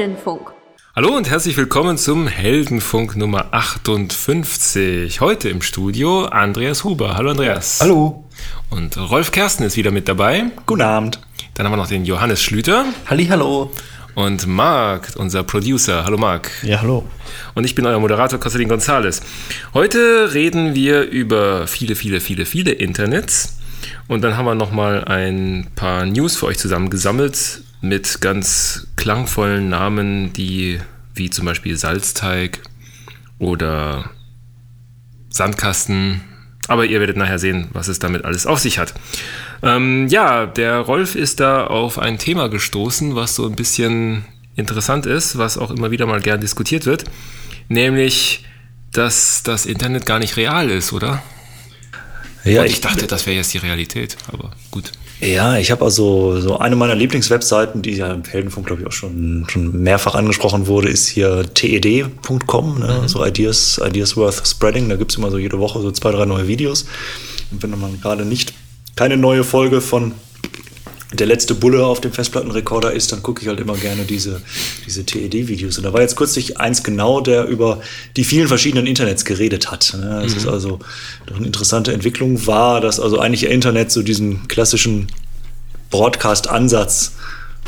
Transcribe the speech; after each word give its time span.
Heldenfunk. 0.00 0.52
Hallo 0.96 1.14
und 1.14 1.28
herzlich 1.28 1.58
willkommen 1.58 1.98
zum 1.98 2.26
Heldenfunk 2.26 3.16
Nummer 3.16 3.48
58. 3.50 5.20
Heute 5.20 5.50
im 5.50 5.60
Studio 5.60 6.24
Andreas 6.24 6.84
Huber. 6.84 7.18
Hallo 7.18 7.32
Andreas. 7.32 7.80
Hallo. 7.82 8.24
Und 8.70 8.96
Rolf 8.96 9.30
Kersten 9.30 9.62
ist 9.64 9.76
wieder 9.76 9.90
mit 9.90 10.08
dabei. 10.08 10.44
Guten 10.64 10.80
Abend. 10.80 11.20
Dann 11.52 11.66
haben 11.66 11.74
wir 11.74 11.76
noch 11.76 11.86
den 11.86 12.06
Johannes 12.06 12.42
Schlüter. 12.42 12.86
Halli, 13.10 13.26
hallo. 13.26 13.72
Und 14.14 14.46
Marc, 14.46 15.12
unser 15.16 15.42
Producer. 15.42 16.02
Hallo 16.06 16.16
Marc. 16.16 16.50
Ja, 16.62 16.80
hallo. 16.80 17.04
Und 17.54 17.64
ich 17.64 17.74
bin 17.74 17.84
euer 17.84 18.00
Moderator 18.00 18.40
Constantin 18.40 18.70
Gonzales. 18.70 19.20
Heute 19.74 20.32
reden 20.32 20.74
wir 20.74 21.02
über 21.02 21.66
viele, 21.66 21.94
viele, 21.94 22.22
viele, 22.22 22.46
viele 22.46 22.72
Internets. 22.72 23.58
Und 24.08 24.22
dann 24.22 24.38
haben 24.38 24.46
wir 24.46 24.54
nochmal 24.54 25.04
ein 25.04 25.66
paar 25.74 26.06
News 26.06 26.36
für 26.36 26.46
euch 26.46 26.56
zusammengesammelt 26.56 27.64
mit 27.80 28.20
ganz 28.20 28.88
klangvollen 28.96 29.68
Namen, 29.68 30.32
die 30.32 30.80
wie 31.14 31.30
zum 31.30 31.46
Beispiel 31.46 31.76
Salzteig 31.76 32.60
oder 33.38 34.10
Sandkasten. 35.30 36.22
Aber 36.68 36.84
ihr 36.84 37.00
werdet 37.00 37.16
nachher 37.16 37.38
sehen, 37.38 37.68
was 37.72 37.88
es 37.88 37.98
damit 37.98 38.24
alles 38.24 38.46
auf 38.46 38.60
sich 38.60 38.78
hat. 38.78 38.94
Ähm, 39.62 40.08
ja, 40.08 40.46
der 40.46 40.78
Rolf 40.78 41.14
ist 41.16 41.40
da 41.40 41.66
auf 41.66 41.98
ein 41.98 42.18
Thema 42.18 42.48
gestoßen, 42.48 43.16
was 43.16 43.34
so 43.34 43.46
ein 43.46 43.56
bisschen 43.56 44.24
interessant 44.56 45.06
ist, 45.06 45.38
was 45.38 45.58
auch 45.58 45.70
immer 45.70 45.90
wieder 45.90 46.06
mal 46.06 46.20
gern 46.20 46.40
diskutiert 46.40 46.86
wird, 46.86 47.04
nämlich, 47.68 48.44
dass 48.92 49.42
das 49.42 49.66
Internet 49.66 50.06
gar 50.06 50.18
nicht 50.18 50.36
real 50.36 50.70
ist, 50.70 50.92
oder? 50.92 51.22
Ja, 52.44 52.60
Und 52.60 52.66
ich, 52.66 52.74
ich 52.74 52.80
dachte, 52.80 53.06
das 53.06 53.26
wäre 53.26 53.36
jetzt 53.36 53.52
die 53.52 53.58
Realität, 53.58 54.16
aber 54.28 54.52
gut. 54.70 54.92
Ja, 55.20 55.58
ich 55.58 55.70
habe 55.70 55.84
also 55.84 56.40
so 56.40 56.58
eine 56.58 56.76
meiner 56.76 56.94
Lieblingswebseiten, 56.94 57.82
die 57.82 57.92
ja 57.92 58.12
im 58.12 58.24
Heldenfunk, 58.24 58.66
glaube 58.66 58.82
ich, 58.82 58.88
auch 58.88 58.92
schon, 58.92 59.44
schon 59.48 59.82
mehrfach 59.82 60.14
angesprochen 60.14 60.66
wurde, 60.66 60.88
ist 60.88 61.08
hier 61.08 61.44
ted.com, 61.52 62.78
ne? 62.78 63.00
mhm. 63.02 63.08
so 63.08 63.24
Ideas, 63.24 63.80
Ideas 63.84 64.16
Worth 64.16 64.46
Spreading. 64.46 64.88
Da 64.88 64.96
gibt's 64.96 65.16
immer 65.16 65.30
so 65.30 65.36
jede 65.36 65.58
Woche 65.58 65.80
so 65.80 65.90
zwei, 65.90 66.10
drei 66.12 66.24
neue 66.24 66.48
Videos. 66.48 66.86
Und 67.50 67.62
wenn 67.62 67.78
man 67.78 68.00
gerade 68.00 68.24
nicht 68.24 68.54
keine 68.96 69.18
neue 69.18 69.44
Folge 69.44 69.82
von 69.82 70.12
der 71.12 71.26
letzte 71.26 71.54
Bulle 71.54 71.84
auf 71.84 72.00
dem 72.00 72.12
Festplattenrekorder 72.12 72.92
ist, 72.92 73.10
dann 73.10 73.22
gucke 73.22 73.42
ich 73.42 73.48
halt 73.48 73.58
immer 73.58 73.76
gerne 73.76 74.04
diese, 74.04 74.40
diese 74.86 75.04
TED-Videos. 75.04 75.76
Und 75.76 75.84
da 75.84 75.92
war 75.92 76.00
jetzt 76.00 76.16
kürzlich 76.16 76.58
eins 76.58 76.84
genau, 76.84 77.20
der 77.20 77.46
über 77.46 77.80
die 78.16 78.22
vielen 78.22 78.46
verschiedenen 78.46 78.86
Internets 78.86 79.24
geredet 79.24 79.72
hat. 79.72 79.96
Ne? 79.98 80.20
Das 80.22 80.32
mhm. 80.32 80.38
ist 80.38 80.46
also 80.46 80.78
doch 81.26 81.36
eine 81.36 81.46
interessante 81.46 81.92
Entwicklung 81.92 82.46
war, 82.46 82.80
dass 82.80 83.00
also 83.00 83.18
eigentlich 83.18 83.42
ihr 83.42 83.50
Internet 83.50 83.90
so 83.90 84.02
diesen 84.02 84.46
klassischen 84.46 85.08
Broadcast-Ansatz 85.90 87.12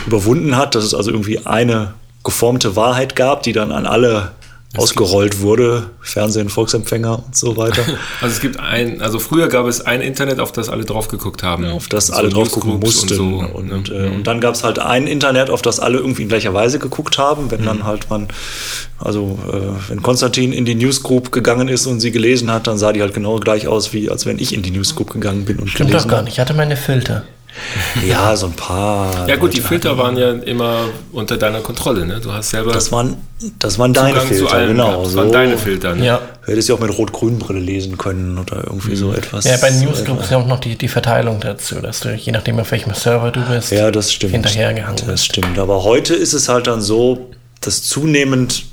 überwunden 0.06 0.56
hat, 0.56 0.76
dass 0.76 0.84
es 0.84 0.94
also 0.94 1.10
irgendwie 1.10 1.44
eine 1.44 1.94
geformte 2.22 2.76
Wahrheit 2.76 3.16
gab, 3.16 3.42
die 3.42 3.52
dann 3.52 3.72
an 3.72 3.86
alle 3.86 4.32
ausgerollt 4.76 5.40
wurde, 5.40 5.90
Fernsehen, 6.00 6.48
Volksempfänger 6.48 7.24
und 7.26 7.36
so 7.36 7.56
weiter. 7.56 7.82
Also 8.20 8.34
es 8.34 8.40
gibt 8.40 8.60
ein, 8.60 9.02
also 9.02 9.18
früher 9.18 9.48
gab 9.48 9.66
es 9.66 9.80
ein 9.80 10.00
Internet, 10.00 10.38
auf 10.38 10.52
das 10.52 10.68
alle 10.68 10.84
drauf 10.84 11.08
geguckt 11.08 11.42
haben. 11.42 11.64
Ja, 11.64 11.72
auf 11.72 11.88
das 11.88 12.08
so 12.08 12.14
alle 12.14 12.28
drauf 12.28 12.50
gucken 12.52 12.78
mussten. 12.78 13.08
Und, 13.10 13.16
so. 13.16 13.56
und, 13.56 13.72
und, 13.72 13.90
äh, 13.90 14.08
mhm. 14.08 14.16
und, 14.16 14.26
dann 14.26 14.40
gab 14.40 14.54
es 14.54 14.62
halt 14.62 14.78
ein 14.78 15.06
Internet, 15.06 15.50
auf 15.50 15.60
das 15.60 15.80
alle 15.80 15.98
irgendwie 15.98 16.22
in 16.22 16.28
gleicher 16.28 16.54
Weise 16.54 16.78
geguckt 16.78 17.18
haben. 17.18 17.50
Wenn 17.50 17.62
mhm. 17.62 17.66
dann 17.66 17.84
halt 17.84 18.08
man, 18.10 18.28
also 18.98 19.38
äh, 19.52 19.90
wenn 19.90 20.02
Konstantin 20.02 20.52
in 20.52 20.64
die 20.64 20.74
Newsgroup 20.74 21.32
gegangen 21.32 21.68
ist 21.68 21.86
und 21.86 22.00
sie 22.00 22.12
gelesen 22.12 22.52
hat, 22.52 22.66
dann 22.66 22.78
sah 22.78 22.92
die 22.92 23.02
halt 23.02 23.14
genau 23.14 23.38
gleich 23.38 23.66
aus, 23.66 23.92
wie 23.92 24.08
als 24.08 24.24
wenn 24.24 24.38
ich 24.38 24.54
in 24.54 24.62
die 24.62 24.70
Newsgroup 24.70 25.10
gegangen 25.10 25.44
bin 25.44 25.58
und 25.58 25.68
Stimmt 25.68 25.90
gelesen 25.90 26.08
doch 26.08 26.16
gar 26.16 26.22
nicht, 26.22 26.34
ich 26.34 26.40
hatte 26.40 26.54
meine 26.54 26.76
Filter. 26.76 27.24
Ja, 28.06 28.34
so 28.36 28.46
ein 28.46 28.52
paar. 28.52 29.28
Ja 29.28 29.36
gut, 29.36 29.50
Leute 29.50 29.56
die 29.56 29.60
Filter 29.60 29.98
waren 29.98 30.16
ja 30.16 30.32
immer 30.32 30.88
unter 31.12 31.36
deiner 31.36 31.60
Kontrolle, 31.60 32.06
ne? 32.06 32.20
Du 32.20 32.32
hast 32.32 32.50
selber. 32.50 32.72
Das 32.72 32.90
waren, 32.92 33.16
das 33.58 33.78
waren 33.78 33.92
deine 33.92 34.20
Filter, 34.20 34.66
genau. 34.66 35.04
Das 35.04 35.14
waren 35.14 35.28
so. 35.28 35.32
deine 35.32 35.58
Filter, 35.58 35.94
ne? 35.94 36.06
Ja. 36.06 36.20
Du 36.44 36.52
hättest 36.52 36.68
ja 36.68 36.74
auch 36.74 36.80
mit 36.80 36.96
Rot-Grün-Brille 36.96 37.60
lesen 37.60 37.98
können 37.98 38.38
oder 38.38 38.64
irgendwie 38.66 38.90
mhm. 38.90 38.96
so 38.96 39.12
etwas. 39.12 39.44
Ja, 39.44 39.56
bei 39.58 39.70
Newsgroup 39.70 40.20
ist 40.20 40.30
ja 40.30 40.38
auch 40.38 40.46
noch 40.46 40.60
die, 40.60 40.76
die 40.76 40.88
Verteilung 40.88 41.40
dazu, 41.40 41.76
dass 41.76 42.00
du, 42.00 42.14
je 42.14 42.32
nachdem 42.32 42.58
auf 42.58 42.70
welchem 42.70 42.94
Server 42.94 43.30
du 43.30 43.40
bist, 43.40 43.70
ja, 43.70 43.90
das 43.90 44.12
stimmt. 44.12 44.32
hinterhergehangen 44.32 44.96
bist. 44.96 45.08
Das 45.08 45.24
stimmt. 45.24 45.58
Aber 45.58 45.84
heute 45.84 46.14
ist 46.14 46.32
es 46.32 46.48
halt 46.48 46.66
dann 46.66 46.80
so, 46.80 47.30
dass 47.60 47.82
zunehmend 47.82 48.64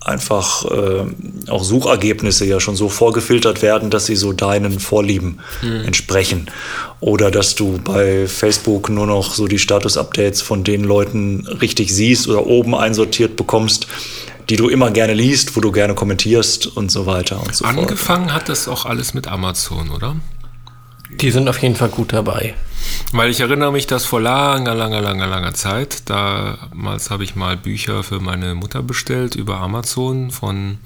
einfach 0.00 0.64
äh, 0.64 1.50
auch 1.50 1.64
Suchergebnisse 1.64 2.44
ja 2.44 2.60
schon 2.60 2.76
so 2.76 2.88
vorgefiltert 2.88 3.62
werden, 3.62 3.90
dass 3.90 4.06
sie 4.06 4.16
so 4.16 4.32
deinen 4.32 4.78
Vorlieben 4.80 5.40
mhm. 5.62 5.84
entsprechen. 5.84 6.50
Oder 7.00 7.30
dass 7.30 7.54
du 7.54 7.78
bei 7.82 8.26
Facebook 8.26 8.88
nur 8.88 9.06
noch 9.06 9.34
so 9.34 9.46
die 9.46 9.58
Status-Updates 9.58 10.40
von 10.40 10.64
den 10.64 10.84
Leuten 10.84 11.46
richtig 11.60 11.94
siehst 11.94 12.28
oder 12.28 12.46
oben 12.46 12.74
einsortiert 12.74 13.36
bekommst, 13.36 13.86
die 14.48 14.56
du 14.56 14.68
immer 14.68 14.90
gerne 14.90 15.14
liest, 15.14 15.56
wo 15.56 15.60
du 15.60 15.72
gerne 15.72 15.94
kommentierst 15.94 16.66
und 16.66 16.90
so 16.90 17.06
weiter 17.06 17.40
und 17.40 17.54
so 17.54 17.64
Angefangen 17.64 17.76
fort. 17.76 17.90
Angefangen 17.90 18.34
hat 18.34 18.48
das 18.48 18.68
auch 18.68 18.86
alles 18.86 19.14
mit 19.14 19.28
Amazon, 19.28 19.90
oder? 19.90 20.16
Die 21.20 21.30
sind 21.30 21.48
auf 21.48 21.58
jeden 21.58 21.76
Fall 21.76 21.88
gut 21.88 22.12
dabei. 22.12 22.54
Weil 23.12 23.30
ich 23.30 23.40
erinnere 23.40 23.72
mich, 23.72 23.86
dass 23.86 24.04
vor 24.04 24.20
langer, 24.20 24.74
langer, 24.74 25.00
langer, 25.00 25.26
langer 25.26 25.54
Zeit, 25.54 26.10
damals 26.10 27.10
habe 27.10 27.24
ich 27.24 27.36
mal 27.36 27.56
Bücher 27.56 28.02
für 28.02 28.20
meine 28.20 28.54
Mutter 28.54 28.82
bestellt 28.82 29.34
über 29.34 29.60
Amazon 29.60 30.30
von 30.30 30.78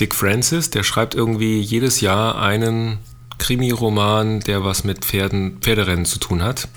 Dick 0.00 0.14
Francis. 0.14 0.70
Der 0.70 0.82
schreibt 0.82 1.14
irgendwie 1.14 1.60
jedes 1.60 2.00
Jahr 2.00 2.40
einen 2.40 2.98
Krimi-Roman, 3.38 4.40
der 4.40 4.64
was 4.64 4.82
mit 4.82 5.04
Pferden, 5.04 5.58
Pferderennen 5.60 6.06
zu 6.06 6.18
tun 6.18 6.42
hat. 6.42 6.68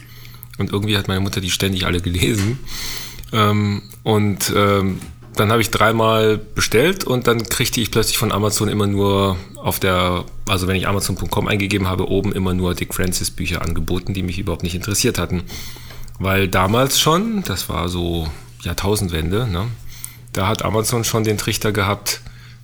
Und 0.60 0.72
irgendwie 0.72 0.98
hat 0.98 1.08
meine 1.08 1.22
Mutter 1.22 1.42
die 1.42 1.52
ständig 1.52 1.86
alle 1.88 2.00
gelesen. 2.02 2.60
Ähm, 3.34 3.82
und 4.04 4.54
ähm, 4.56 5.00
dann 5.40 5.52
habe 5.52 5.62
ich 5.62 5.72
dreimal 5.72 6.38
bestellt 6.38 7.04
und 7.04 7.28
dann 7.28 7.44
kriegte 7.44 7.82
ich 7.82 7.92
plötzlich 7.92 8.18
von 8.18 8.32
Amazon 8.32 8.68
immer 8.68 8.88
nur 8.88 9.38
auf 9.56 9.80
der, 9.80 10.26
also 10.48 10.68
wenn 10.68 10.76
ich 10.76 10.88
Amazon.com 10.88 11.48
eingegeben 11.48 11.88
habe, 11.88 12.10
oben 12.10 12.34
immer 12.34 12.54
nur 12.54 12.76
Dick 12.76 12.94
Francis 12.94 13.32
Bücher 13.32 13.62
angeboten, 13.62 14.14
die 14.14 14.24
mich 14.24 14.40
überhaupt 14.40 14.64
nicht 14.64 14.76
interessiert 14.76 15.20
hatten. 15.20 15.44
Weil 16.20 16.48
damals 16.48 17.00
schon, 17.00 17.44
das 17.44 17.70
war 17.70 17.90
so 17.90 18.28
Jahrtausendwende, 18.62 19.48
ne, 19.48 19.66
da 20.34 20.48
hat 20.48 20.64
Amazon 20.64 21.04
schon 21.04 21.24
den 21.24 21.38
Trichter 21.38 21.72
gehabt, 21.72 22.22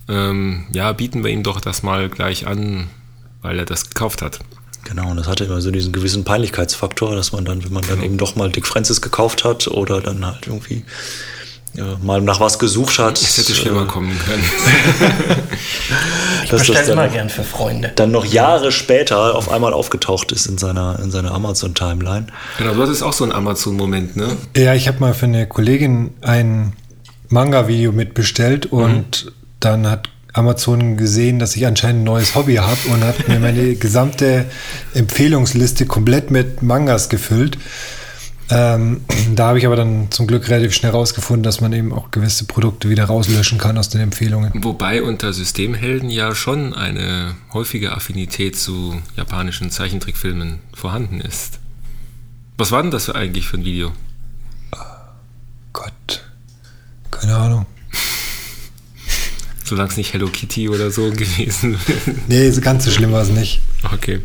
ähm, 0.08 0.66
ja, 0.72 0.92
bieten 0.92 1.24
wir 1.24 1.30
ihm 1.30 1.42
doch 1.42 1.60
das 1.60 1.82
mal 1.82 2.08
gleich 2.08 2.46
an, 2.46 2.88
weil 3.42 3.58
er 3.58 3.64
das 3.64 3.88
gekauft 3.88 4.22
hat. 4.22 4.40
Genau, 4.84 5.10
und 5.10 5.16
das 5.16 5.26
hatte 5.26 5.44
immer 5.44 5.60
so 5.60 5.70
diesen 5.70 5.92
gewissen 5.92 6.24
Peinlichkeitsfaktor, 6.24 7.14
dass 7.16 7.32
man 7.32 7.44
dann, 7.44 7.64
wenn 7.64 7.72
man 7.72 7.82
dann 7.82 7.96
genau. 7.96 8.04
eben 8.04 8.18
doch 8.18 8.36
mal 8.36 8.50
Dick 8.50 8.66
Francis 8.66 9.00
gekauft 9.00 9.44
hat 9.44 9.66
oder 9.66 10.00
dann 10.00 10.24
halt 10.24 10.46
irgendwie 10.46 10.84
ja, 11.74 11.96
mal 12.02 12.20
nach 12.20 12.40
was 12.40 12.58
gesucht 12.58 12.98
hat. 12.98 13.20
Es 13.20 13.36
hätte 13.36 13.54
schlimmer 13.54 13.82
äh, 13.82 13.86
kommen 13.86 14.16
können. 14.18 14.44
ich 16.44 16.50
bestelle 16.50 16.92
immer 16.92 17.08
gern 17.08 17.28
für 17.28 17.42
Freunde. 17.42 17.92
Dann 17.96 18.12
noch 18.12 18.24
Jahre 18.24 18.70
später 18.70 19.34
auf 19.34 19.50
einmal 19.50 19.72
aufgetaucht 19.72 20.30
ist 20.32 20.46
in 20.46 20.56
seiner, 20.56 20.98
in 21.02 21.10
seiner 21.10 21.32
Amazon-Timeline. 21.32 22.26
Genau, 22.58 22.74
du 22.74 22.82
hattest 22.82 23.02
auch 23.02 23.12
so 23.12 23.24
einen 23.24 23.32
Amazon-Moment, 23.32 24.16
ne? 24.16 24.36
Ja, 24.56 24.74
ich 24.74 24.86
habe 24.86 25.00
mal 25.00 25.14
für 25.14 25.26
eine 25.26 25.48
Kollegin 25.48 26.14
ein 26.20 26.74
Manga-Video 27.28 27.90
mitbestellt 27.90 28.66
und 28.66 29.24
mhm. 29.24 29.30
dann 29.58 29.90
hat 29.90 30.08
Amazon 30.32 30.96
gesehen, 30.96 31.38
dass 31.38 31.56
ich 31.56 31.66
anscheinend 31.66 32.02
ein 32.02 32.04
neues 32.04 32.34
Hobby 32.34 32.56
habe 32.56 32.78
und 32.92 33.02
hat 33.02 33.28
mir 33.28 33.38
meine 33.40 33.74
gesamte 33.76 34.46
Empfehlungsliste 34.92 35.86
komplett 35.86 36.30
mit 36.30 36.62
Mangas 36.62 37.08
gefüllt. 37.08 37.56
Ähm, 38.50 39.00
da 39.34 39.48
habe 39.48 39.58
ich 39.58 39.66
aber 39.66 39.76
dann 39.76 40.10
zum 40.10 40.26
Glück 40.26 40.48
relativ 40.48 40.74
schnell 40.74 40.92
rausgefunden, 40.92 41.42
dass 41.42 41.60
man 41.60 41.72
eben 41.72 41.92
auch 41.92 42.10
gewisse 42.10 42.44
Produkte 42.44 42.88
wieder 42.88 43.04
rauslöschen 43.04 43.58
kann 43.58 43.78
aus 43.78 43.88
den 43.88 44.00
Empfehlungen. 44.00 44.52
Wobei 44.62 45.02
unter 45.02 45.32
Systemhelden 45.32 46.10
ja 46.10 46.34
schon 46.34 46.74
eine 46.74 47.34
häufige 47.52 47.92
Affinität 47.92 48.56
zu 48.56 49.00
japanischen 49.16 49.70
Zeichentrickfilmen 49.70 50.58
vorhanden 50.74 51.20
ist. 51.20 51.58
Was 52.56 52.70
war 52.70 52.82
denn 52.82 52.90
das 52.90 53.10
eigentlich 53.10 53.46
für 53.46 53.56
ein 53.58 53.64
Video? 53.64 53.92
Gott, 55.72 56.24
keine 57.10 57.34
Ahnung. 57.36 57.66
Solange 59.64 59.90
es 59.90 59.96
nicht 59.96 60.12
Hello 60.12 60.28
Kitty 60.28 60.68
oder 60.68 60.90
so 60.90 61.10
gewesen 61.10 61.78
wäre. 61.86 62.16
Nee, 62.28 62.50
so 62.50 62.60
ganz 62.60 62.84
so 62.84 62.90
schlimm 62.90 63.12
war 63.12 63.22
es 63.22 63.30
nicht. 63.30 63.60
Okay. 63.92 64.20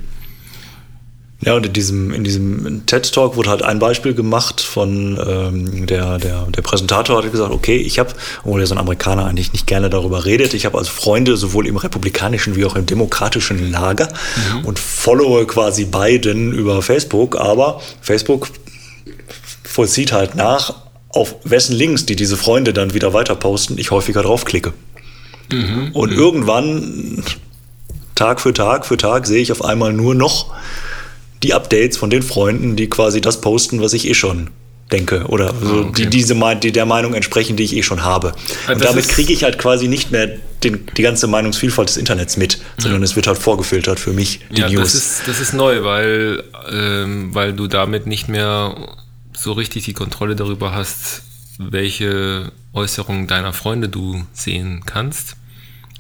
Ja, 1.41 1.53
und 1.53 1.65
in 1.65 1.71
diesem, 1.71 2.13
in 2.13 2.25
diesem 2.25 2.85
TED-Talk 2.85 3.37
wurde 3.37 3.49
halt 3.49 3.63
ein 3.63 3.79
Beispiel 3.79 4.13
gemacht 4.13 4.59
von 4.59 5.17
ähm, 5.25 5.87
der, 5.87 6.17
der, 6.17 6.47
der 6.47 6.61
Präsentator 6.61 7.23
hat 7.23 7.31
gesagt, 7.31 7.53
okay, 7.53 7.77
ich 7.77 7.97
habe, 7.97 8.13
obwohl 8.43 8.59
ja 8.59 8.67
so 8.67 8.75
ein 8.75 8.77
Amerikaner 8.77 9.25
eigentlich 9.25 9.53
nicht 9.53 9.65
gerne 9.65 9.89
darüber 9.89 10.25
redet, 10.25 10.53
ich 10.53 10.65
habe 10.65 10.77
also 10.77 10.91
Freunde 10.91 11.37
sowohl 11.37 11.65
im 11.65 11.77
republikanischen 11.77 12.57
wie 12.57 12.65
auch 12.65 12.75
im 12.75 12.85
demokratischen 12.85 13.71
Lager 13.71 14.09
mhm. 14.53 14.65
und 14.65 14.79
followe 14.79 15.47
quasi 15.47 15.85
beiden 15.85 16.51
über 16.51 16.81
Facebook, 16.81 17.39
aber 17.39 17.79
Facebook 18.01 18.49
vollzieht 19.63 20.11
halt 20.11 20.35
nach, 20.35 20.73
auf 21.07 21.35
wessen 21.45 21.73
Links, 21.73 22.05
die 22.05 22.17
diese 22.17 22.35
Freunde 22.35 22.73
dann 22.73 22.93
wieder 22.93 23.13
weiter 23.13 23.35
posten, 23.35 23.77
ich 23.77 23.91
häufiger 23.91 24.23
draufklicke. 24.23 24.73
Mhm. 25.53 25.91
Und 25.93 26.11
mhm. 26.11 26.17
irgendwann, 26.17 27.23
Tag 28.15 28.41
für 28.41 28.53
Tag 28.53 28.85
für 28.85 28.97
Tag, 28.97 29.25
sehe 29.25 29.41
ich 29.41 29.53
auf 29.53 29.63
einmal 29.63 29.93
nur 29.93 30.13
noch 30.13 30.53
die 31.43 31.53
Updates 31.53 31.97
von 31.97 32.09
den 32.09 32.21
Freunden, 32.21 32.75
die 32.75 32.87
quasi 32.87 33.21
das 33.21 33.41
posten, 33.41 33.81
was 33.81 33.93
ich 33.93 34.07
eh 34.07 34.13
schon 34.13 34.49
denke 34.91 35.25
oder 35.27 35.53
so 35.61 35.81
okay. 35.81 36.03
die, 36.03 36.09
diese, 36.09 36.35
die 36.61 36.71
der 36.71 36.85
Meinung 36.85 37.13
entsprechen, 37.13 37.55
die 37.55 37.63
ich 37.63 37.75
eh 37.75 37.83
schon 37.83 38.03
habe. 38.03 38.33
Ah, 38.67 38.73
Und 38.73 38.83
damit 38.83 39.07
kriege 39.07 39.31
ich 39.31 39.43
halt 39.43 39.59
quasi 39.59 39.87
nicht 39.87 40.11
mehr 40.11 40.37
den, 40.63 40.87
die 40.97 41.01
ganze 41.03 41.27
Meinungsvielfalt 41.27 41.89
des 41.89 41.97
Internets 41.97 42.37
mit, 42.37 42.59
sondern 42.77 43.03
es 43.03 43.15
wird 43.15 43.27
halt 43.27 43.37
vorgefiltert 43.37 43.99
für 43.99 44.13
mich, 44.13 44.39
die 44.51 44.61
ja, 44.61 44.69
News. 44.69 44.93
Das 44.93 44.95
ist, 44.95 45.21
das 45.27 45.39
ist 45.39 45.53
neu, 45.53 45.83
weil, 45.83 46.43
ähm, 46.71 47.33
weil 47.33 47.53
du 47.53 47.67
damit 47.67 48.07
nicht 48.07 48.27
mehr 48.27 48.75
so 49.37 49.53
richtig 49.53 49.85
die 49.85 49.93
Kontrolle 49.93 50.35
darüber 50.35 50.73
hast, 50.73 51.21
welche 51.59 52.51
Äußerungen 52.73 53.27
deiner 53.27 53.53
Freunde 53.53 53.89
du 53.89 54.25
sehen 54.33 54.83
kannst, 54.85 55.35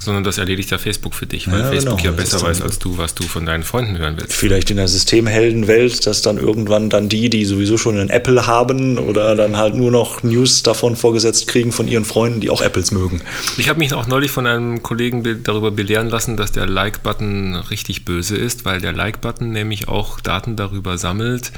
sondern 0.01 0.23
das 0.23 0.37
erledigt 0.37 0.71
ja 0.71 0.77
Facebook 0.77 1.13
für 1.13 1.25
dich, 1.25 1.51
weil 1.51 1.59
Ja, 1.59 1.67
Facebook 1.67 1.97
genau. 1.97 2.09
ja 2.11 2.15
besser 2.15 2.41
weiß 2.41 2.61
als 2.61 2.79
du, 2.79 2.97
was 2.97 3.15
du 3.15 3.23
von 3.23 3.45
deinen 3.45 3.63
Freunden 3.63 3.97
hören 3.97 4.15
willst. 4.17 4.31
Vielleicht 4.33 4.71
in 4.71 4.77
der 4.77 4.87
Systemheldenwelt, 4.87 6.07
dass 6.07 6.21
dann 6.21 6.37
irgendwann 6.37 6.89
dann 6.89 7.09
die, 7.09 7.29
die 7.29 7.43
sowieso 7.45 7.77
schon 7.77 7.97
einen 7.97 8.09
Apple 8.09 8.47
haben 8.47 8.97
oder 8.97 9.35
dann 9.35 9.57
halt 9.57 9.75
nur 9.75 9.91
noch 9.91 10.23
News 10.23 10.63
davon 10.63 10.95
vorgesetzt 10.95 11.47
kriegen 11.47 11.71
von 11.71 11.87
ihren 11.87 12.05
Freunden, 12.05 12.39
die 12.39 12.49
auch 12.49 12.61
Apples 12.61 12.91
mögen. 12.91 13.21
Ich 13.57 13.67
habe 13.69 13.79
mich 13.79 13.93
auch 13.93 14.07
neulich 14.07 14.31
von 14.31 14.47
einem 14.47 14.81
Kollegen 14.83 15.23
be- 15.23 15.35
darüber 15.35 15.71
belehren 15.71 16.09
lassen, 16.09 16.37
dass 16.37 16.51
der 16.53 16.65
Like-Button 16.65 17.55
richtig 17.69 18.05
böse 18.05 18.37
ist, 18.37 18.63
weil 18.65 18.79
der 18.79 18.93
Like-Button 18.93 19.51
nämlich 19.51 19.87
auch 19.89 20.21
Daten 20.21 20.55
darüber 20.55 20.97
sammelt, 20.97 21.51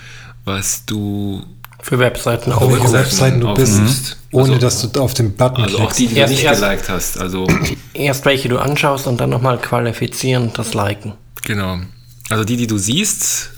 was 0.46 0.86
du 0.86 1.44
Für 1.82 2.00
Webseiten 2.00 2.52
Auf 2.52 2.62
auch. 2.64 2.72
welche 2.72 2.92
Webseiten 2.94 3.40
du 3.42 3.54
bist, 3.54 4.18
ohne 4.32 4.54
Also- 4.54 4.58
dass 4.60 4.92
du 4.92 5.02
auf 5.02 5.14
den 5.14 5.36
Button 5.36 5.64
also 5.64 5.78
auch 5.78 5.92
klickst. 5.94 6.00
die, 6.00 6.08
die 6.08 6.16
du 6.22 6.28
nicht 6.28 6.44
erst- 6.44 6.62
geliked 6.62 6.90
hast. 6.90 7.20
Also 7.20 7.48
Erst 7.94 8.26
welche 8.26 8.50
du 8.50 8.58
anschaust 8.60 9.08
und 9.08 9.20
dann 9.20 9.30
nochmal 9.32 9.58
qualifizieren, 9.58 10.52
das 10.56 10.74
Liken. 10.74 11.14
genau. 11.44 11.80
Also 12.30 12.46
die, 12.46 12.56
die 12.56 12.68
du 12.68 12.78
siehst, 12.78 13.50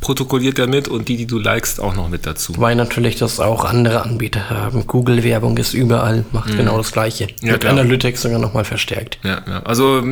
protokolliert 0.00 0.58
er 0.58 0.66
mit 0.66 0.86
und 0.86 1.08
die, 1.08 1.16
die 1.16 1.26
du 1.26 1.38
likest, 1.38 1.80
auch 1.80 1.94
noch 1.96 2.08
mit 2.10 2.26
dazu. 2.26 2.52
Weil 2.58 2.76
natürlich 2.76 3.16
das 3.16 3.40
auch 3.40 3.64
andere 3.64 4.02
Anbieter 4.02 4.50
haben. 4.50 4.86
Google-Werbung 4.86 5.56
ist 5.56 5.72
überall, 5.72 6.24
macht 6.32 6.54
genau 6.56 6.76
das 6.76 6.92
Gleiche. 6.92 7.28
Ja, 7.42 7.52
Mit 7.52 7.62
klar. 7.62 7.72
Analytics 7.72 8.22
sogar 8.22 8.38
nochmal 8.38 8.64
verstärkt. 8.64 9.18
Ja, 9.24 9.40
ja. 9.48 9.62
Also 9.64 10.02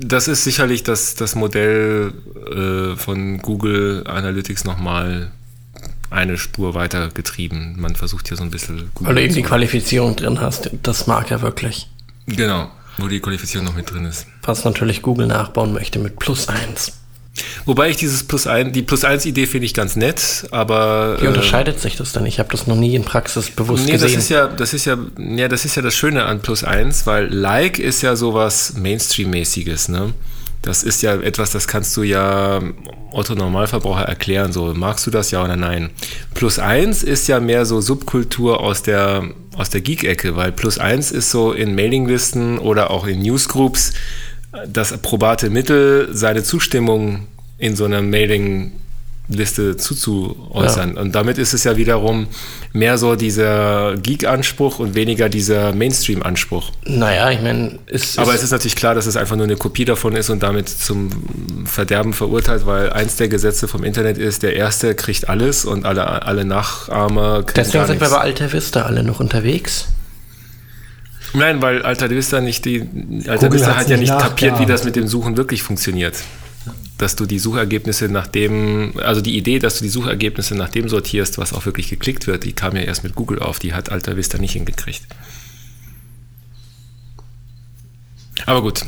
das 0.00 0.28
ist 0.28 0.44
sicherlich 0.44 0.82
das, 0.82 1.14
das 1.14 1.34
Modell 1.34 2.12
äh, 2.52 2.96
von 2.96 3.38
Google 3.38 4.04
Analytics 4.08 4.64
nochmal 4.64 5.30
eine 6.10 6.38
Spur 6.38 6.74
weiter 6.74 7.08
getrieben. 7.08 7.76
Man 7.78 7.94
versucht 7.94 8.28
hier 8.28 8.36
so 8.36 8.42
ein 8.42 8.50
bisschen 8.50 8.90
Weil 9.00 9.14
du 9.14 9.22
eben 9.22 9.34
die 9.34 9.42
Qualifizierung 9.42 10.16
drin 10.16 10.40
hast. 10.40 10.70
Das 10.82 11.06
mag 11.06 11.30
er 11.30 11.42
wirklich. 11.42 11.88
Genau, 12.26 12.70
wo 12.98 13.08
die 13.08 13.20
Qualifizierung 13.20 13.66
noch 13.66 13.74
mit 13.74 13.90
drin 13.90 14.04
ist. 14.04 14.26
Was 14.42 14.64
natürlich 14.64 15.02
Google 15.02 15.26
nachbauen 15.26 15.72
möchte 15.72 15.98
mit 15.98 16.18
Plus 16.18 16.48
1. 16.48 16.92
Wobei 17.66 17.90
ich 17.90 17.96
dieses 17.96 18.24
Plus 18.24 18.46
1, 18.46 18.72
die 18.72 18.82
Plus 18.82 19.04
1 19.04 19.24
Idee 19.26 19.46
finde 19.46 19.66
ich 19.66 19.74
ganz 19.74 19.94
nett, 19.94 20.46
aber 20.50 21.18
Wie 21.20 21.26
äh, 21.26 21.28
unterscheidet 21.28 21.80
sich 21.80 21.96
das 21.96 22.12
denn? 22.12 22.26
Ich 22.26 22.38
habe 22.38 22.48
das 22.50 22.66
noch 22.66 22.76
nie 22.76 22.94
in 22.94 23.04
Praxis 23.04 23.50
bewusst 23.50 23.86
Nee, 23.86 23.92
das 23.92 24.02
gesehen. 24.02 24.18
ist 24.18 24.28
ja, 24.30 24.46
das 24.48 24.74
ist 24.74 24.86
ja, 24.86 24.98
ja, 25.18 25.46
das 25.48 25.64
ist 25.64 25.76
ja 25.76 25.82
das 25.82 25.94
Schöne 25.94 26.24
an 26.24 26.40
Plus 26.40 26.64
1, 26.64 27.06
weil 27.06 27.32
Like 27.32 27.78
ist 27.78 28.02
ja 28.02 28.16
sowas 28.16 28.74
Mainstream-mäßiges, 28.76 29.88
ne? 29.88 30.12
Das 30.62 30.82
ist 30.82 31.02
ja 31.02 31.14
etwas, 31.14 31.52
das 31.52 31.68
kannst 31.68 31.96
du 31.96 32.02
ja 32.02 32.60
Otto 33.12 33.34
Normalverbraucher 33.34 34.02
erklären, 34.02 34.52
so 34.52 34.74
magst 34.74 35.06
du 35.06 35.10
das 35.10 35.30
ja 35.30 35.42
oder 35.42 35.56
nein. 35.56 35.90
Plus 36.34 36.58
1 36.58 37.02
ist 37.02 37.28
ja 37.28 37.40
mehr 37.40 37.64
so 37.64 37.80
Subkultur 37.80 38.60
aus 38.60 38.82
der, 38.82 39.28
aus 39.56 39.70
der 39.70 39.80
Geek-Ecke, 39.80 40.36
weil 40.36 40.52
Plus 40.52 40.78
1 40.78 41.10
ist 41.12 41.30
so 41.30 41.52
in 41.52 41.74
Mailinglisten 41.74 42.58
oder 42.58 42.90
auch 42.90 43.06
in 43.06 43.22
Newsgroups 43.22 43.92
das 44.66 44.96
probate 44.98 45.50
Mittel, 45.50 46.08
seine 46.12 46.42
Zustimmung 46.42 47.26
in 47.58 47.76
so 47.76 47.84
einer 47.84 48.02
Mailingliste 49.28 49.76
zuzuäußern. 49.76 50.96
Und 50.96 51.14
damit 51.14 51.38
ist 51.38 51.52
es 51.52 51.64
ja 51.64 51.76
wiederum 51.76 52.28
mehr 52.72 52.98
so 52.98 53.14
dieser 53.14 53.96
Geek-Anspruch 53.96 54.78
und 54.78 54.94
weniger 54.94 55.28
dieser 55.28 55.72
Mainstream-Anspruch. 55.72 56.70
naja, 56.84 57.30
ich 57.30 57.40
meine, 57.40 57.78
ist, 57.86 58.18
Aber 58.18 58.32
ist, 58.32 58.38
es 58.38 58.44
ist 58.44 58.50
natürlich 58.52 58.76
klar, 58.76 58.94
dass 58.94 59.06
es 59.06 59.16
einfach 59.16 59.36
nur 59.36 59.44
eine 59.44 59.56
Kopie 59.56 59.84
davon 59.84 60.16
ist 60.16 60.30
und 60.30 60.42
damit 60.42 60.68
zum 60.68 61.10
Verderben 61.66 62.12
verurteilt, 62.12 62.66
weil 62.66 62.90
eins 62.90 63.16
der 63.16 63.28
Gesetze 63.28 63.68
vom 63.68 63.84
Internet 63.84 64.18
ist, 64.18 64.42
der 64.42 64.56
Erste 64.56 64.94
kriegt 64.94 65.28
alles 65.28 65.64
und 65.64 65.84
alle, 65.84 66.22
alle 66.24 66.44
Nachahmer 66.44 67.42
kriegen 67.42 67.54
deswegen 67.56 67.86
sind 67.86 68.00
wir 68.00 68.08
bei 68.08 68.16
Alta 68.16 68.52
Vista 68.52 68.82
alle 68.82 69.02
noch 69.02 69.20
unterwegs. 69.20 69.88
Nein, 71.34 71.60
weil 71.60 71.82
Alta 71.82 72.08
Vista 72.08 72.40
nicht 72.40 72.64
die 72.64 72.80
Alta 73.26 73.46
Google 73.46 73.60
Vista 73.60 73.76
hat 73.76 73.90
ja 73.90 73.98
nicht 73.98 74.18
kapiert, 74.18 74.52
wie 74.52 74.62
nachgeahmt. 74.62 74.70
das 74.70 74.84
mit 74.84 74.96
dem 74.96 75.08
Suchen 75.08 75.36
wirklich 75.36 75.62
funktioniert. 75.62 76.14
Dass 76.98 77.14
du 77.14 77.26
die 77.26 77.38
Suchergebnisse 77.38 78.08
nach 78.08 78.26
dem, 78.26 78.92
also 78.98 79.20
die 79.20 79.36
Idee, 79.36 79.60
dass 79.60 79.78
du 79.78 79.84
die 79.84 79.88
Suchergebnisse 79.90 80.56
nach 80.56 80.68
dem 80.68 80.88
sortierst, 80.88 81.38
was 81.38 81.52
auch 81.52 81.64
wirklich 81.64 81.88
geklickt 81.88 82.26
wird, 82.26 82.44
die 82.44 82.52
kam 82.52 82.74
ja 82.74 82.82
erst 82.82 83.04
mit 83.04 83.14
Google 83.14 83.38
auf, 83.38 83.60
die 83.60 83.72
hat 83.72 83.90
Alta 83.90 84.16
Vista 84.16 84.36
nicht 84.38 84.52
hingekriegt. 84.52 85.06
Aber 88.46 88.62
gut. 88.62 88.82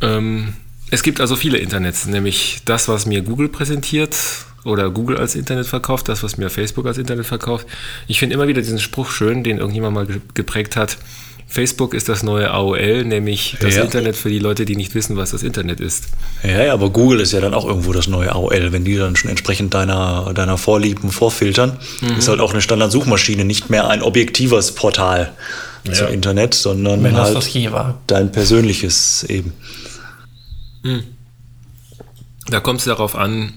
Ähm, 0.00 0.54
es 0.90 1.02
gibt 1.02 1.20
also 1.20 1.36
viele 1.36 1.58
Internets, 1.58 2.06
nämlich 2.06 2.62
das, 2.64 2.88
was 2.88 3.06
mir 3.06 3.22
Google 3.22 3.48
präsentiert 3.48 4.16
oder 4.64 4.90
Google 4.90 5.16
als 5.16 5.36
Internet 5.36 5.66
verkauft, 5.66 6.08
das, 6.08 6.22
was 6.22 6.38
mir 6.38 6.50
Facebook 6.50 6.86
als 6.86 6.98
Internet 6.98 7.26
verkauft. 7.26 7.66
Ich 8.08 8.18
finde 8.18 8.34
immer 8.34 8.48
wieder 8.48 8.62
diesen 8.62 8.80
Spruch 8.80 9.10
schön, 9.10 9.44
den 9.44 9.58
irgendjemand 9.58 9.94
mal 9.94 10.06
ge- 10.06 10.20
geprägt 10.34 10.74
hat. 10.76 10.98
Facebook 11.48 11.94
ist 11.94 12.08
das 12.08 12.22
neue 12.22 12.50
AOL, 12.50 13.04
nämlich 13.04 13.56
das 13.60 13.76
Ja. 13.76 13.82
Internet 13.84 14.16
für 14.16 14.28
die 14.28 14.40
Leute, 14.40 14.64
die 14.64 14.74
nicht 14.76 14.94
wissen, 14.94 15.16
was 15.16 15.30
das 15.30 15.42
Internet 15.42 15.78
ist. 15.80 16.08
Ja, 16.42 16.64
ja, 16.64 16.72
aber 16.72 16.90
Google 16.90 17.20
ist 17.20 17.32
ja 17.32 17.40
dann 17.40 17.54
auch 17.54 17.64
irgendwo 17.64 17.92
das 17.92 18.08
neue 18.08 18.32
AOL, 18.32 18.72
wenn 18.72 18.84
die 18.84 18.96
dann 18.96 19.14
schon 19.16 19.30
entsprechend 19.30 19.72
deiner, 19.72 20.32
deiner 20.34 20.58
Vorlieben 20.58 21.10
vorfiltern. 21.10 21.78
Mhm. 22.00 22.16
Ist 22.18 22.28
halt 22.28 22.40
auch 22.40 22.52
eine 22.52 22.60
Standardsuchmaschine, 22.62 23.44
nicht 23.44 23.70
mehr 23.70 23.88
ein 23.88 24.02
objektives 24.02 24.72
Portal 24.72 25.32
zum 25.92 26.08
Internet, 26.08 26.52
sondern 26.54 27.02
Wenn 27.04 27.16
halt 27.16 27.36
das 27.36 27.52
je 27.54 27.70
war. 27.70 28.00
dein 28.08 28.32
persönliches 28.32 29.22
eben. 29.24 29.52
Da 32.48 32.60
kommt 32.60 32.80
es 32.80 32.86
darauf 32.86 33.14
an, 33.16 33.52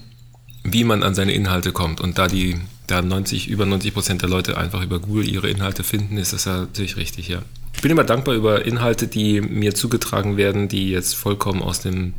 wie 0.62 0.84
man 0.84 1.02
an 1.02 1.14
seine 1.14 1.32
Inhalte 1.32 1.72
kommt. 1.72 2.00
Und 2.00 2.18
da 2.18 2.28
die, 2.28 2.56
da 2.86 3.02
90, 3.02 3.48
über 3.48 3.66
90 3.66 3.94
Prozent 3.94 4.22
der 4.22 4.28
Leute 4.28 4.56
einfach 4.58 4.82
über 4.82 5.00
Google 5.00 5.28
ihre 5.28 5.48
Inhalte 5.48 5.82
finden, 5.84 6.16
ist 6.18 6.32
das 6.32 6.44
ja 6.44 6.58
natürlich 6.58 6.96
richtig, 6.96 7.28
ja. 7.28 7.42
Ich 7.80 7.82
bin 7.82 7.92
immer 7.92 8.04
dankbar 8.04 8.34
über 8.34 8.66
Inhalte, 8.66 9.06
die 9.06 9.40
mir 9.40 9.74
zugetragen 9.74 10.36
werden, 10.36 10.68
die 10.68 10.90
jetzt 10.90 11.16
vollkommen 11.16 11.62
aus 11.62 11.80
dem 11.80 12.12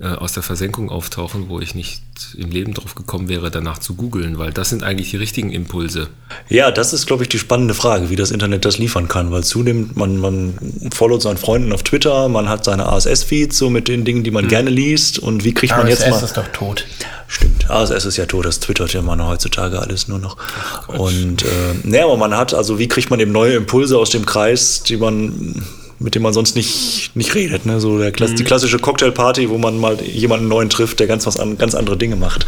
äh, 0.00 0.08
aus 0.08 0.34
der 0.34 0.42
Versenkung 0.42 0.90
auftauchen, 0.90 1.48
wo 1.48 1.60
ich 1.60 1.74
nicht 1.74 2.02
im 2.36 2.50
Leben 2.50 2.74
drauf 2.74 2.94
gekommen 2.94 3.30
wäre, 3.30 3.50
danach 3.50 3.78
zu 3.78 3.94
googeln, 3.94 4.36
weil 4.36 4.52
das 4.52 4.68
sind 4.68 4.82
eigentlich 4.82 5.10
die 5.12 5.16
richtigen 5.16 5.50
Impulse. 5.50 6.08
Ja, 6.50 6.70
das 6.70 6.92
ist, 6.92 7.06
glaube 7.06 7.22
ich, 7.22 7.30
die 7.30 7.38
spannende 7.38 7.72
Frage, 7.72 8.10
wie 8.10 8.16
das 8.16 8.30
Internet 8.30 8.66
das 8.66 8.76
liefern 8.76 9.08
kann, 9.08 9.30
weil 9.30 9.44
zunehmend, 9.44 9.96
man, 9.96 10.18
man 10.18 10.58
followt 10.92 11.22
seinen 11.22 11.38
Freunden 11.38 11.72
auf 11.72 11.82
Twitter, 11.82 12.28
man 12.28 12.50
hat 12.50 12.66
seine 12.66 12.84
ASS-Feeds 12.84 13.56
so 13.56 13.70
mit 13.70 13.88
den 13.88 14.04
Dingen, 14.04 14.24
die 14.24 14.30
man 14.30 14.46
gerne 14.46 14.68
liest 14.68 15.18
und 15.18 15.44
wie 15.44 15.54
kriegt 15.54 15.74
man 15.74 15.88
jetzt 15.88 16.06
mal... 16.06 16.22
ist 16.22 16.36
doch 16.36 16.48
tot. 16.48 16.84
Stimmt, 17.28 17.57
ASS 17.68 18.04
ist 18.04 18.16
ja 18.16 18.26
tot, 18.26 18.44
das 18.44 18.60
twittert 18.60 18.92
ja 18.92 19.02
man 19.02 19.24
heutzutage 19.26 19.78
alles 19.80 20.08
nur 20.08 20.18
noch. 20.18 20.36
und 20.88 21.42
äh, 21.42 21.46
ne, 21.84 22.02
aber 22.02 22.16
man 22.16 22.36
hat, 22.36 22.54
also 22.54 22.78
wie 22.78 22.88
kriegt 22.88 23.10
man 23.10 23.20
eben 23.20 23.32
neue 23.32 23.54
Impulse 23.54 23.98
aus 23.98 24.10
dem 24.10 24.26
Kreis, 24.26 24.82
die 24.82 24.96
man, 24.96 25.64
mit 25.98 26.14
dem 26.14 26.22
man 26.22 26.32
sonst 26.32 26.56
nicht, 26.56 27.10
nicht 27.14 27.34
redet. 27.34 27.66
Ne? 27.66 27.80
So 27.80 27.98
der 27.98 28.12
Klass 28.12 28.34
die 28.34 28.44
klassische 28.44 28.78
Cocktailparty, 28.78 29.50
wo 29.50 29.58
man 29.58 29.78
mal 29.78 30.00
jemanden 30.02 30.48
neuen 30.48 30.70
trifft, 30.70 31.00
der 31.00 31.06
ganz 31.06 31.26
was 31.26 31.38
an, 31.38 31.58
ganz 31.58 31.74
andere 31.74 31.96
Dinge 31.96 32.16
macht. 32.16 32.46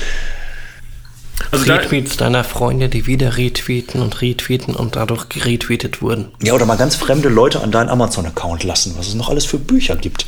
Also 1.52 1.64
da, 1.64 1.76
Retweets 1.76 2.16
deiner 2.16 2.44
Freunde, 2.44 2.88
die 2.88 3.06
wieder 3.06 3.36
retweeten 3.36 4.02
und 4.02 4.20
retweeten 4.20 4.76
und 4.76 4.96
dadurch 4.96 5.28
geretweetet 5.28 6.00
wurden. 6.02 6.28
Ja, 6.42 6.52
oder 6.52 6.66
mal 6.66 6.76
ganz 6.76 6.94
fremde 6.96 7.28
Leute 7.28 7.60
an 7.60 7.72
deinen 7.72 7.88
Amazon-Account 7.88 8.62
lassen, 8.62 8.94
was 8.96 9.08
es 9.08 9.14
noch 9.14 9.30
alles 9.30 9.46
für 9.46 9.58
Bücher 9.58 9.96
gibt. 9.96 10.26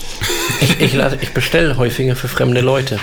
Ich, 0.60 0.80
ich, 0.80 0.94
ich 1.20 1.34
bestelle 1.34 1.76
häufiger 1.76 2.16
für 2.16 2.28
fremde 2.28 2.60
Leute. 2.60 2.98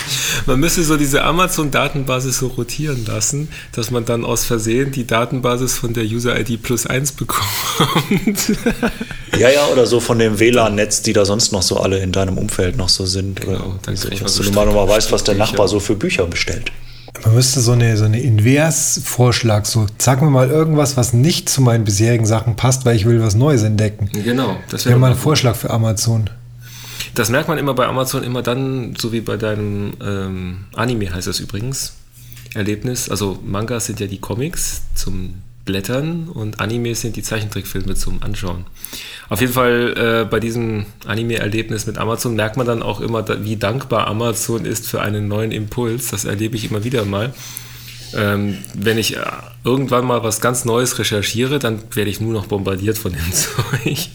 man 0.45 0.59
müsste 0.59 0.83
so 0.83 0.97
diese 0.97 1.23
Amazon-Datenbasis 1.23 2.39
so 2.39 2.47
rotieren 2.47 3.05
lassen, 3.05 3.49
dass 3.73 3.91
man 3.91 4.05
dann 4.05 4.25
aus 4.25 4.45
Versehen 4.45 4.91
die 4.91 5.05
Datenbasis 5.05 5.77
von 5.77 5.93
der 5.93 6.03
User-ID 6.03 6.61
plus 6.61 6.85
1 6.85 7.13
bekommt. 7.13 7.47
Ja, 9.37 9.49
ja, 9.49 9.67
oder 9.67 9.85
so 9.85 9.99
von 9.99 10.19
dem 10.19 10.39
WLAN-Netz, 10.39 11.01
die 11.01 11.13
da 11.13 11.23
sonst 11.23 11.51
noch 11.51 11.61
so 11.61 11.77
alle 11.77 11.99
in 11.99 12.11
deinem 12.11 12.37
Umfeld 12.37 12.75
noch 12.75 12.89
so 12.89 13.05
sind. 13.05 13.45
Oder 13.45 13.59
Genau, 13.59 13.79
dann 13.83 13.95
so, 13.95 14.09
dass 14.09 14.35
du 14.35 14.51
mal 14.51 14.87
weißt, 14.87 15.11
was 15.11 15.23
der 15.23 15.33
Bücher. 15.33 15.45
Nachbar 15.45 15.67
so 15.67 15.79
für 15.79 15.95
Bücher 15.95 16.25
bestellt. 16.25 16.71
Man 17.25 17.35
müsste 17.35 17.59
so 17.59 17.73
eine, 17.73 17.97
so 17.97 18.05
eine 18.05 18.21
Invers-Vorschlag, 18.21 19.65
so, 19.65 19.87
sag 19.97 20.21
mir 20.21 20.29
mal 20.29 20.49
irgendwas, 20.49 20.97
was 20.97 21.13
nicht 21.13 21.49
zu 21.49 21.61
meinen 21.61 21.83
bisherigen 21.83 22.25
Sachen 22.25 22.55
passt, 22.55 22.85
weil 22.85 22.95
ich 22.95 23.05
will 23.05 23.21
was 23.21 23.35
Neues 23.35 23.63
entdecken. 23.63 24.09
genau, 24.23 24.57
das 24.69 24.85
Wäre 24.85 24.97
mal 24.97 25.11
ein 25.11 25.17
Vorschlag 25.17 25.55
für 25.55 25.69
Amazon. 25.69 26.29
Das 27.15 27.29
merkt 27.29 27.47
man 27.47 27.57
immer 27.57 27.73
bei 27.73 27.85
Amazon 27.85 28.23
immer 28.23 28.41
dann, 28.41 28.95
so 28.97 29.11
wie 29.11 29.21
bei 29.21 29.35
deinem 29.35 29.93
ähm, 30.01 30.65
Anime 30.75 31.13
heißt 31.13 31.27
das 31.27 31.39
übrigens, 31.39 31.93
Erlebnis. 32.53 33.09
Also 33.09 33.39
Mangas 33.43 33.87
sind 33.87 33.99
ja 33.99 34.07
die 34.07 34.19
Comics 34.19 34.83
zum 34.95 35.35
Blättern 35.69 36.29
und 36.29 36.59
Animes 36.59 37.01
sind 37.01 37.15
die 37.15 37.21
Zeichentrickfilme 37.21 37.93
zum 37.93 38.23
Anschauen. 38.23 38.65
Auf 39.29 39.39
jeden 39.39 39.53
Fall 39.53 40.23
äh, 40.23 40.25
bei 40.25 40.39
diesem 40.39 40.87
Anime-Erlebnis 41.05 41.85
mit 41.85 41.99
Amazon 41.99 42.35
merkt 42.35 42.57
man 42.57 42.65
dann 42.65 42.81
auch 42.81 43.01
immer, 43.01 43.23
wie 43.45 43.55
dankbar 43.55 44.07
Amazon 44.07 44.65
ist 44.65 44.87
für 44.87 45.01
einen 45.01 45.27
neuen 45.27 45.51
Impuls. 45.51 46.07
Das 46.09 46.25
erlebe 46.25 46.55
ich 46.55 46.71
immer 46.71 46.83
wieder 46.83 47.05
mal. 47.05 47.35
Ähm, 48.15 48.57
wenn 48.73 48.97
ich 48.97 49.15
äh, 49.15 49.21
irgendwann 49.63 50.05
mal 50.05 50.23
was 50.23 50.41
ganz 50.41 50.65
Neues 50.65 50.97
recherchiere, 50.97 51.59
dann 51.59 51.83
werde 51.93 52.09
ich 52.09 52.19
nur 52.19 52.33
noch 52.33 52.47
bombardiert 52.47 52.97
von 52.97 53.11
dem 53.11 53.31
Zeug. 53.31 54.09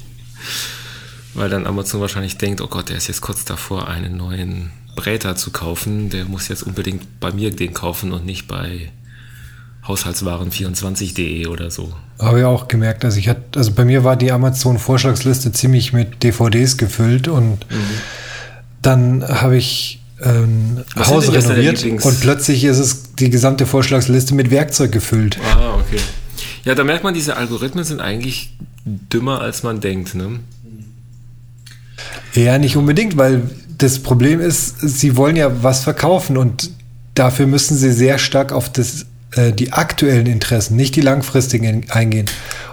Weil 1.34 1.50
dann 1.50 1.68
Amazon 1.68 2.00
wahrscheinlich 2.00 2.36
denkt, 2.36 2.60
oh 2.60 2.66
Gott, 2.66 2.88
der 2.88 2.96
ist 2.96 3.06
jetzt 3.06 3.20
kurz 3.20 3.44
davor, 3.44 3.86
einen 3.86 4.16
neuen 4.16 4.72
Bräter 4.96 5.36
zu 5.36 5.52
kaufen. 5.52 6.10
Der 6.10 6.24
muss 6.24 6.48
jetzt 6.48 6.64
unbedingt 6.64 7.20
bei 7.20 7.30
mir 7.30 7.52
den 7.52 7.74
kaufen 7.74 8.10
und 8.10 8.26
nicht 8.26 8.48
bei 8.48 8.90
Haushaltswaren24.de 9.86 11.46
oder 11.46 11.70
so. 11.70 11.92
Habe 12.18 12.40
ich 12.40 12.44
auch 12.44 12.68
gemerkt, 12.68 13.04
dass 13.04 13.16
ich 13.16 13.28
hatte, 13.28 13.58
also 13.58 13.72
bei 13.72 13.84
mir 13.84 14.04
war 14.04 14.16
die 14.16 14.32
Amazon-Vorschlagsliste 14.32 15.52
ziemlich 15.52 15.92
mit 15.92 16.22
DVDs 16.22 16.76
gefüllt 16.76 17.28
und 17.28 17.70
mhm. 17.70 17.76
dann 18.80 19.28
habe 19.28 19.56
ich 19.56 20.00
ähm, 20.22 20.84
Haus 20.96 21.30
renoviert 21.30 21.84
und 21.84 22.20
plötzlich 22.20 22.64
ist 22.64 22.78
es 22.78 23.14
die 23.14 23.30
gesamte 23.30 23.66
Vorschlagsliste 23.66 24.34
mit 24.34 24.50
Werkzeug 24.50 24.92
gefüllt. 24.92 25.38
Ah, 25.42 25.74
okay. 25.74 26.00
Ja, 26.64 26.74
da 26.74 26.84
merkt 26.84 27.04
man, 27.04 27.12
diese 27.12 27.36
Algorithmen 27.36 27.84
sind 27.84 28.00
eigentlich 28.00 28.56
dümmer, 28.84 29.40
als 29.40 29.62
man 29.62 29.80
denkt, 29.80 30.14
ne? 30.14 30.40
Ja, 32.34 32.58
nicht 32.58 32.76
unbedingt, 32.76 33.16
weil 33.16 33.42
das 33.78 33.98
Problem 33.98 34.40
ist, 34.40 34.80
sie 34.80 35.16
wollen 35.16 35.36
ja 35.36 35.62
was 35.62 35.84
verkaufen 35.84 36.36
und 36.36 36.70
dafür 37.14 37.46
müssen 37.46 37.76
sie 37.76 37.92
sehr 37.92 38.18
stark 38.18 38.52
auf 38.52 38.70
das, 38.72 39.06
äh, 39.36 39.52
die 39.52 39.72
aktuellen 39.72 40.26
Interessen, 40.26 40.76
nicht 40.76 40.96
die 40.96 41.00
langfristigen 41.00 41.90
eingehen. 41.90 42.26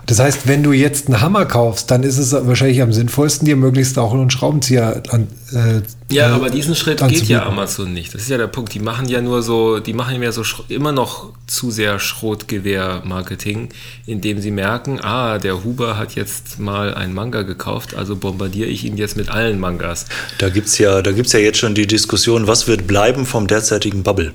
Das 0.05 0.19
heißt, 0.19 0.47
wenn 0.47 0.63
du 0.63 0.73
jetzt 0.73 1.07
einen 1.07 1.21
Hammer 1.21 1.45
kaufst, 1.45 1.91
dann 1.91 2.03
ist 2.03 2.17
es 2.17 2.33
wahrscheinlich 2.33 2.81
am 2.81 2.91
sinnvollsten, 2.91 3.45
dir 3.45 3.55
möglichst 3.55 3.97
auch 3.97 4.13
einen 4.13 4.29
Schraubenzieher 4.29 5.03
an. 5.09 5.27
Äh, 5.53 5.81
ja, 6.13 6.29
äh, 6.29 6.31
aber 6.31 6.49
diesen 6.49 6.75
Schritt 6.75 7.05
geht 7.07 7.27
ja 7.29 7.45
Amazon 7.45 7.93
nicht. 7.93 8.13
Das 8.13 8.23
ist 8.23 8.29
ja 8.29 8.37
der 8.37 8.47
Punkt. 8.47 8.73
Die 8.73 8.79
machen 8.79 9.07
ja 9.07 9.21
nur 9.21 9.41
so, 9.43 9.79
die 9.79 9.93
machen 9.93 10.21
ja 10.21 10.31
so 10.31 10.43
immer 10.67 10.91
noch 10.91 11.29
zu 11.47 11.71
sehr 11.71 11.99
Schrotgewehr-Marketing, 11.99 13.69
indem 14.05 14.41
sie 14.41 14.51
merken, 14.51 14.99
ah, 15.01 15.37
der 15.37 15.63
Huber 15.63 15.97
hat 15.97 16.15
jetzt 16.15 16.59
mal 16.59 16.93
einen 16.93 17.13
Manga 17.13 17.43
gekauft, 17.43 17.95
also 17.95 18.15
bombardiere 18.15 18.67
ich 18.67 18.83
ihn 18.83 18.97
jetzt 18.97 19.17
mit 19.17 19.29
allen 19.29 19.59
Mangas. 19.59 20.07
Da 20.39 20.49
gibt 20.49 20.67
es 20.67 20.77
ja, 20.77 21.01
ja 21.01 21.39
jetzt 21.39 21.57
schon 21.59 21.75
die 21.75 21.87
Diskussion, 21.87 22.47
was 22.47 22.67
wird 22.67 22.87
bleiben 22.87 23.25
vom 23.25 23.47
derzeitigen 23.47 24.03
Bubble? 24.03 24.33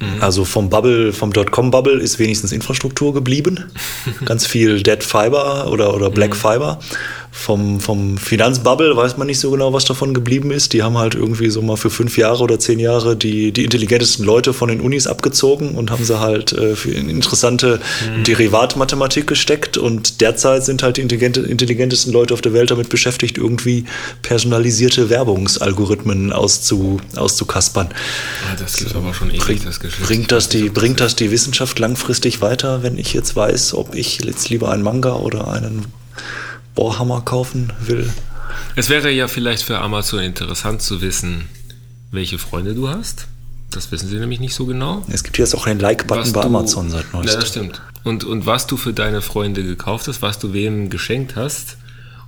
Mhm. 0.00 0.22
Also 0.22 0.44
vom 0.44 0.70
Bubble, 0.70 1.12
vom 1.12 1.32
Dotcom-Bubble 1.32 2.00
ist 2.00 2.18
wenigstens 2.18 2.52
Infrastruktur 2.52 3.12
geblieben. 3.14 3.70
Ganz 4.24 4.46
viel 4.46 4.82
Dead 4.82 5.02
Fiber 5.04 5.70
oder, 5.70 5.94
oder 5.94 6.10
Black 6.10 6.30
mhm. 6.30 6.34
Fiber. 6.34 6.80
Vom, 7.40 7.80
vom 7.80 8.18
Finanzbubble 8.18 8.94
weiß 8.94 9.16
man 9.16 9.26
nicht 9.26 9.40
so 9.40 9.50
genau, 9.50 9.72
was 9.72 9.86
davon 9.86 10.12
geblieben 10.12 10.50
ist. 10.50 10.74
Die 10.74 10.82
haben 10.82 10.98
halt 10.98 11.14
irgendwie 11.14 11.48
so 11.48 11.62
mal 11.62 11.76
für 11.76 11.88
fünf 11.88 12.18
Jahre 12.18 12.42
oder 12.42 12.58
zehn 12.58 12.78
Jahre 12.78 13.16
die, 13.16 13.50
die 13.50 13.64
intelligentesten 13.64 14.24
Leute 14.24 14.52
von 14.52 14.68
den 14.68 14.82
Unis 14.82 15.06
abgezogen 15.06 15.70
und 15.70 15.90
haben 15.90 16.04
sie 16.04 16.20
halt 16.20 16.52
äh, 16.52 16.76
für 16.76 16.90
interessante 16.90 17.80
mhm. 18.14 18.24
Derivatmathematik 18.24 19.26
gesteckt. 19.26 19.78
Und 19.78 20.20
derzeit 20.20 20.66
sind 20.66 20.82
halt 20.82 20.98
die 20.98 21.00
intelligentesten 21.00 22.12
Leute 22.12 22.34
auf 22.34 22.42
der 22.42 22.52
Welt 22.52 22.70
damit 22.70 22.90
beschäftigt, 22.90 23.38
irgendwie 23.38 23.86
personalisierte 24.20 25.08
Werbungsalgorithmen 25.08 26.34
auszu, 26.34 27.00
auszukaspern. 27.16 27.88
Ja, 27.88 28.56
das 28.62 28.76
gibt 28.76 28.94
aber 28.94 29.14
schon 29.14 29.30
ewig, 29.30 29.64
das 29.64 29.80
Geschäft. 29.80 30.06
Bringt 30.06 30.30
das, 30.30 30.50
die, 30.50 30.68
bringt 30.68 31.00
das 31.00 31.16
die 31.16 31.30
Wissenschaft 31.30 31.78
langfristig 31.78 32.42
weiter, 32.42 32.82
wenn 32.82 32.98
ich 32.98 33.14
jetzt 33.14 33.34
weiß, 33.34 33.72
ob 33.72 33.94
ich 33.94 34.22
jetzt 34.22 34.50
lieber 34.50 34.70
einen 34.70 34.82
Manga 34.82 35.14
oder 35.14 35.48
einen 35.48 35.86
Bohrhammer 36.74 37.22
kaufen 37.22 37.72
will. 37.80 38.10
Es 38.76 38.88
wäre 38.88 39.10
ja 39.10 39.28
vielleicht 39.28 39.62
für 39.62 39.78
Amazon 39.78 40.20
interessant 40.20 40.82
zu 40.82 41.00
wissen, 41.00 41.48
welche 42.10 42.38
Freunde 42.38 42.74
du 42.74 42.88
hast. 42.88 43.26
Das 43.70 43.92
wissen 43.92 44.08
sie 44.08 44.16
nämlich 44.16 44.40
nicht 44.40 44.54
so 44.54 44.66
genau. 44.66 45.04
Es 45.08 45.22
gibt 45.22 45.38
jetzt 45.38 45.54
auch 45.54 45.66
einen 45.66 45.78
Like-Button 45.78 46.32
bei 46.32 46.42
Amazon 46.42 46.90
seit 46.90 47.12
neuestem. 47.12 47.34
Ja, 47.34 47.40
das 47.40 47.48
stimmt. 47.48 47.82
Und, 48.02 48.24
und 48.24 48.46
was 48.46 48.66
du 48.66 48.76
für 48.76 48.92
deine 48.92 49.22
Freunde 49.22 49.62
gekauft 49.62 50.08
hast, 50.08 50.22
was 50.22 50.38
du 50.38 50.52
wem 50.52 50.90
geschenkt 50.90 51.36
hast 51.36 51.76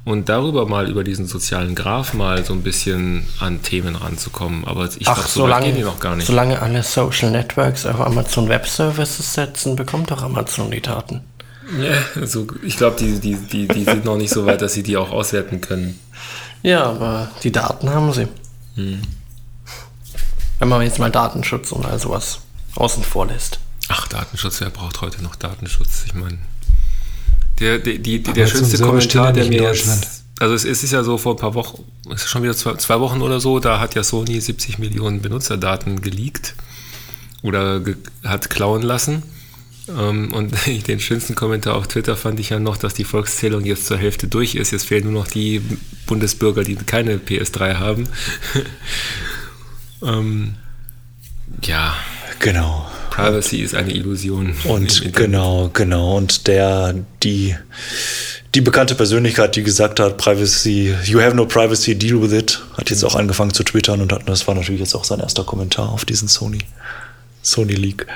und 0.04 0.28
darüber 0.28 0.66
mal 0.66 0.88
über 0.88 1.04
diesen 1.04 1.26
sozialen 1.26 1.74
Graph 1.74 2.12
mal 2.14 2.44
so 2.44 2.52
ein 2.52 2.62
bisschen 2.62 3.26
an 3.40 3.62
Themen 3.62 3.96
ranzukommen. 3.96 4.64
Aber 4.66 4.86
ich 4.86 4.98
glaube, 4.98 5.20
so 5.22 5.40
solange, 5.40 5.66
gehen 5.66 5.76
die 5.76 5.82
noch 5.82 6.00
gar 6.00 6.16
nicht. 6.16 6.26
Solange 6.26 6.60
alle 6.60 6.82
Social 6.82 7.30
Networks 7.30 7.86
auf 7.86 8.00
Amazon 8.00 8.48
Web 8.48 8.66
Services 8.66 9.32
setzen, 9.32 9.76
bekommt 9.76 10.10
doch 10.10 10.22
Amazon 10.22 10.70
die 10.70 10.80
Daten. 10.80 11.22
Ja, 11.80 12.20
also 12.20 12.46
ich 12.62 12.76
glaube, 12.76 12.96
die, 12.98 13.18
die, 13.18 13.34
die, 13.34 13.66
die 13.66 13.84
sind 13.84 14.04
noch 14.04 14.16
nicht 14.16 14.30
so 14.30 14.44
weit, 14.44 14.60
dass 14.60 14.74
sie 14.74 14.82
die 14.82 14.96
auch 14.96 15.10
auswerten 15.10 15.60
können. 15.60 15.98
Ja, 16.62 16.84
aber 16.84 17.30
die 17.42 17.50
Daten 17.50 17.88
haben 17.90 18.12
sie. 18.12 18.28
Hm. 18.74 19.02
Wenn 20.58 20.68
man 20.68 20.82
jetzt 20.82 20.98
mal 20.98 21.10
Datenschutz 21.10 21.72
und 21.72 21.86
all 21.86 21.98
sowas 21.98 22.40
außen 22.76 23.02
vor 23.02 23.26
lässt. 23.26 23.58
Ach, 23.88 24.06
Datenschutz, 24.08 24.60
wer 24.60 24.70
braucht 24.70 25.00
heute 25.00 25.22
noch 25.22 25.34
Datenschutz? 25.34 26.04
Ich 26.06 26.14
meine, 26.14 26.38
der, 27.58 27.78
der, 27.78 27.98
die, 27.98 28.22
der 28.22 28.46
schönste 28.46 28.82
Kommentar, 28.82 29.32
der 29.32 29.46
mir 29.46 29.62
jetzt, 29.62 30.24
also 30.38 30.54
es, 30.54 30.64
es, 30.64 30.82
ist 30.82 30.92
ja 30.92 31.02
so 31.02 31.18
vor 31.18 31.34
ein 31.34 31.38
paar 31.38 31.54
Wochen, 31.54 31.84
es 32.12 32.24
ist 32.24 32.30
schon 32.30 32.42
wieder 32.42 32.56
zwei, 32.56 32.74
zwei, 32.74 33.00
Wochen 33.00 33.22
oder 33.22 33.40
so, 33.40 33.60
da 33.60 33.80
hat 33.80 33.94
ja 33.94 34.02
Sony 34.02 34.40
70 34.40 34.78
Millionen 34.78 35.20
Benutzerdaten 35.20 36.00
geleakt 36.00 36.54
oder 37.42 37.80
ge, 37.80 37.96
hat 38.24 38.50
klauen 38.50 38.82
lassen. 38.82 39.22
Ähm, 39.88 40.32
und 40.32 40.54
den 40.88 41.00
schönsten 41.00 41.34
Kommentar 41.34 41.74
auf 41.74 41.88
Twitter 41.88 42.16
fand 42.16 42.40
ich 42.40 42.50
ja 42.50 42.58
noch, 42.58 42.76
dass 42.76 42.94
die 42.94 43.04
Volkszählung 43.04 43.64
jetzt 43.64 43.86
zur 43.86 43.98
Hälfte 43.98 44.28
durch 44.28 44.54
ist. 44.54 44.70
Jetzt 44.70 44.86
fehlen 44.86 45.04
nur 45.04 45.12
noch 45.12 45.28
die 45.28 45.62
Bundesbürger, 46.06 46.64
die 46.64 46.76
keine 46.76 47.16
PS3 47.16 47.74
haben. 47.74 48.08
ähm, 50.02 50.54
ja. 51.62 51.94
Genau. 52.42 52.90
Privacy 53.10 53.58
ist 53.58 53.74
eine 53.74 53.92
Illusion. 53.92 54.54
Und 54.64 55.12
genau, 55.14 55.70
genau. 55.72 56.16
Und 56.16 56.48
der, 56.48 56.94
die, 57.22 57.54
die 58.54 58.60
bekannte 58.60 58.96
Persönlichkeit, 58.96 59.54
die 59.54 59.62
gesagt 59.62 60.00
hat, 60.00 60.16
Privacy, 60.16 60.94
you 61.04 61.20
have 61.20 61.36
no 61.36 61.46
privacy, 61.46 61.94
deal 61.94 62.20
with 62.20 62.32
it, 62.32 62.60
hat 62.76 62.90
jetzt 62.90 63.04
auch 63.04 63.14
angefangen 63.14 63.52
zu 63.52 63.62
twittern 63.62 64.00
und 64.00 64.12
hat, 64.12 64.28
das 64.28 64.48
war 64.48 64.56
natürlich 64.56 64.80
jetzt 64.80 64.94
auch 64.94 65.04
sein 65.04 65.20
erster 65.20 65.44
Kommentar 65.44 65.90
auf 65.90 66.04
diesen 66.04 66.26
Sony, 66.26 66.58
Sony 67.42 67.74
Leak. 67.74 68.06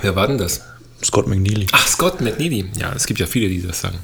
Wer 0.00 0.16
war 0.16 0.26
denn 0.26 0.38
das? 0.38 0.62
Scott 1.02 1.26
McNeely. 1.26 1.66
Ach, 1.72 1.86
Scott 1.86 2.20
McNeely. 2.20 2.70
Ja, 2.78 2.92
es 2.94 3.06
gibt 3.06 3.20
ja 3.20 3.26
viele, 3.26 3.48
die 3.48 3.62
das 3.62 3.80
sagen. 3.80 3.98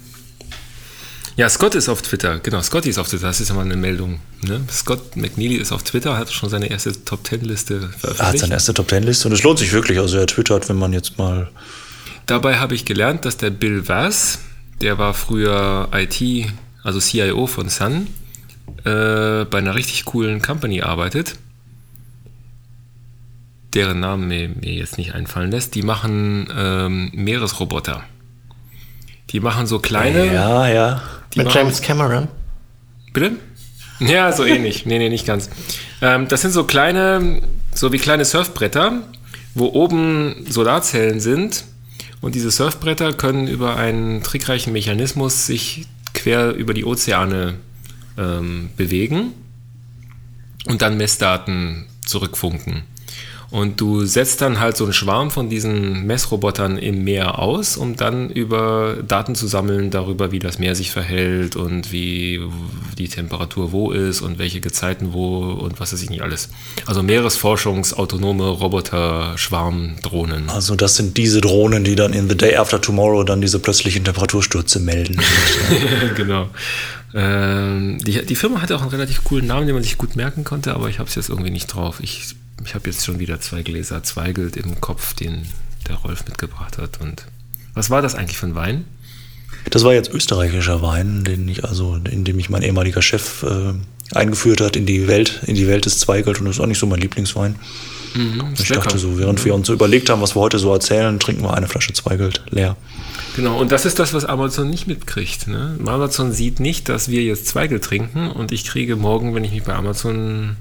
Ja, 1.37 1.49
Scott 1.49 1.75
ist 1.75 1.89
auf 1.89 2.03
Twitter. 2.03 2.39
Genau, 2.41 2.61
Scotty 2.61 2.91
ist 2.91 2.99
auf 2.99 3.09
Twitter. 3.09 3.29
Das 3.29 3.41
ist 3.41 3.49
ja 3.49 3.55
mal 3.55 3.65
eine 3.65 3.77
Meldung. 3.77 4.21
Ne? 4.43 4.61
Scott 4.71 5.17
McNeely 5.17 5.55
ist 5.55 5.73
auf 5.73 5.83
Twitter, 5.83 6.19
hat 6.19 6.31
schon 6.31 6.51
seine 6.51 6.69
erste 6.69 7.05
Top 7.05 7.25
Ten 7.25 7.41
Liste 7.41 7.81
veröffentlicht. 7.81 8.21
Er 8.21 8.27
hat 8.27 8.39
seine 8.39 8.55
erste 8.55 8.75
Top 8.75 8.89
Ten 8.89 9.05
Liste 9.05 9.29
und 9.29 9.35
es 9.35 9.43
lohnt 9.43 9.59
sich 9.59 9.73
wirklich. 9.73 9.99
Also 9.99 10.19
er 10.19 10.27
twittert, 10.27 10.69
wenn 10.69 10.77
man 10.77 10.93
jetzt 10.93 11.17
mal. 11.19 11.51
Dabei 12.27 12.59
habe 12.59 12.75
ich 12.75 12.85
gelernt, 12.85 13.25
dass 13.25 13.37
der 13.37 13.51
Bill 13.51 13.89
Vass, 13.89 14.41
der 14.83 14.99
war 14.99 15.15
früher 15.15 15.89
IT, 15.95 16.53
also 16.83 17.01
CIO 17.01 17.47
von 17.47 17.69
Sun, 17.69 18.09
äh, 18.85 19.45
bei 19.45 19.59
einer 19.59 19.75
richtig 19.75 20.05
coolen 20.05 20.43
Company 20.43 20.83
arbeitet 20.83 21.37
deren 23.75 24.01
Namen 24.01 24.29
mir, 24.29 24.49
mir 24.49 24.73
jetzt 24.73 24.99
nicht 24.99 25.15
einfallen 25.15 25.51
lässt, 25.51 25.75
die 25.75 25.83
machen 25.83 26.49
ähm, 26.57 27.11
Meeresroboter. 27.15 28.05
Die 29.31 29.41
machen 29.41 29.67
so 29.67 29.79
kleine. 29.79 30.33
Ja, 30.33 30.69
ja. 30.69 31.03
Mit 31.37 31.47
machen, 31.47 31.59
James 31.59 31.81
Cameron. 31.81 32.29
Bitte? 33.13 33.33
Ja, 34.01 34.33
so 34.33 34.45
ähnlich. 34.45 34.87
nee, 34.87 34.99
nee, 34.99 35.09
nicht 35.09 35.27
ganz. 35.27 35.51
Ähm, 36.01 36.27
das 36.29 36.41
sind 36.41 36.53
so 36.53 36.65
kleine, 36.65 37.43
so 37.75 37.93
wie 37.93 37.99
kleine 37.99 38.25
Surfbretter, 38.25 39.03
wo 39.55 39.67
oben 39.67 40.47
Solarzellen 40.49 41.21
sind. 41.21 41.65
Und 42.21 42.35
diese 42.35 42.51
Surfbretter 42.51 43.13
können 43.13 43.47
über 43.47 43.77
einen 43.77 44.23
trickreichen 44.23 44.73
Mechanismus 44.73 45.47
sich 45.47 45.87
quer 46.13 46.55
über 46.55 46.75
die 46.75 46.85
Ozeane 46.85 47.55
ähm, 48.19 48.71
bewegen 48.77 49.33
und 50.67 50.83
dann 50.83 50.97
Messdaten 50.97 51.87
zurückfunken. 52.05 52.83
Und 53.51 53.81
du 53.81 54.05
setzt 54.05 54.43
dann 54.43 54.61
halt 54.61 54.77
so 54.77 54.85
einen 54.85 54.93
Schwarm 54.93 55.33
von 55.33 55.49
diesen 55.49 56.07
Messrobotern 56.07 56.79
im 56.79 57.03
Meer 57.03 57.41
aus, 57.41 57.77
um 57.77 57.97
dann 57.97 58.31
über 58.31 58.99
Daten 59.07 59.35
zu 59.35 59.49
sammeln 59.49 59.91
darüber, 59.91 60.31
wie 60.31 60.39
das 60.39 60.61
Meer 60.61 60.77
sich 60.77 60.93
verhält 60.93 61.57
und 61.57 61.91
wie 61.91 62.41
die 62.97 63.09
Temperatur 63.09 63.73
wo 63.73 63.91
ist 63.91 64.21
und 64.21 64.39
welche 64.39 64.61
Gezeiten 64.61 65.13
wo 65.13 65.51
und 65.53 65.81
was 65.81 65.93
weiß 65.93 66.01
ich 66.03 66.11
nicht 66.11 66.23
alles. 66.23 66.51
Also 66.87 67.03
Meeresforschungsautonome 67.03 68.49
Roboter, 68.49 69.37
Schwarmdrohnen. 69.37 70.49
Also 70.49 70.77
das 70.77 70.95
sind 70.95 71.17
diese 71.17 71.41
Drohnen, 71.41 71.83
die 71.83 71.97
dann 71.97 72.13
in 72.13 72.29
The 72.29 72.37
Day 72.37 72.55
After 72.55 72.81
Tomorrow 72.81 73.25
dann 73.25 73.41
diese 73.41 73.59
plötzlichen 73.59 74.05
Temperaturstürze 74.05 74.79
melden. 74.79 75.21
genau. 76.17 76.51
Ähm, 77.13 77.99
die, 77.99 78.25
die 78.25 78.37
Firma 78.37 78.63
hatte 78.63 78.77
auch 78.77 78.83
einen 78.83 78.91
relativ 78.91 79.25
coolen 79.25 79.49
Namen, 79.49 79.67
den 79.67 79.75
man 79.75 79.83
sich 79.83 79.99
gut 79.99 80.15
merken 80.15 80.45
konnte, 80.45 80.75
aber 80.75 80.89
ich 80.89 81.01
habe 81.01 81.09
es 81.09 81.17
jetzt 81.17 81.29
irgendwie 81.29 81.51
nicht 81.51 81.67
drauf. 81.67 81.99
Ich 82.01 82.37
ich 82.65 82.75
habe 82.75 82.89
jetzt 82.89 83.05
schon 83.05 83.19
wieder 83.19 83.41
zwei 83.41 83.63
Gläser 83.63 84.03
Zweigelt 84.03 84.57
im 84.57 84.81
Kopf, 84.81 85.15
den 85.15 85.47
der 85.89 85.97
Rolf 85.97 86.25
mitgebracht 86.27 86.79
hat. 86.79 87.01
Und 87.01 87.27
was 87.75 87.91
war 87.91 88.03
das 88.03 88.15
eigentlich 88.15 88.39
für 88.39 88.47
ein 88.47 88.55
Wein? 88.55 88.85
Das 89.71 89.85
war 89.85 89.93
jetzt 89.93 90.11
österreichischer 90.11 90.83
Wein, 90.83 91.25
den 91.25 91.49
ich 91.49 91.65
also, 91.65 91.99
in 92.11 92.25
dem 92.25 92.37
mich 92.37 92.51
mein 92.51 92.63
ehemaliger 92.63 93.03
Chef 93.03 93.43
äh, 93.43 93.75
eingeführt 94.15 94.61
hat 94.61 94.77
in 94.77 94.87
die 94.87 95.07
Welt, 95.07 95.41
in 95.47 95.55
die 95.55 95.69
Welt 95.69 95.85
des 95.85 95.99
Zweigelt 95.99 96.41
und 96.41 96.47
das 96.47 96.57
ist 96.57 96.61
auch 96.61 96.67
nicht 96.67 96.79
so 96.79 96.87
mein 96.87 97.01
Lieblingswein. 97.01 97.57
Mhm, 98.15 98.55
ich 98.59 98.69
dachte 98.69 98.99
so, 98.99 99.19
während 99.19 99.45
wir 99.45 99.55
uns 99.55 99.69
so 99.69 99.73
überlegt 99.73 100.11
haben, 100.11 100.21
was 100.21 100.35
wir 100.35 100.41
heute 100.41 100.59
so 100.59 100.73
erzählen, 100.73 101.21
trinken 101.21 101.43
wir 101.43 101.55
eine 101.55 101.69
Flasche 101.69 101.93
Zweigelt 101.93 102.43
leer. 102.51 102.77
Genau, 103.37 103.61
und 103.61 103.71
das 103.71 103.87
ist 103.87 104.01
das, 104.01 104.13
was 104.13 104.25
Amazon 104.25 104.69
nicht 104.69 104.89
mitkriegt. 104.89 105.47
Ne? 105.47 105.79
Amazon 105.87 106.33
sieht 106.33 106.59
nicht, 106.59 106.89
dass 106.89 107.09
wir 107.09 107.23
jetzt 107.23 107.47
Zweigelt 107.47 107.85
trinken 107.85 108.31
und 108.31 108.51
ich 108.51 108.65
kriege 108.65 108.97
morgen, 108.97 109.35
wenn 109.35 109.45
ich 109.45 109.53
mich 109.53 109.63
bei 109.63 109.75
Amazon 109.75 110.57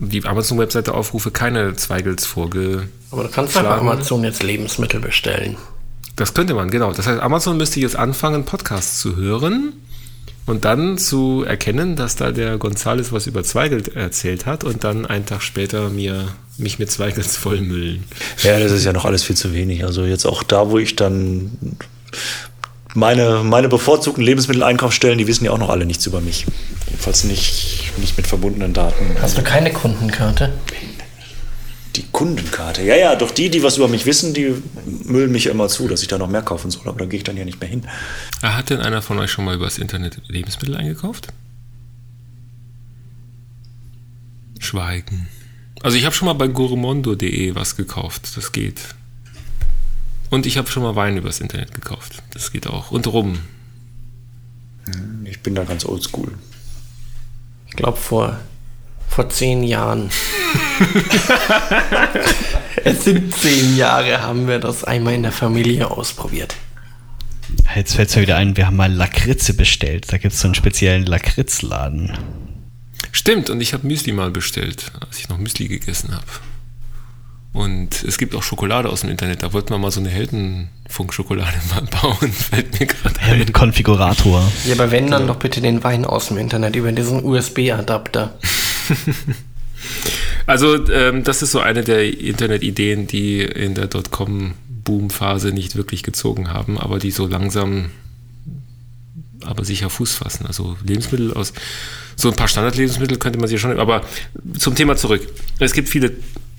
die 0.00 0.24
Amazon-Webseite 0.24 0.94
aufrufe, 0.94 1.30
keine 1.30 1.74
Zweigels 1.76 2.26
vorge. 2.26 2.88
Aber 3.10 3.24
du 3.24 3.28
kannst 3.28 3.54
bei 3.54 3.64
Amazon 3.64 4.24
jetzt 4.24 4.42
Lebensmittel 4.42 5.00
bestellen. 5.00 5.56
Das 6.16 6.34
könnte 6.34 6.54
man, 6.54 6.70
genau. 6.70 6.92
Das 6.92 7.06
heißt, 7.06 7.20
Amazon 7.20 7.56
müsste 7.56 7.80
jetzt 7.80 7.96
anfangen, 7.96 8.44
Podcasts 8.44 9.00
zu 9.00 9.16
hören 9.16 9.72
und 10.46 10.64
dann 10.64 10.98
zu 10.98 11.44
erkennen, 11.46 11.96
dass 11.96 12.16
da 12.16 12.30
der 12.30 12.58
Gonzales 12.58 13.12
was 13.12 13.26
über 13.26 13.42
Zweigelt 13.42 13.96
erzählt 13.96 14.46
hat 14.46 14.62
und 14.62 14.84
dann 14.84 15.06
einen 15.06 15.26
Tag 15.26 15.42
später 15.42 15.90
mir 15.90 16.28
mich 16.56 16.78
mit 16.78 16.90
Zweigels 16.90 17.36
vollmüllen. 17.36 18.04
Ja, 18.42 18.60
das 18.60 18.72
ist 18.72 18.84
ja 18.84 18.92
noch 18.92 19.04
alles 19.04 19.24
viel 19.24 19.36
zu 19.36 19.52
wenig. 19.52 19.84
Also 19.84 20.04
jetzt 20.04 20.26
auch 20.26 20.42
da, 20.42 20.70
wo 20.70 20.78
ich 20.78 20.94
dann 20.94 21.76
meine, 22.94 23.42
meine 23.42 23.68
bevorzugten 23.68 24.22
Lebensmitteleinkaufsstellen, 24.22 25.18
die 25.18 25.26
wissen 25.26 25.44
ja 25.44 25.50
auch 25.50 25.58
noch 25.58 25.70
alle 25.70 25.86
nichts 25.86 26.06
über 26.06 26.20
mich. 26.20 26.46
Jedenfalls 26.86 27.24
nicht, 27.24 27.83
nicht 27.98 28.16
mit 28.16 28.26
verbundenen 28.26 28.72
Daten. 28.72 29.16
Hast 29.20 29.36
du 29.38 29.42
keine 29.42 29.72
Kundenkarte? 29.72 30.52
Die 31.96 32.04
Kundenkarte, 32.10 32.82
ja, 32.82 32.96
ja, 32.96 33.14
doch 33.14 33.30
die, 33.30 33.50
die 33.50 33.62
was 33.62 33.76
über 33.76 33.86
mich 33.86 34.04
wissen, 34.04 34.34
die 34.34 34.54
müllen 35.04 35.30
mich 35.30 35.46
immer 35.46 35.68
zu, 35.68 35.86
dass 35.86 36.02
ich 36.02 36.08
da 36.08 36.18
noch 36.18 36.28
mehr 36.28 36.42
kaufen 36.42 36.70
soll, 36.72 36.88
aber 36.88 36.98
da 36.98 37.04
gehe 37.04 37.18
ich 37.18 37.24
dann 37.24 37.36
ja 37.36 37.44
nicht 37.44 37.60
mehr 37.60 37.70
hin. 37.70 37.86
Hat 38.42 38.70
denn 38.70 38.80
einer 38.80 39.00
von 39.00 39.18
euch 39.20 39.30
schon 39.30 39.44
mal 39.44 39.54
übers 39.54 39.78
Internet 39.78 40.20
Lebensmittel 40.26 40.76
eingekauft? 40.76 41.28
Schweigen. 44.58 45.28
Also 45.82 45.96
ich 45.96 46.04
habe 46.04 46.14
schon 46.14 46.26
mal 46.26 46.32
bei 46.32 46.48
gourmondo.de 46.48 47.54
was 47.54 47.76
gekauft, 47.76 48.36
das 48.36 48.50
geht. 48.50 48.80
Und 50.30 50.46
ich 50.46 50.56
habe 50.56 50.68
schon 50.68 50.82
mal 50.82 50.96
Wein 50.96 51.16
übers 51.16 51.40
Internet 51.40 51.74
gekauft, 51.74 52.22
das 52.32 52.50
geht 52.50 52.66
auch. 52.66 52.90
Und 52.90 53.06
rum. 53.06 53.38
Ich 55.24 55.40
bin 55.40 55.54
da 55.54 55.62
ganz 55.62 55.84
oldschool. 55.84 56.32
Ich 57.74 57.78
glaube 57.78 57.98
vor 57.98 58.38
vor 59.08 59.28
zehn 59.30 59.64
Jahren. 59.64 60.10
es 62.84 63.02
sind 63.02 63.34
zehn 63.34 63.76
Jahre, 63.76 64.22
haben 64.22 64.46
wir 64.46 64.60
das 64.60 64.84
einmal 64.84 65.14
in 65.14 65.24
der 65.24 65.32
Familie 65.32 65.90
ausprobiert. 65.90 66.54
Jetzt 67.74 67.96
fällt 67.96 68.10
es 68.10 68.16
mir 68.16 68.22
wieder 68.22 68.36
ein, 68.36 68.56
wir 68.56 68.68
haben 68.68 68.76
mal 68.76 68.92
Lakritze 68.92 69.54
bestellt. 69.54 70.12
Da 70.12 70.18
gibt 70.18 70.34
es 70.34 70.40
so 70.40 70.46
einen 70.46 70.54
speziellen 70.54 71.04
Lakritzladen. 71.04 72.16
Stimmt, 73.10 73.50
und 73.50 73.60
ich 73.60 73.72
habe 73.72 73.86
Müsli 73.86 74.12
mal 74.12 74.30
bestellt, 74.30 74.92
als 75.00 75.18
ich 75.18 75.28
noch 75.28 75.38
Müsli 75.38 75.66
gegessen 75.66 76.14
habe. 76.14 76.26
Und 77.54 78.02
es 78.02 78.18
gibt 78.18 78.34
auch 78.34 78.42
Schokolade 78.42 78.88
aus 78.88 79.02
dem 79.02 79.10
Internet. 79.10 79.44
Da 79.44 79.52
wollten 79.52 79.70
wir 79.70 79.78
mal 79.78 79.92
so 79.92 80.00
eine 80.00 80.08
Heldenfunk-Schokolade 80.08 81.56
mal 81.70 81.82
bauen. 82.00 82.32
Fällt 82.32 82.80
mir 82.80 82.86
gerade 82.86 83.14
ja, 83.28 83.36
mit 83.36 83.54
Konfigurator. 83.54 84.42
Ja, 84.66 84.74
aber 84.74 84.90
wenn, 84.90 85.08
dann 85.08 85.22
genau. 85.22 85.34
doch 85.34 85.40
bitte 85.40 85.60
den 85.60 85.84
Wein 85.84 86.04
aus 86.04 86.26
dem 86.28 86.38
Internet 86.38 86.74
über 86.74 86.90
diesen 86.90 87.24
USB-Adapter. 87.24 88.36
also, 90.46 90.84
ähm, 90.90 91.22
das 91.22 91.42
ist 91.42 91.52
so 91.52 91.60
eine 91.60 91.84
der 91.84 92.18
Internet-Ideen, 92.18 93.06
die 93.06 93.42
in 93.42 93.76
der 93.76 93.86
Dotcom-Boom-Phase 93.86 95.52
nicht 95.52 95.76
wirklich 95.76 96.02
gezogen 96.02 96.52
haben, 96.52 96.76
aber 96.76 96.98
die 96.98 97.12
so 97.12 97.24
langsam 97.24 97.90
aber 99.44 99.64
sicher 99.64 99.90
Fuß 99.90 100.14
fassen. 100.14 100.46
Also 100.46 100.76
Lebensmittel 100.84 101.32
aus, 101.34 101.52
so 102.16 102.30
ein 102.30 102.34
paar 102.34 102.48
Standardlebensmittel 102.48 103.18
könnte 103.18 103.38
man 103.38 103.46
sich 103.46 103.60
schon, 103.60 103.78
aber 103.78 104.02
zum 104.58 104.74
Thema 104.74 104.96
zurück. 104.96 105.22
Es 105.60 105.72
gibt 105.72 105.88
viele 105.88 106.12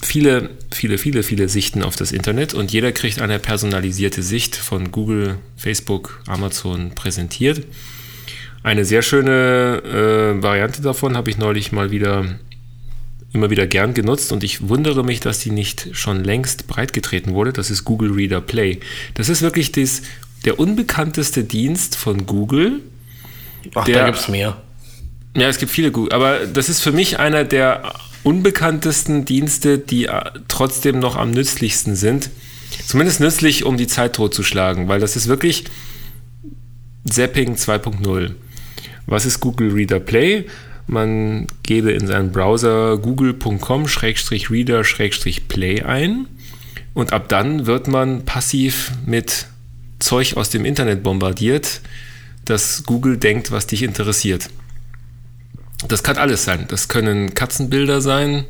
viele, 0.03 0.49
viele, 0.71 0.97
viele, 0.97 1.23
viele 1.23 1.49
Sichten 1.49 1.84
auf 1.84 1.95
das 1.95 2.12
Internet 2.12 2.53
und 2.53 2.71
jeder 2.71 2.91
kriegt 2.91 3.21
eine 3.21 3.39
personalisierte 3.39 4.23
Sicht 4.23 4.55
von 4.55 4.91
Google, 4.91 5.38
Facebook, 5.58 6.21
Amazon 6.27 6.91
präsentiert. 6.95 7.65
Eine 8.63 8.86
sehr 8.86 9.01
schöne 9.01 9.81
äh, 9.84 10.41
Variante 10.41 10.81
davon 10.81 11.15
habe 11.15 11.29
ich 11.29 11.38
neulich 11.38 11.71
mal 11.71 11.91
wieder 11.91 12.25
immer 13.36 13.49
wieder 13.49 13.67
gern 13.67 13.93
genutzt 13.93 14.31
und 14.31 14.43
ich 14.43 14.69
wundere 14.69 15.03
mich, 15.03 15.19
dass 15.19 15.39
die 15.39 15.51
nicht 15.51 15.89
schon 15.91 16.23
längst 16.23 16.67
breitgetreten 16.67 17.34
wurde. 17.34 17.53
Das 17.53 17.69
ist 17.69 17.84
Google 17.84 18.12
Reader 18.12 18.41
Play. 18.41 18.79
Das 19.13 19.29
ist 19.29 19.41
wirklich 19.41 19.73
das, 19.73 20.01
der 20.45 20.58
unbekannteste 20.58 21.43
Dienst 21.43 21.97
von 21.97 22.25
Google. 22.25 22.79
Ach, 23.75 23.84
der, 23.84 23.99
da 23.99 24.05
gibt 24.05 24.19
es 24.19 24.29
mehr. 24.29 24.62
Ja, 25.36 25.49
es 25.49 25.58
gibt 25.58 25.71
viele 25.71 25.91
Google, 25.91 26.13
aber 26.13 26.45
das 26.47 26.69
ist 26.69 26.81
für 26.81 26.93
mich 26.93 27.19
einer 27.19 27.43
der 27.43 27.93
unbekanntesten 28.25 29.23
Dienste, 29.23 29.77
die 29.77 30.05
äh, 30.05 30.31
trotzdem 30.47 30.97
noch 30.99 31.15
am 31.15 31.29
nützlichsten 31.31 31.95
sind. 31.95 32.31
Zumindest 32.85 33.19
nützlich, 33.19 33.63
um 33.63 33.77
die 33.77 33.85
Zeit 33.88 34.13
totzuschlagen, 34.13 34.88
weil 34.88 34.99
das 34.99 35.15
ist 35.15 35.27
wirklich 35.27 35.65
Zapping 37.07 37.53
2.0. 37.53 38.31
Was 39.05 39.27
ist 39.27 39.39
Google 39.39 39.71
Reader 39.71 39.99
Play? 39.99 40.45
Man 40.88 41.45
gebe 41.63 41.91
in 41.91 42.07
seinen 42.07 42.31
Browser 42.31 42.97
google.com-reader-play 42.97 45.83
ein 45.83 46.25
und 46.93 47.13
ab 47.13 47.29
dann 47.29 47.67
wird 47.67 47.88
man 47.88 48.25
passiv 48.25 48.91
mit 49.05 49.45
Zeug 49.99 50.35
aus 50.35 50.49
dem 50.49 50.65
Internet 50.65 51.03
bombardiert, 51.03 51.81
das 52.45 52.85
Google 52.85 53.17
denkt, 53.17 53.51
was 53.51 53.67
dich 53.67 53.83
interessiert. 53.83 54.49
Das 55.88 56.03
kann 56.03 56.17
alles 56.17 56.45
sein. 56.45 56.65
Das 56.67 56.88
können 56.88 57.33
Katzenbilder 57.33 58.01
sein 58.01 58.45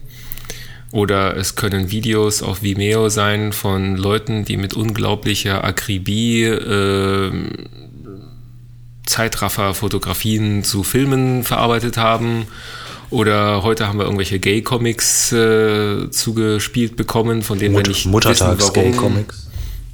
oder 0.92 1.36
es 1.36 1.56
können 1.56 1.92
Videos 1.92 2.42
auf 2.42 2.64
Vimeo 2.64 3.10
sein 3.10 3.52
von 3.52 3.98
Leuten, 3.98 4.46
die 4.46 4.58
mit 4.58 4.74
unglaublicher 4.74 5.64
Akribie 5.64 6.44
äh, 6.44 7.32
Zeitraffer-Fotografien 9.06 10.64
zu 10.64 10.84
Filmen 10.84 11.44
verarbeitet 11.44 11.98
haben. 11.98 12.48
Oder 13.10 13.62
heute 13.64 13.88
haben 13.88 14.00
wir 14.00 14.06
irgendwelche 14.06 14.40
Gay-Comics 14.40 15.32
äh, 15.32 16.10
zugespielt 16.10 16.96
bekommen, 16.96 17.44
von 17.44 17.60
denen 17.60 17.74
Mut 17.74 17.86
wir 17.86 17.90
nicht 17.90 18.06
Muttertags 18.08 18.58
wissen, 18.58 18.76
warum. 18.76 18.92
Gay-Comics. 18.92 19.48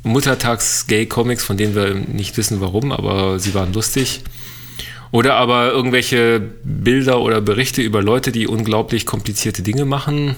Muttertags-Gay-Comics, 0.04 1.44
von 1.44 1.58
denen 1.58 1.76
wir 1.76 1.94
nicht 1.94 2.38
wissen, 2.38 2.62
warum, 2.62 2.92
aber 2.92 3.40
sie 3.40 3.54
waren 3.54 3.74
lustig. 3.74 4.22
Oder 5.12 5.36
aber 5.36 5.72
irgendwelche 5.72 6.40
Bilder 6.64 7.20
oder 7.20 7.42
Berichte 7.42 7.82
über 7.82 8.02
Leute, 8.02 8.32
die 8.32 8.48
unglaublich 8.48 9.06
komplizierte 9.06 9.62
Dinge 9.62 9.86
machen, 9.86 10.36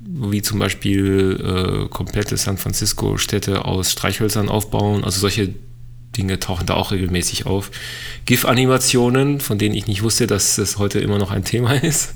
wie 0.00 0.42
zum 0.42 0.58
Beispiel 0.58 1.84
äh, 1.86 1.88
komplette 1.88 2.36
San 2.36 2.58
Francisco-Städte 2.58 3.64
aus 3.64 3.92
Streichhölzern 3.92 4.50
aufbauen. 4.50 5.04
Also 5.04 5.20
solche 5.20 5.54
Dinge 6.16 6.38
tauchen 6.38 6.66
da 6.66 6.74
auch 6.74 6.92
regelmäßig 6.92 7.46
auf. 7.46 7.70
GIF-Animationen, 8.26 9.40
von 9.40 9.58
denen 9.58 9.74
ich 9.74 9.86
nicht 9.86 10.02
wusste, 10.02 10.26
dass 10.26 10.56
das 10.56 10.76
heute 10.76 11.00
immer 11.00 11.18
noch 11.18 11.30
ein 11.30 11.44
Thema 11.44 11.72
ist. 11.82 12.14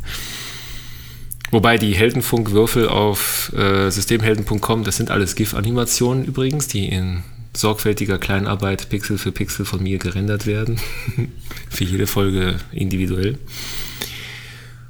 Wobei 1.50 1.78
die 1.78 1.94
Heldenfunkwürfel 1.94 2.88
auf 2.88 3.52
äh, 3.56 3.88
systemhelden.com, 3.90 4.84
das 4.84 4.96
sind 4.96 5.10
alles 5.10 5.36
GIF-Animationen 5.36 6.24
übrigens, 6.24 6.66
die 6.68 6.88
in 6.88 7.22
sorgfältiger 7.56 8.18
Kleinarbeit 8.18 8.88
Pixel 8.88 9.18
für 9.18 9.32
Pixel 9.32 9.64
von 9.64 9.82
mir 9.82 9.98
gerendert 9.98 10.46
werden. 10.46 10.80
für 11.70 11.84
jede 11.84 12.06
Folge 12.06 12.56
individuell. 12.72 13.38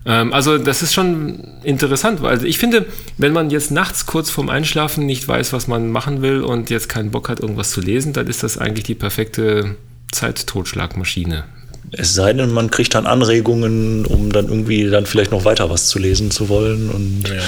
Ähm, 0.07 0.33
also 0.33 0.59
das 0.59 0.83
ist 0.83 0.95
schon 0.95 1.41
interessant, 1.63 2.23
weil 2.23 2.45
ich 2.45 2.59
finde, 2.59 2.87
wenn 3.17 3.33
man 3.33 3.51
jetzt 3.51 3.71
nachts 3.71 4.07
kurz 4.07 4.31
vorm 4.31 4.49
Einschlafen 4.49 5.07
nicht 5.07 5.27
weiß, 5.27 5.53
was 5.53 5.67
man 5.67 5.91
machen 5.91 6.23
will 6.23 6.43
und 6.43 6.71
jetzt 6.71 6.89
keinen 6.89 7.11
Bock 7.11 7.29
hat, 7.29 7.41
irgendwas 7.41 7.71
zu 7.71 7.81
lesen, 7.81 8.13
dann 8.13 8.27
ist 8.27 8.43
das 8.43 8.59
eigentlich 8.59 8.85
die 8.85 8.95
perfekte 8.95 9.77
Zeittotschlagmaschine. 10.13 11.45
Es 11.93 12.15
sei 12.15 12.33
denn, 12.33 12.51
man 12.51 12.71
kriegt 12.71 12.95
dann 12.95 13.07
Anregungen, 13.07 14.05
um 14.07 14.33
dann 14.33 14.49
irgendwie 14.49 14.89
dann 14.91 15.07
vielleicht 15.07 15.31
noch 15.31 15.45
weiter 15.45 15.71
was 15.71 15.89
zu 15.89 15.99
lesen 15.99 16.31
zu 16.31 16.49
wollen 16.49 16.91
und 16.91 17.29
ja. 17.29 17.43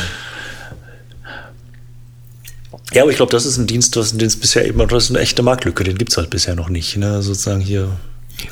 Ja, 2.93 3.03
aber 3.03 3.11
ich 3.11 3.17
glaube, 3.17 3.33
das 3.33 3.47
ist 3.47 3.57
ein 3.57 3.67
Dienst, 3.67 3.97
das, 3.97 4.17
den 4.17 4.27
es 4.27 4.37
bisher 4.37 4.67
eben, 4.67 4.79
das 4.87 5.05
ist 5.05 5.11
eine 5.11 5.21
echte 5.21 5.43
Marktlücke, 5.43 5.85
den 5.85 5.99
gibt 5.99 6.13
es 6.13 6.17
halt 6.17 6.31
bisher 6.31 6.55
noch 6.55 6.69
nicht. 6.69 6.97
Ne? 6.97 7.23
Sozusagen 7.23 7.61
hier. 7.61 7.91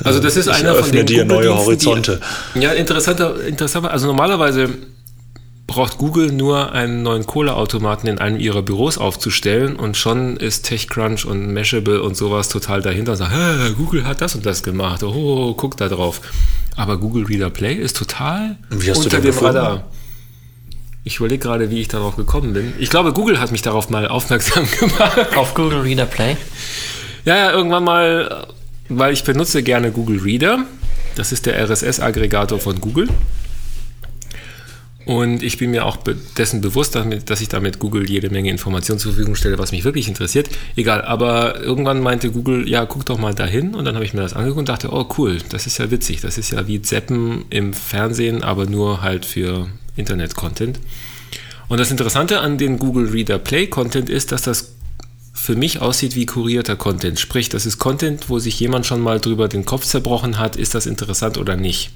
Also 0.03 0.19
das 0.19 0.35
ist 0.35 0.47
einer 0.47 0.75
von 0.75 0.91
den 0.91 1.05
dir 1.05 1.25
neue 1.25 1.55
Horizonte. 1.55 2.19
Die, 2.53 2.59
ja, 2.59 2.71
interessanter, 2.71 3.41
interessanter. 3.45 3.91
Also 3.91 4.07
normalerweise 4.07 4.69
braucht 5.67 5.97
Google 5.97 6.31
nur 6.31 6.73
einen 6.73 7.03
neuen 7.03 7.25
Kohleautomaten 7.25 8.07
in 8.09 8.19
einem 8.19 8.39
ihrer 8.39 8.61
Büros 8.61 8.97
aufzustellen 8.97 9.75
und 9.75 9.97
schon 9.97 10.37
ist 10.37 10.65
TechCrunch 10.65 11.25
und 11.25 11.53
Mashable 11.53 12.01
und 12.01 12.15
sowas 12.15 12.49
total 12.49 12.81
dahinter 12.81 13.13
und 13.13 13.17
sagt, 13.17 13.33
Google 13.77 14.05
hat 14.05 14.21
das 14.21 14.35
und 14.35 14.45
das 14.45 14.63
gemacht, 14.63 15.01
oh, 15.03 15.53
guck 15.53 15.77
da 15.77 15.87
drauf. 15.87 16.21
Aber 16.75 16.97
Google 16.97 17.25
Reader 17.25 17.49
Play 17.49 17.75
ist 17.75 17.95
total 17.97 18.57
unter 18.69 19.21
dem 19.21 19.37
Radar. 19.37 19.83
Ich 21.07 21.17
überlege 21.17 21.43
gerade, 21.43 21.69
wie 21.69 21.81
ich 21.81 21.87
darauf 21.87 22.15
gekommen 22.15 22.53
bin. 22.53 22.73
Ich 22.79 22.89
glaube, 22.89 23.13
Google 23.13 23.39
hat 23.39 23.51
mich 23.51 23.61
darauf 23.61 23.91
mal 23.91 24.07
aufmerksam 24.07 24.67
gemacht. 24.79 25.37
Auf 25.37 25.53
Google 25.53 25.81
Reader 25.81 26.07
Play? 26.07 26.35
Ja, 27.25 27.37
ja, 27.37 27.51
irgendwann 27.51 27.83
mal, 27.83 28.47
weil 28.89 29.13
ich 29.13 29.23
benutze 29.23 29.61
gerne 29.61 29.91
Google 29.91 30.19
Reader. 30.19 30.65
Das 31.15 31.31
ist 31.31 31.45
der 31.45 31.63
RSS-Aggregator 31.63 32.59
von 32.59 32.81
Google. 32.81 33.07
Und 35.05 35.43
ich 35.43 35.59
bin 35.59 35.69
mir 35.69 35.85
auch 35.85 35.97
dessen 36.35 36.61
bewusst, 36.61 36.95
dass 36.95 37.39
ich 37.41 37.49
damit 37.49 37.77
Google 37.77 38.09
jede 38.09 38.31
Menge 38.31 38.49
Informationen 38.49 38.97
zur 38.97 39.11
Verfügung 39.11 39.35
stelle, 39.35 39.59
was 39.59 39.71
mich 39.71 39.83
wirklich 39.83 40.07
interessiert. 40.07 40.49
Egal, 40.75 41.03
aber 41.03 41.61
irgendwann 41.61 42.01
meinte 42.01 42.31
Google, 42.31 42.67
ja, 42.67 42.87
guck 42.87 43.05
doch 43.05 43.19
mal 43.19 43.35
dahin. 43.35 43.75
Und 43.75 43.85
dann 43.85 43.93
habe 43.93 44.05
ich 44.05 44.15
mir 44.15 44.21
das 44.21 44.33
angeguckt 44.33 44.57
und 44.57 44.69
dachte, 44.69 44.91
oh 44.91 45.07
cool, 45.19 45.37
das 45.49 45.67
ist 45.67 45.77
ja 45.77 45.91
witzig. 45.91 46.21
Das 46.21 46.39
ist 46.39 46.49
ja 46.49 46.65
wie 46.65 46.81
Zappen 46.81 47.45
im 47.51 47.73
Fernsehen, 47.73 48.41
aber 48.41 48.65
nur 48.65 49.03
halt 49.03 49.27
für 49.27 49.67
Internet-Content. 49.95 50.79
Und 51.67 51.79
das 51.79 51.91
Interessante 51.91 52.39
an 52.39 52.57
den 52.57 52.77
Google 52.77 53.09
Reader 53.09 53.39
Play 53.39 53.67
Content 53.67 54.09
ist, 54.09 54.31
dass 54.31 54.43
das 54.43 54.75
für 55.33 55.55
mich 55.55 55.79
aussieht 55.81 56.15
wie 56.15 56.25
kurierter 56.25 56.75
Content. 56.75 57.19
Sprich, 57.19 57.49
das 57.49 57.65
ist 57.65 57.77
Content, 57.77 58.29
wo 58.29 58.39
sich 58.39 58.59
jemand 58.59 58.85
schon 58.85 59.01
mal 59.01 59.19
drüber 59.19 59.47
den 59.47 59.65
Kopf 59.65 59.85
zerbrochen 59.85 60.39
hat, 60.39 60.55
ist 60.55 60.73
das 60.73 60.85
interessant 60.85 61.37
oder 61.37 61.55
nicht. 61.55 61.91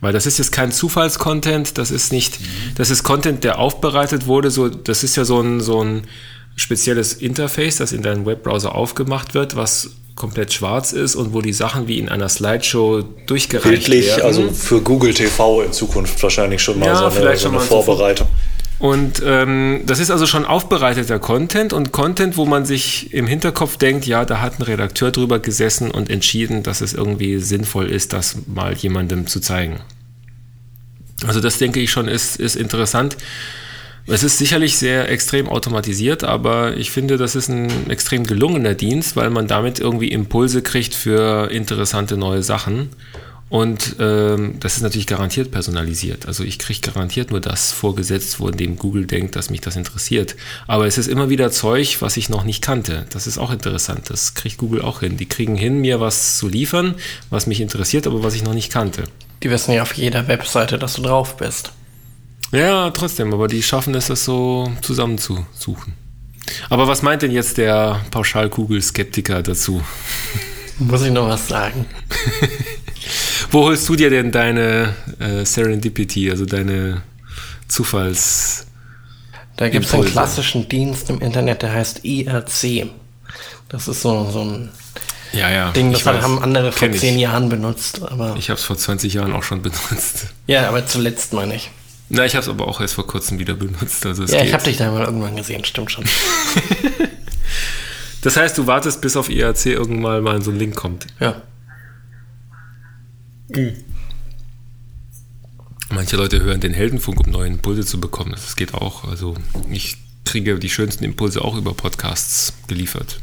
Weil 0.00 0.12
das 0.12 0.24
ist 0.26 0.38
jetzt 0.38 0.52
kein 0.52 0.72
Zufallscontent, 0.72 1.76
das 1.76 1.90
ist 1.90 2.10
nicht, 2.10 2.38
das 2.76 2.90
ist 2.90 3.02
Content, 3.02 3.44
der 3.44 3.58
aufbereitet 3.58 4.26
wurde, 4.26 4.50
so, 4.50 4.68
das 4.68 5.02
ist 5.02 5.16
ja 5.16 5.24
so 5.24 5.40
ein, 5.40 5.60
so 5.60 5.82
ein 5.84 6.02
spezielles 6.56 7.12
Interface, 7.12 7.76
das 7.76 7.92
in 7.92 8.02
deinem 8.02 8.24
Webbrowser 8.24 8.74
aufgemacht 8.74 9.34
wird, 9.34 9.56
was 9.56 9.90
komplett 10.20 10.52
schwarz 10.52 10.92
ist 10.92 11.14
und 11.14 11.32
wo 11.32 11.40
die 11.40 11.54
Sachen 11.54 11.88
wie 11.88 11.98
in 11.98 12.10
einer 12.10 12.28
Slideshow 12.28 13.02
durchgereicht 13.26 13.86
Bildlich, 13.86 14.08
werden. 14.08 14.22
also 14.22 14.50
für 14.52 14.82
Google 14.82 15.14
TV 15.14 15.62
in 15.62 15.72
Zukunft 15.72 16.22
wahrscheinlich 16.22 16.62
schon 16.62 16.78
mal 16.78 16.86
Ja, 16.86 16.96
so 16.96 17.04
eine, 17.04 17.10
vielleicht 17.10 17.38
so 17.38 17.44
schon 17.44 17.52
eine 17.52 17.64
mal 17.64 17.68
so 17.68 17.82
Vorbereitung. 17.82 18.28
Und 18.78 19.22
ähm, 19.24 19.80
das 19.86 19.98
ist 19.98 20.10
also 20.10 20.26
schon 20.26 20.44
aufbereiteter 20.44 21.18
Content 21.18 21.72
und 21.72 21.90
Content, 21.90 22.36
wo 22.36 22.44
man 22.44 22.66
sich 22.66 23.14
im 23.14 23.26
Hinterkopf 23.26 23.78
denkt, 23.78 24.06
ja, 24.06 24.26
da 24.26 24.42
hat 24.42 24.58
ein 24.58 24.62
Redakteur 24.62 25.10
drüber 25.10 25.38
gesessen 25.38 25.90
und 25.90 26.10
entschieden, 26.10 26.62
dass 26.62 26.82
es 26.82 26.92
irgendwie 26.92 27.38
sinnvoll 27.38 27.90
ist, 27.90 28.12
das 28.12 28.36
mal 28.46 28.74
jemandem 28.74 29.26
zu 29.26 29.40
zeigen. 29.40 29.80
Also 31.26 31.40
das 31.40 31.56
denke 31.56 31.80
ich 31.80 31.90
schon 31.90 32.08
ist, 32.08 32.36
ist 32.36 32.56
interessant. 32.56 33.16
Es 34.06 34.22
ist 34.22 34.38
sicherlich 34.38 34.76
sehr 34.76 35.08
extrem 35.08 35.48
automatisiert, 35.48 36.24
aber 36.24 36.76
ich 36.76 36.90
finde, 36.90 37.16
das 37.16 37.34
ist 37.34 37.48
ein 37.48 37.90
extrem 37.90 38.24
gelungener 38.24 38.74
Dienst, 38.74 39.16
weil 39.16 39.30
man 39.30 39.46
damit 39.46 39.78
irgendwie 39.78 40.08
Impulse 40.08 40.62
kriegt 40.62 40.94
für 40.94 41.50
interessante 41.50 42.16
neue 42.16 42.42
Sachen. 42.42 42.90
Und 43.50 43.96
ähm, 43.98 44.54
das 44.60 44.76
ist 44.76 44.82
natürlich 44.82 45.08
garantiert 45.08 45.50
personalisiert. 45.50 46.26
Also 46.26 46.44
ich 46.44 46.60
kriege 46.60 46.80
garantiert 46.80 47.32
nur 47.32 47.40
das 47.40 47.72
vorgesetzt, 47.72 48.36
von 48.36 48.56
dem 48.56 48.76
Google 48.76 49.06
denkt, 49.06 49.34
dass 49.34 49.50
mich 49.50 49.60
das 49.60 49.74
interessiert. 49.74 50.36
Aber 50.68 50.86
es 50.86 50.98
ist 50.98 51.08
immer 51.08 51.30
wieder 51.30 51.50
Zeug, 51.50 51.96
was 51.98 52.16
ich 52.16 52.28
noch 52.28 52.44
nicht 52.44 52.62
kannte. 52.62 53.06
Das 53.10 53.26
ist 53.26 53.38
auch 53.38 53.50
interessant. 53.50 54.08
Das 54.08 54.34
kriegt 54.34 54.56
Google 54.58 54.82
auch 54.82 55.00
hin. 55.00 55.16
Die 55.16 55.26
kriegen 55.26 55.56
hin, 55.56 55.80
mir 55.80 55.98
was 55.98 56.38
zu 56.38 56.46
liefern, 56.46 56.94
was 57.28 57.48
mich 57.48 57.60
interessiert, 57.60 58.06
aber 58.06 58.22
was 58.22 58.34
ich 58.34 58.44
noch 58.44 58.54
nicht 58.54 58.72
kannte. 58.72 59.02
Die 59.42 59.50
wissen 59.50 59.72
ja 59.72 59.82
auf 59.82 59.94
jeder 59.94 60.28
Webseite, 60.28 60.78
dass 60.78 60.94
du 60.94 61.02
drauf 61.02 61.36
bist. 61.36 61.72
Ja, 62.52 62.90
trotzdem, 62.90 63.32
aber 63.32 63.46
die 63.48 63.62
schaffen 63.62 63.94
es, 63.94 64.06
das 64.08 64.24
so 64.24 64.70
zusammenzusuchen. 64.82 65.94
Aber 66.68 66.88
was 66.88 67.02
meint 67.02 67.22
denn 67.22 67.30
jetzt 67.30 67.58
der 67.58 68.00
Pauschalkugel-Skeptiker 68.10 69.42
dazu? 69.42 69.82
Muss 70.78 71.02
ich 71.02 71.12
noch 71.12 71.28
was 71.28 71.46
sagen? 71.46 71.86
Wo 73.50 73.64
holst 73.64 73.88
du 73.88 73.96
dir 73.96 74.10
denn 74.10 74.32
deine 74.32 74.94
äh, 75.18 75.44
Serendipity, 75.44 76.30
also 76.30 76.46
deine 76.46 77.02
Zufalls... 77.68 78.66
Da 79.56 79.68
gibt 79.68 79.84
es 79.86 79.92
einen 79.94 80.06
klassischen 80.06 80.68
Dienst 80.68 81.10
im 81.10 81.20
Internet, 81.20 81.62
der 81.62 81.72
heißt 81.72 82.00
IRC. 82.04 82.86
Das 83.68 83.86
ist 83.88 84.00
so, 84.00 84.30
so 84.30 84.40
ein 84.40 84.70
Ja, 85.32 85.50
ja. 85.50 85.70
Ding, 85.72 85.92
das 85.92 86.06
weiß. 86.06 86.22
haben 86.22 86.42
andere 86.42 86.72
vor 86.72 86.90
zehn 86.92 87.18
Jahren 87.18 87.48
benutzt. 87.50 88.00
Aber 88.02 88.34
Ich 88.38 88.48
habe 88.48 88.58
es 88.58 88.64
vor 88.64 88.78
20 88.78 89.12
Jahren 89.14 89.32
auch 89.34 89.42
schon 89.42 89.60
benutzt. 89.60 90.28
ja, 90.46 90.66
aber 90.68 90.86
zuletzt 90.86 91.34
meine 91.34 91.56
ich. 91.56 91.70
Na, 92.10 92.26
ich 92.26 92.34
habe 92.34 92.42
es 92.42 92.48
aber 92.48 92.66
auch 92.68 92.80
erst 92.80 92.94
vor 92.94 93.06
kurzem 93.06 93.38
wieder 93.38 93.54
benutzt. 93.54 94.04
Also 94.04 94.24
Ja, 94.24 94.42
ich 94.42 94.52
habe 94.52 94.64
dich 94.64 94.76
da 94.76 94.90
mal 94.90 95.04
irgendwann 95.04 95.36
gesehen, 95.36 95.64
stimmt 95.64 95.90
schon. 95.90 96.04
Das 98.22 98.36
heißt, 98.36 98.58
du 98.58 98.66
wartest, 98.66 99.00
bis 99.00 99.16
auf 99.16 99.30
IRC 99.30 99.66
irgendwann 99.66 100.22
mal 100.22 100.42
so 100.42 100.50
ein 100.50 100.58
Link 100.58 100.76
kommt. 100.76 101.06
Ja. 101.20 101.42
Manche 105.90 106.16
Leute 106.16 106.40
hören 106.40 106.60
den 106.60 106.74
Heldenfunk, 106.74 107.20
um 107.20 107.32
neue 107.32 107.48
Impulse 107.48 107.84
zu 107.84 107.98
bekommen. 107.98 108.32
Das 108.32 108.56
geht 108.56 108.74
auch. 108.74 109.04
Also 109.04 109.36
ich 109.70 109.96
kriege 110.24 110.58
die 110.58 110.68
schönsten 110.68 111.04
Impulse 111.04 111.42
auch 111.42 111.56
über 111.56 111.72
Podcasts 111.74 112.52
geliefert. 112.68 113.20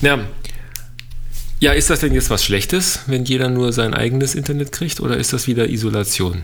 Na, 0.00 0.26
ja, 1.60 1.72
ist 1.72 1.90
das 1.90 2.00
denn 2.00 2.14
jetzt 2.14 2.30
was 2.30 2.44
Schlechtes, 2.44 3.00
wenn 3.06 3.24
jeder 3.24 3.48
nur 3.48 3.72
sein 3.72 3.94
eigenes 3.94 4.34
Internet 4.34 4.72
kriegt, 4.72 5.00
oder 5.00 5.16
ist 5.16 5.32
das 5.32 5.46
wieder 5.46 5.68
Isolation? 5.68 6.42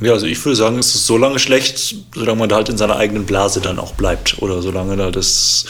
Ja, 0.00 0.12
also 0.12 0.26
ich 0.26 0.44
würde 0.44 0.56
sagen, 0.56 0.78
es 0.78 0.94
ist 0.94 1.06
so 1.06 1.16
lange 1.16 1.38
schlecht, 1.38 1.96
solange 2.14 2.38
man 2.38 2.48
da 2.48 2.56
halt 2.56 2.68
in 2.68 2.76
seiner 2.76 2.96
eigenen 2.96 3.26
Blase 3.26 3.60
dann 3.60 3.78
auch 3.78 3.92
bleibt. 3.92 4.42
Oder 4.42 4.62
solange 4.62 4.96
da 4.96 5.10
das, 5.10 5.66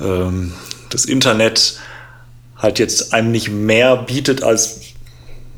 ähm, 0.00 0.52
das 0.90 1.04
Internet 1.04 1.78
halt 2.56 2.78
jetzt 2.78 3.12
einem 3.12 3.30
nicht 3.32 3.50
mehr 3.50 3.96
bietet, 3.96 4.42
als 4.42 4.80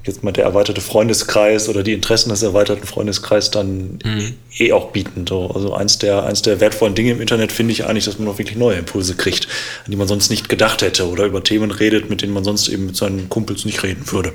jetzt 0.09 0.25
mal 0.25 0.33
der 0.33 0.44
erweiterte 0.44 0.81
Freundeskreis 0.81 1.68
oder 1.68 1.83
die 1.83 1.92
Interessen 1.92 2.31
des 2.31 2.42
erweiterten 2.42 2.87
Freundeskreises 2.87 3.51
dann 3.51 3.99
eh 4.59 4.73
auch 4.73 4.90
bieten. 4.90 5.27
So, 5.27 5.51
also 5.51 5.75
eins 5.75 5.99
der, 5.99 6.25
eins 6.25 6.42
der 6.42 6.61
wertvollen 6.61 6.94
Dinge 6.94 7.12
im 7.12 7.21
Internet 7.21 7.53
finde 7.53 7.73
ich 7.73 7.85
eigentlich, 7.85 8.07
dass 8.07 8.18
man 8.18 8.29
auch 8.29 8.38
wirklich 8.38 8.59
neue 8.59 8.77
Impulse 8.79 9.14
kriegt, 9.14 9.47
an 9.85 9.90
die 9.90 9.97
man 9.97 10.09
sonst 10.09 10.31
nicht 10.31 10.49
gedacht 10.49 10.83
hätte 10.83 11.09
oder 11.09 11.27
über 11.27 11.44
Themen 11.44 11.71
redet, 11.71 12.11
mit 12.11 12.23
denen 12.23 12.33
man 12.33 12.44
sonst 12.44 12.68
eben 12.68 12.87
mit 12.87 12.97
seinen 12.97 13.29
Kumpels 13.29 13.64
nicht 13.64 13.83
reden 13.83 14.11
würde. 14.11 14.33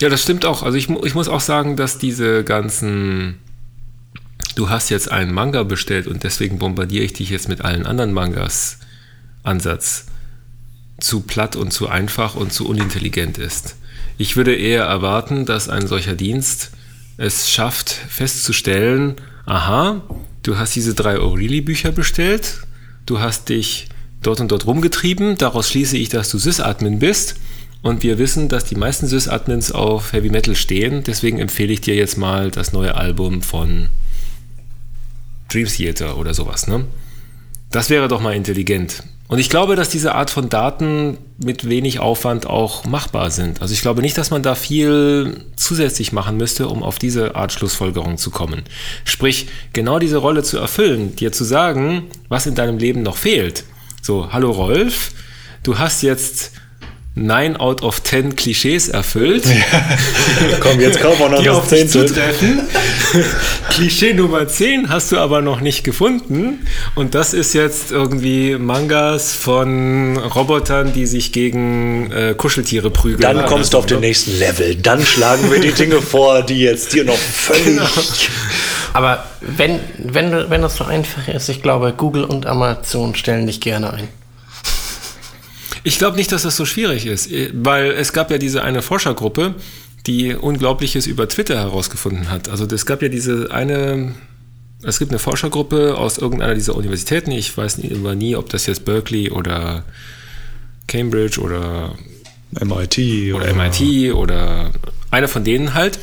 Ja, 0.00 0.08
das 0.08 0.22
stimmt 0.22 0.44
auch. 0.44 0.62
Also 0.62 0.76
ich, 0.76 0.90
ich 0.90 1.14
muss 1.14 1.28
auch 1.28 1.40
sagen, 1.40 1.76
dass 1.76 1.98
diese 1.98 2.44
ganzen. 2.44 3.38
Du 4.56 4.68
hast 4.68 4.88
jetzt 4.90 5.10
einen 5.10 5.32
Manga 5.32 5.64
bestellt 5.64 6.06
und 6.06 6.22
deswegen 6.22 6.58
bombardiere 6.58 7.04
ich 7.04 7.12
dich 7.12 7.30
jetzt 7.30 7.48
mit 7.48 7.62
allen 7.62 7.86
anderen 7.86 8.12
Mangas 8.12 8.78
Ansatz 9.42 10.06
zu 11.00 11.20
platt 11.20 11.56
und 11.56 11.72
zu 11.72 11.88
einfach 11.88 12.34
und 12.34 12.52
zu 12.52 12.68
unintelligent 12.68 13.38
ist. 13.38 13.76
Ich 14.16 14.36
würde 14.36 14.54
eher 14.54 14.84
erwarten, 14.84 15.44
dass 15.44 15.68
ein 15.68 15.86
solcher 15.86 16.14
Dienst 16.14 16.70
es 17.16 17.50
schafft 17.50 17.90
festzustellen, 17.90 19.16
aha, 19.46 20.02
du 20.42 20.56
hast 20.58 20.74
diese 20.74 20.94
drei 20.94 21.16
O'Reilly-Bücher 21.16 21.92
bestellt, 21.92 22.60
du 23.06 23.20
hast 23.20 23.48
dich 23.48 23.88
dort 24.22 24.40
und 24.40 24.50
dort 24.50 24.66
rumgetrieben, 24.66 25.36
daraus 25.36 25.70
schließe 25.70 25.96
ich, 25.96 26.08
dass 26.08 26.30
du 26.30 26.38
Sys-Admin 26.38 26.98
bist 26.98 27.36
und 27.82 28.02
wir 28.02 28.18
wissen, 28.18 28.48
dass 28.48 28.64
die 28.64 28.76
meisten 28.76 29.06
Sys-Admins 29.06 29.72
auf 29.72 30.12
Heavy 30.12 30.30
Metal 30.30 30.56
stehen, 30.56 31.04
deswegen 31.04 31.38
empfehle 31.38 31.72
ich 31.72 31.80
dir 31.80 31.94
jetzt 31.94 32.16
mal 32.16 32.50
das 32.50 32.72
neue 32.72 32.94
Album 32.94 33.42
von 33.42 33.88
Dream 35.48 35.66
Theater 35.66 36.16
oder 36.16 36.34
sowas, 36.34 36.66
ne? 36.66 36.84
Das 37.70 37.90
wäre 37.90 38.08
doch 38.08 38.20
mal 38.20 38.34
intelligent. 38.34 39.02
Und 39.26 39.38
ich 39.38 39.48
glaube, 39.48 39.74
dass 39.74 39.88
diese 39.88 40.14
Art 40.14 40.30
von 40.30 40.50
Daten 40.50 41.16
mit 41.42 41.68
wenig 41.68 41.98
Aufwand 41.98 42.46
auch 42.46 42.84
machbar 42.84 43.30
sind. 43.30 43.62
Also 43.62 43.72
ich 43.72 43.80
glaube 43.80 44.02
nicht, 44.02 44.18
dass 44.18 44.30
man 44.30 44.42
da 44.42 44.54
viel 44.54 45.46
zusätzlich 45.56 46.12
machen 46.12 46.36
müsste, 46.36 46.68
um 46.68 46.82
auf 46.82 46.98
diese 46.98 47.34
Art 47.34 47.52
Schlussfolgerung 47.52 48.18
zu 48.18 48.30
kommen. 48.30 48.64
Sprich, 49.04 49.48
genau 49.72 49.98
diese 49.98 50.18
Rolle 50.18 50.42
zu 50.42 50.58
erfüllen, 50.58 51.16
dir 51.16 51.32
zu 51.32 51.44
sagen, 51.44 52.04
was 52.28 52.46
in 52.46 52.54
deinem 52.54 52.76
Leben 52.76 53.02
noch 53.02 53.16
fehlt. 53.16 53.64
So, 54.02 54.30
hallo 54.30 54.50
Rolf, 54.50 55.12
du 55.62 55.78
hast 55.78 56.02
jetzt 56.02 56.52
9 57.16 57.56
out 57.58 57.82
of 57.82 58.02
10 58.02 58.34
Klischees 58.34 58.88
erfüllt. 58.88 59.44
Komm, 60.60 60.80
jetzt 60.80 61.00
kaufen 61.00 61.20
wir 61.20 61.28
noch 61.28 61.38
die 61.38 61.44
das 61.44 61.56
auf 61.56 61.68
dich 61.68 61.88
Zehntel. 61.88 62.06
zutreffen. 62.08 62.60
Klischee 63.70 64.14
Nummer 64.14 64.48
10 64.48 64.88
hast 64.88 65.12
du 65.12 65.18
aber 65.18 65.40
noch 65.40 65.60
nicht 65.60 65.84
gefunden. 65.84 66.66
Und 66.96 67.14
das 67.14 67.32
ist 67.32 67.54
jetzt 67.54 67.92
irgendwie 67.92 68.56
Mangas 68.58 69.32
von 69.32 70.16
Robotern, 70.16 70.92
die 70.92 71.06
sich 71.06 71.30
gegen 71.32 72.10
äh, 72.10 72.34
Kuscheltiere 72.36 72.90
prügeln. 72.90 73.20
Dann 73.20 73.46
kommst 73.46 73.74
du 73.74 73.78
auf 73.78 73.86
den 73.86 74.00
nächsten 74.00 74.36
Level. 74.38 74.74
Dann 74.76 75.04
schlagen 75.06 75.50
wir 75.52 75.60
die 75.60 75.72
Dinge 75.72 76.00
vor, 76.02 76.42
die 76.42 76.58
jetzt 76.62 76.92
dir 76.94 77.04
noch 77.04 77.16
völlig. 77.16 77.64
Genau. 77.64 77.86
Aber 78.92 79.24
wenn, 79.40 79.78
wenn, 79.98 80.32
du- 80.32 80.50
wenn 80.50 80.62
das 80.62 80.76
so 80.76 80.84
einfach 80.84 81.28
ist, 81.28 81.48
ich 81.48 81.62
glaube, 81.62 81.92
Google 81.96 82.24
und 82.24 82.46
Amazon 82.46 83.14
stellen 83.14 83.46
dich 83.46 83.60
gerne 83.60 83.92
ein. 83.92 84.08
Ich 85.84 85.98
glaube 85.98 86.16
nicht, 86.16 86.32
dass 86.32 86.42
das 86.42 86.56
so 86.56 86.64
schwierig 86.64 87.06
ist, 87.06 87.30
eh, 87.30 87.50
weil 87.54 87.92
es 87.92 88.12
gab 88.12 88.30
ja 88.30 88.38
diese 88.38 88.64
eine 88.64 88.82
Forschergruppe, 88.82 89.54
die 90.06 90.34
Unglaubliches 90.34 91.06
über 91.06 91.28
Twitter 91.28 91.56
herausgefunden 91.56 92.30
hat. 92.30 92.48
Also 92.48 92.66
es 92.66 92.86
gab 92.86 93.02
ja 93.02 93.08
diese 93.08 93.50
eine, 93.52 94.14
es 94.82 94.98
gibt 94.98 95.10
eine 95.12 95.18
Forschergruppe 95.18 95.96
aus 95.96 96.18
irgendeiner 96.18 96.54
dieser 96.54 96.74
Universitäten, 96.74 97.30
ich 97.30 97.56
weiß 97.56 97.78
nie, 97.78 97.88
immer 97.88 98.14
nie, 98.14 98.34
ob 98.34 98.48
das 98.48 98.66
jetzt 98.66 98.86
Berkeley 98.86 99.30
oder 99.30 99.84
Cambridge 100.88 101.40
oder 101.40 101.94
MIT 102.50 103.34
oder 103.34 103.54
MIT 103.54 104.14
oder 104.14 104.70
einer 105.10 105.28
von 105.28 105.44
denen 105.44 105.74
halt. 105.74 105.98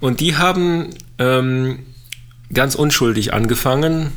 Und 0.00 0.20
die 0.20 0.36
haben 0.36 0.90
ähm, 1.18 1.80
ganz 2.52 2.74
unschuldig 2.74 3.32
angefangen 3.34 4.12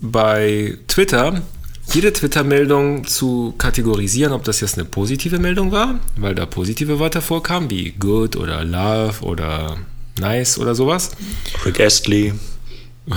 bei 0.00 0.78
Twitter 0.88 1.42
jede 1.92 2.12
Twitter-Meldung 2.12 3.06
zu 3.06 3.54
kategorisieren, 3.58 4.32
ob 4.32 4.44
das 4.44 4.60
jetzt 4.60 4.78
eine 4.78 4.84
positive 4.84 5.38
Meldung 5.38 5.70
war, 5.70 6.00
weil 6.16 6.34
da 6.34 6.46
positive 6.46 6.98
Wörter 6.98 7.22
vorkamen, 7.22 7.70
wie 7.70 7.92
good 7.92 8.36
oder 8.36 8.64
love 8.64 9.22
oder 9.22 9.76
nice 10.18 10.58
oder 10.58 10.74
sowas. 10.74 11.12
Rick 11.64 11.80
Astley. 11.80 12.34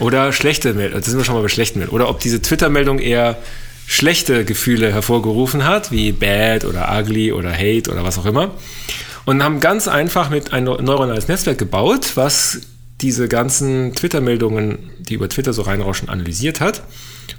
Oder 0.00 0.34
schlechte 0.34 0.74
Meldungen, 0.74 1.00
das 1.00 1.10
sind 1.10 1.18
wir 1.18 1.24
schon 1.24 1.34
mal 1.34 1.40
bei 1.40 1.48
schlechten 1.48 1.78
Meldungen. 1.78 1.98
Oder 1.98 2.10
ob 2.10 2.20
diese 2.20 2.42
Twitter-Meldung 2.42 2.98
eher 2.98 3.38
schlechte 3.86 4.44
Gefühle 4.44 4.92
hervorgerufen 4.92 5.64
hat, 5.64 5.90
wie 5.90 6.12
bad 6.12 6.66
oder 6.66 6.94
ugly 6.94 7.32
oder 7.32 7.50
hate 7.50 7.90
oder 7.90 8.04
was 8.04 8.18
auch 8.18 8.26
immer. 8.26 8.50
Und 9.24 9.42
haben 9.42 9.60
ganz 9.60 9.88
einfach 9.88 10.28
mit 10.28 10.52
ein 10.52 10.64
neuronales 10.64 11.26
Netzwerk 11.26 11.56
gebaut, 11.56 12.12
was 12.16 12.60
diese 13.00 13.28
ganzen 13.28 13.94
Twitter-Meldungen, 13.94 14.78
die 14.98 15.14
über 15.14 15.28
Twitter 15.28 15.54
so 15.54 15.62
reinrauschen, 15.62 16.10
analysiert 16.10 16.60
hat. 16.60 16.82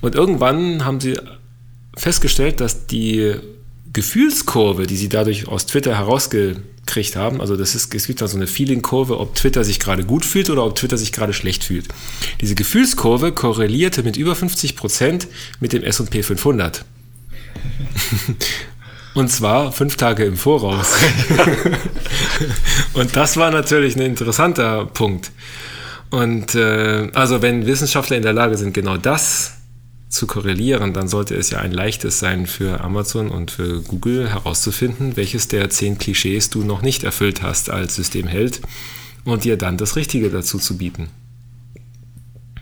Und 0.01 0.15
irgendwann 0.15 0.85
haben 0.85 0.99
sie 0.99 1.19
festgestellt, 1.95 2.61
dass 2.61 2.87
die 2.87 3.35
Gefühlskurve, 3.91 4.87
die 4.87 4.95
sie 4.95 5.09
dadurch 5.09 5.47
aus 5.47 5.65
Twitter 5.65 5.97
herausgekriegt 5.97 7.15
haben, 7.15 7.41
also 7.41 7.57
das 7.57 7.75
ist, 7.75 7.93
es 7.93 8.07
gibt 8.07 8.21
da 8.21 8.27
so 8.27 8.37
eine 8.37 8.47
Feeling-Kurve, 8.47 9.19
ob 9.19 9.35
Twitter 9.35 9.63
sich 9.63 9.79
gerade 9.79 10.03
gut 10.03 10.25
fühlt 10.25 10.49
oder 10.49 10.65
ob 10.65 10.75
Twitter 10.75 10.97
sich 10.97 11.11
gerade 11.11 11.33
schlecht 11.33 11.63
fühlt. 11.63 11.87
Diese 12.41 12.55
Gefühlskurve 12.55 13.31
korrelierte 13.31 14.03
mit 14.03 14.15
über 14.15 14.35
50 14.35 14.75
Prozent 14.75 15.27
mit 15.59 15.73
dem 15.73 15.83
S&P 15.83 16.23
500. 16.23 16.85
Und 19.15 19.29
zwar 19.29 19.71
fünf 19.71 19.97
Tage 19.97 20.23
im 20.23 20.37
Voraus. 20.37 20.95
Und 22.93 23.15
das 23.15 23.37
war 23.37 23.51
natürlich 23.51 23.95
ein 23.95 24.01
interessanter 24.01 24.85
Punkt. 24.85 25.31
Und 26.11 26.55
äh, 26.55 27.09
also 27.13 27.41
wenn 27.41 27.65
Wissenschaftler 27.65 28.17
in 28.17 28.23
der 28.23 28.33
Lage 28.33 28.57
sind, 28.57 28.73
genau 28.73 28.97
das 28.97 29.58
zu 30.09 30.25
korrelieren, 30.25 30.93
dann 30.93 31.07
sollte 31.07 31.35
es 31.35 31.51
ja 31.51 31.59
ein 31.59 31.71
leichtes 31.71 32.19
sein 32.19 32.47
für 32.47 32.81
Amazon 32.81 33.29
und 33.29 33.51
für 33.51 33.81
Google 33.81 34.27
herauszufinden, 34.29 35.15
welches 35.15 35.47
der 35.47 35.69
zehn 35.69 35.99
Klischees 35.99 36.49
du 36.49 36.63
noch 36.63 36.81
nicht 36.81 37.03
erfüllt 37.03 37.43
hast 37.43 37.69
als 37.69 37.95
Systemheld 37.95 38.59
und 39.23 39.43
dir 39.43 39.55
dann 39.55 39.77
das 39.77 39.95
Richtige 39.95 40.31
dazu 40.31 40.57
zu 40.57 40.77
bieten. 40.77 41.09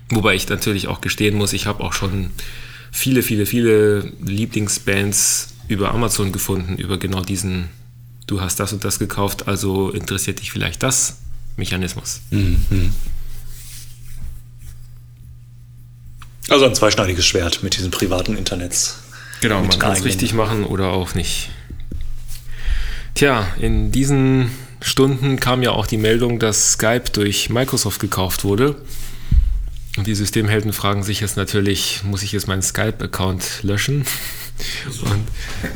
Wobei 0.10 0.36
ich 0.36 0.48
natürlich 0.50 0.88
auch 0.88 1.00
gestehen 1.00 1.36
muss, 1.38 1.54
ich 1.54 1.68
habe 1.68 1.84
auch 1.84 1.94
schon 1.94 2.32
viele, 2.92 3.24
viele, 3.24 3.46
viele 3.46 4.12
Lieblingsbands 4.22 5.54
über 5.70 5.92
Amazon 5.94 6.34
gefunden, 6.34 6.78
über 6.78 6.98
genau 6.98 7.22
diesen, 7.22 7.70
du 8.26 8.42
hast 8.42 8.60
das 8.60 8.74
und 8.74 8.84
das 8.84 9.00
gekauft, 9.00 9.48
also 9.48 9.90
interessiert 9.90 10.42
dich 10.42 10.52
vielleicht 10.52 10.84
das 10.84 11.20
Mechanismus. 11.56 12.22
Mhm. 12.32 12.94
Also 16.50 16.66
ein 16.66 16.76
zweischneidiges 16.76 17.26
Schwert 17.26 17.64
mit 17.64 17.76
diesen 17.76 17.92
privaten 17.92 18.38
Internets. 18.38 19.00
Genau, 19.42 19.62
man 19.62 19.78
kann 19.78 19.92
es 19.92 20.06
richtig 20.06 20.34
machen 20.34 20.64
oder 20.64 20.90
auch 20.90 21.14
nicht. 21.14 21.50
Tja, 23.16 23.48
in 23.60 23.92
diesen 23.92 24.52
Stunden 24.82 25.40
kam 25.40 25.64
ja 25.64 25.72
auch 25.72 25.88
die 25.88 25.98
Meldung, 25.98 26.40
dass 26.40 26.74
Skype 26.74 27.06
durch 27.12 27.50
Microsoft 27.50 28.00
gekauft 28.00 28.44
wurde. 28.44 28.76
Und 29.98 30.06
die 30.06 30.14
Systemhelden 30.16 30.74
fragen 30.74 31.04
sich 31.04 31.22
jetzt 31.22 31.38
natürlich, 31.38 32.02
muss 32.04 32.22
ich 32.22 32.32
jetzt 32.32 32.48
meinen 32.48 32.62
Skype-Account 32.62 33.64
löschen? 33.64 34.06
Und 35.02 35.28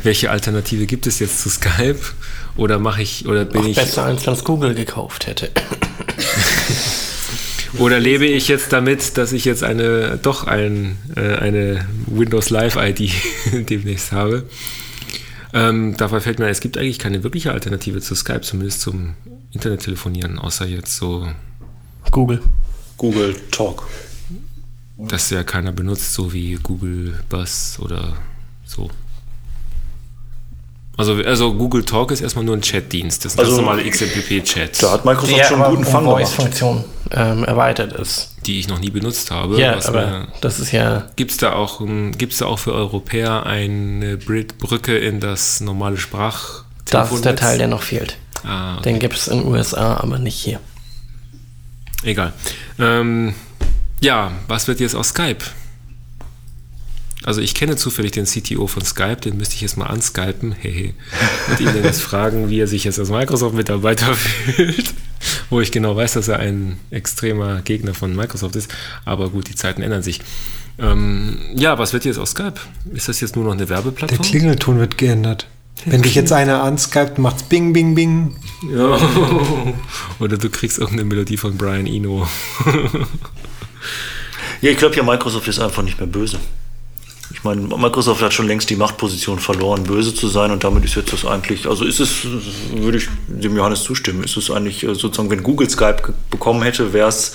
welche 0.03 0.29
Alternative 0.29 0.85
gibt 0.85 1.07
es 1.07 1.19
jetzt 1.19 1.41
zu 1.41 1.49
Skype? 1.49 1.99
Oder 2.55 2.77
mache 2.77 3.01
ich, 3.01 3.25
oder 3.25 3.45
bin 3.45 3.61
Auch 3.61 3.67
ich. 3.67 3.75
Besser 3.75 4.03
als 4.03 4.27
es 4.27 4.43
Google 4.43 4.75
gekauft 4.75 5.25
hätte. 5.25 5.49
Oder 7.77 7.99
lebe 7.99 8.25
ich 8.25 8.47
jetzt 8.47 8.73
damit, 8.73 9.17
dass 9.17 9.31
ich 9.31 9.45
jetzt 9.45 9.63
eine 9.63 10.19
doch 10.21 10.45
ein, 10.45 10.97
äh, 11.15 11.35
eine 11.35 11.85
Windows 12.05 12.49
Live 12.49 12.75
ID 12.75 13.11
demnächst 13.69 14.11
habe? 14.11 14.47
Ähm, 15.53 15.95
dabei 15.97 16.19
fällt 16.19 16.39
mir, 16.39 16.45
ein, 16.45 16.51
es 16.51 16.61
gibt 16.61 16.77
eigentlich 16.77 16.99
keine 16.99 17.23
wirkliche 17.23 17.51
Alternative 17.51 18.01
zu 18.01 18.15
Skype, 18.15 18.41
zumindest 18.41 18.81
zum 18.81 19.15
Internettelefonieren, 19.51 20.39
außer 20.39 20.65
jetzt 20.65 20.95
so 20.95 21.27
Google. 22.11 22.41
Google 22.97 23.35
Talk. 23.51 23.87
Das 24.97 25.29
ja 25.29 25.43
keiner 25.43 25.71
benutzt, 25.71 26.13
so 26.13 26.31
wie 26.31 26.53
Google 26.61 27.19
Buzz 27.29 27.79
oder 27.81 28.17
so. 28.65 28.89
Also, 31.01 31.15
also 31.23 31.53
Google 31.55 31.83
Talk 31.83 32.11
ist 32.11 32.21
erstmal 32.21 32.45
nur 32.45 32.55
ein 32.55 32.61
Chatdienst. 32.61 33.25
Das 33.25 33.33
ist 33.33 33.39
Also- 33.39 33.55
normale 33.61 33.83
XMPP-Chat, 33.89 34.83
Da 34.83 34.91
hat 34.91 35.03
Microsoft 35.03 35.35
Der 35.39 35.45
schon 35.45 35.61
einen 35.63 35.75
guten 35.75 35.83
Fang 35.89 36.03
gemacht. 36.03 36.21
Voice-Funktion 36.27 36.83
ähm, 37.09 37.43
erweitert 37.43 37.93
ist. 37.93 38.35
die 38.45 38.59
ich 38.59 38.67
noch 38.67 38.77
nie 38.79 38.91
benutzt 38.91 39.31
habe. 39.31 39.59
Ja, 39.59 39.75
was 39.77 39.87
aber 39.87 40.05
mir- 40.05 40.27
das 40.41 40.59
ist 40.59 40.71
ja 40.71 41.07
Gibt 41.15 41.31
es 41.31 41.37
da, 41.37 41.53
auch, 41.53 41.81
gibt's 42.17 42.37
da 42.37 42.45
auch 42.45 42.59
für 42.59 42.73
Europäer 42.73 43.45
eine 43.47 44.17
Brücke 44.17 44.95
in 44.97 45.19
das 45.19 45.59
normale 45.59 45.97
Sprach? 45.97 46.63
das 46.85 47.11
ist 47.11 47.25
der 47.25 47.35
Teil, 47.35 47.57
der 47.57 47.67
noch 47.67 47.81
fehlt. 47.81 48.17
Ah, 48.43 48.73
okay. 48.75 48.83
Den 48.89 48.99
gibt 48.99 49.15
es 49.15 49.27
in 49.27 49.39
den 49.39 49.47
USA, 49.47 49.97
aber 49.97 50.19
nicht 50.19 50.35
hier. 50.39 50.59
Egal. 52.03 52.33
Ähm, 52.79 53.33
ja, 54.01 54.31
was 54.47 54.67
wird 54.67 54.79
jetzt 54.79 54.95
aus 54.95 55.09
Skype? 55.09 55.43
Also 57.23 57.41
ich 57.41 57.53
kenne 57.53 57.75
zufällig 57.75 58.11
den 58.11 58.25
CTO 58.25 58.67
von 58.67 58.83
Skype, 58.83 59.17
den 59.17 59.37
müsste 59.37 59.55
ich 59.55 59.61
jetzt 59.61 59.77
mal 59.77 59.85
anskypen, 59.85 60.53
hehe, 60.53 60.93
und 61.49 61.59
ihn 61.59 61.67
dann 61.67 61.83
jetzt 61.83 62.01
fragen, 62.01 62.49
wie 62.49 62.59
er 62.59 62.67
sich 62.67 62.83
jetzt 62.83 62.99
als 62.99 63.09
Microsoft-Mitarbeiter 63.09 64.13
fühlt, 64.15 64.93
wo 65.49 65.61
ich 65.61 65.71
genau 65.71 65.95
weiß, 65.95 66.13
dass 66.13 66.27
er 66.27 66.39
ein 66.39 66.77
extremer 66.89 67.61
Gegner 67.61 67.93
von 67.93 68.15
Microsoft 68.15 68.55
ist, 68.55 68.73
aber 69.05 69.29
gut, 69.29 69.49
die 69.49 69.55
Zeiten 69.55 69.81
ändern 69.83 70.01
sich. 70.03 70.21
Ähm, 70.79 71.37
ja, 71.55 71.77
was 71.77 71.93
wird 71.93 72.05
jetzt 72.05 72.17
aus 72.17 72.31
Skype? 72.31 72.55
Ist 72.93 73.07
das 73.07 73.21
jetzt 73.21 73.35
nur 73.35 73.45
noch 73.45 73.51
eine 73.51 73.65
Der 73.65 73.69
Werbeplattform? 73.69 74.21
Klingelton 74.21 74.79
wird 74.79 74.97
geändert. 74.97 75.47
Wenn 75.85 76.01
dich 76.01 76.15
jetzt 76.15 76.31
einer 76.31 76.63
anskypt, 76.63 77.17
macht's 77.17 77.43
Bing, 77.43 77.73
Bing, 77.73 77.95
Bing. 77.95 78.35
Ja. 78.71 78.99
Oder 80.19 80.37
du 80.37 80.49
kriegst 80.49 80.77
irgendeine 80.77 81.09
Melodie 81.09 81.37
von 81.37 81.57
Brian 81.57 81.87
Eno. 81.87 82.27
Ja, 84.61 84.69
ich 84.69 84.77
glaube 84.77 84.95
ja, 84.95 85.01
Microsoft 85.01 85.47
ist 85.47 85.59
einfach 85.59 85.81
nicht 85.81 85.97
mehr 85.97 86.07
böse. 86.07 86.39
Ich 87.33 87.43
meine, 87.43 87.61
Microsoft 87.61 88.21
hat 88.21 88.33
schon 88.33 88.47
längst 88.47 88.69
die 88.69 88.75
Machtposition 88.75 89.39
verloren, 89.39 89.83
böse 89.83 90.13
zu 90.13 90.27
sein 90.27 90.51
und 90.51 90.63
damit 90.63 90.83
ist 90.85 90.95
jetzt 90.95 91.13
das 91.13 91.25
eigentlich, 91.25 91.67
also 91.67 91.85
ist 91.85 91.99
es, 91.99 92.25
würde 92.73 92.97
ich 92.97 93.07
dem 93.27 93.55
Johannes 93.55 93.83
zustimmen, 93.83 94.23
ist 94.23 94.37
es 94.37 94.51
eigentlich 94.51 94.83
äh, 94.83 94.95
sozusagen, 94.95 95.29
wenn 95.29 95.43
Google 95.43 95.69
Skype 95.69 96.13
bekommen 96.29 96.61
hätte, 96.63 96.93
wäre 96.93 97.09
es 97.09 97.33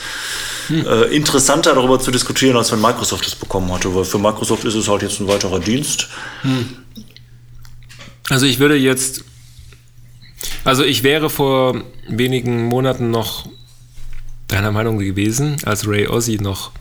äh, 0.70 1.14
interessanter 1.14 1.74
darüber 1.74 1.98
zu 2.00 2.11
diskutieren, 2.11 2.56
als 2.56 2.72
wenn 2.72 2.80
Microsoft 2.80 3.26
es 3.26 3.35
bekommen 3.35 3.72
hatte, 3.72 3.94
weil 3.94 4.04
für 4.04 4.18
Microsoft 4.18 4.64
ist 4.64 4.74
es 4.74 4.88
halt 4.88 5.02
jetzt 5.02 5.20
ein 5.20 5.28
weiterer 5.28 5.61
Dienst. 5.61 6.09
Also 8.28 8.46
ich 8.46 8.59
würde 8.59 8.76
jetzt, 8.76 9.24
also 10.64 10.85
ich 10.85 11.02
wäre 11.02 11.30
vor 11.30 11.82
wenigen 12.09 12.64
Monaten 12.64 13.11
noch 13.11 13.48
deiner 14.48 14.72
Meinung 14.72 14.98
gewesen, 14.98 15.56
als 15.64 15.87
Ray 15.87 16.09
Ozzy 16.09 16.38
noch 16.40 16.72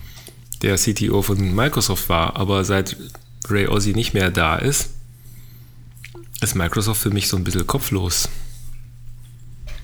der 0.66 0.78
CTO 0.78 1.22
von 1.22 1.54
Microsoft 1.54 2.10
war, 2.10 2.36
aber 2.38 2.66
seit 2.66 2.98
Ray 3.48 3.68
Ozzy 3.68 3.94
nicht 3.94 4.16
mehr 4.16 4.32
da 4.32 4.56
ist, 4.56 4.90
ist 6.42 6.56
Microsoft 6.56 7.00
für 7.02 7.12
mich 7.12 7.28
so 7.28 7.38
ein 7.38 7.44
bisschen 7.44 7.68
kopflos. 7.68 8.30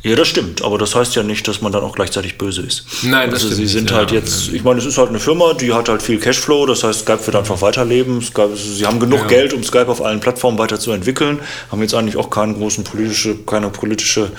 Ja, 0.04 0.16
das 0.16 0.28
stimmt, 0.30 0.64
aber 0.64 0.80
das 0.80 0.96
heißt 0.96 1.16
ja 1.16 1.22
nicht, 1.22 1.48
dass 1.48 1.62
man 1.62 1.72
dann 1.72 1.84
auch 1.84 1.94
gleichzeitig 1.96 2.38
böse 2.40 2.62
ist. 2.64 2.86
Nein, 3.04 3.30
das 3.30 3.44
also 3.44 3.48
stimmt 3.54 3.56
sie 3.58 3.62
nicht, 3.64 3.72
sind 3.74 3.92
ja. 3.92 3.98
halt 3.98 4.12
jetzt, 4.12 4.50
ich 4.50 4.64
meine, 4.64 4.80
es 4.80 4.86
ist 4.88 4.98
halt 4.98 5.10
eine 5.10 5.20
Firma, 5.20 5.54
die 5.54 5.74
hat 5.74 5.90
halt 5.90 6.02
viel 6.02 6.18
Cashflow, 6.20 6.66
das 6.66 6.84
heißt, 6.84 7.02
Skype 7.02 7.26
wird 7.28 7.36
einfach 7.36 7.62
weiterleben. 7.62 8.22
Skype, 8.22 8.56
sie 8.56 8.86
haben 8.86 9.00
genug 9.00 9.20
Ja. 9.20 9.28
Geld, 9.28 9.54
um 9.54 9.64
Skype 9.64 9.88
auf 9.90 10.02
allen 10.04 10.20
Plattformen 10.20 10.58
weiterzuentwickeln, 10.58 11.40
haben 11.72 11.82
jetzt 11.84 11.94
eigentlich 11.94 12.18
auch 12.18 12.30
keinen 12.32 12.56
großen 12.56 12.84
politische, 12.84 13.36
keine 13.46 13.70
politische 13.70 14.32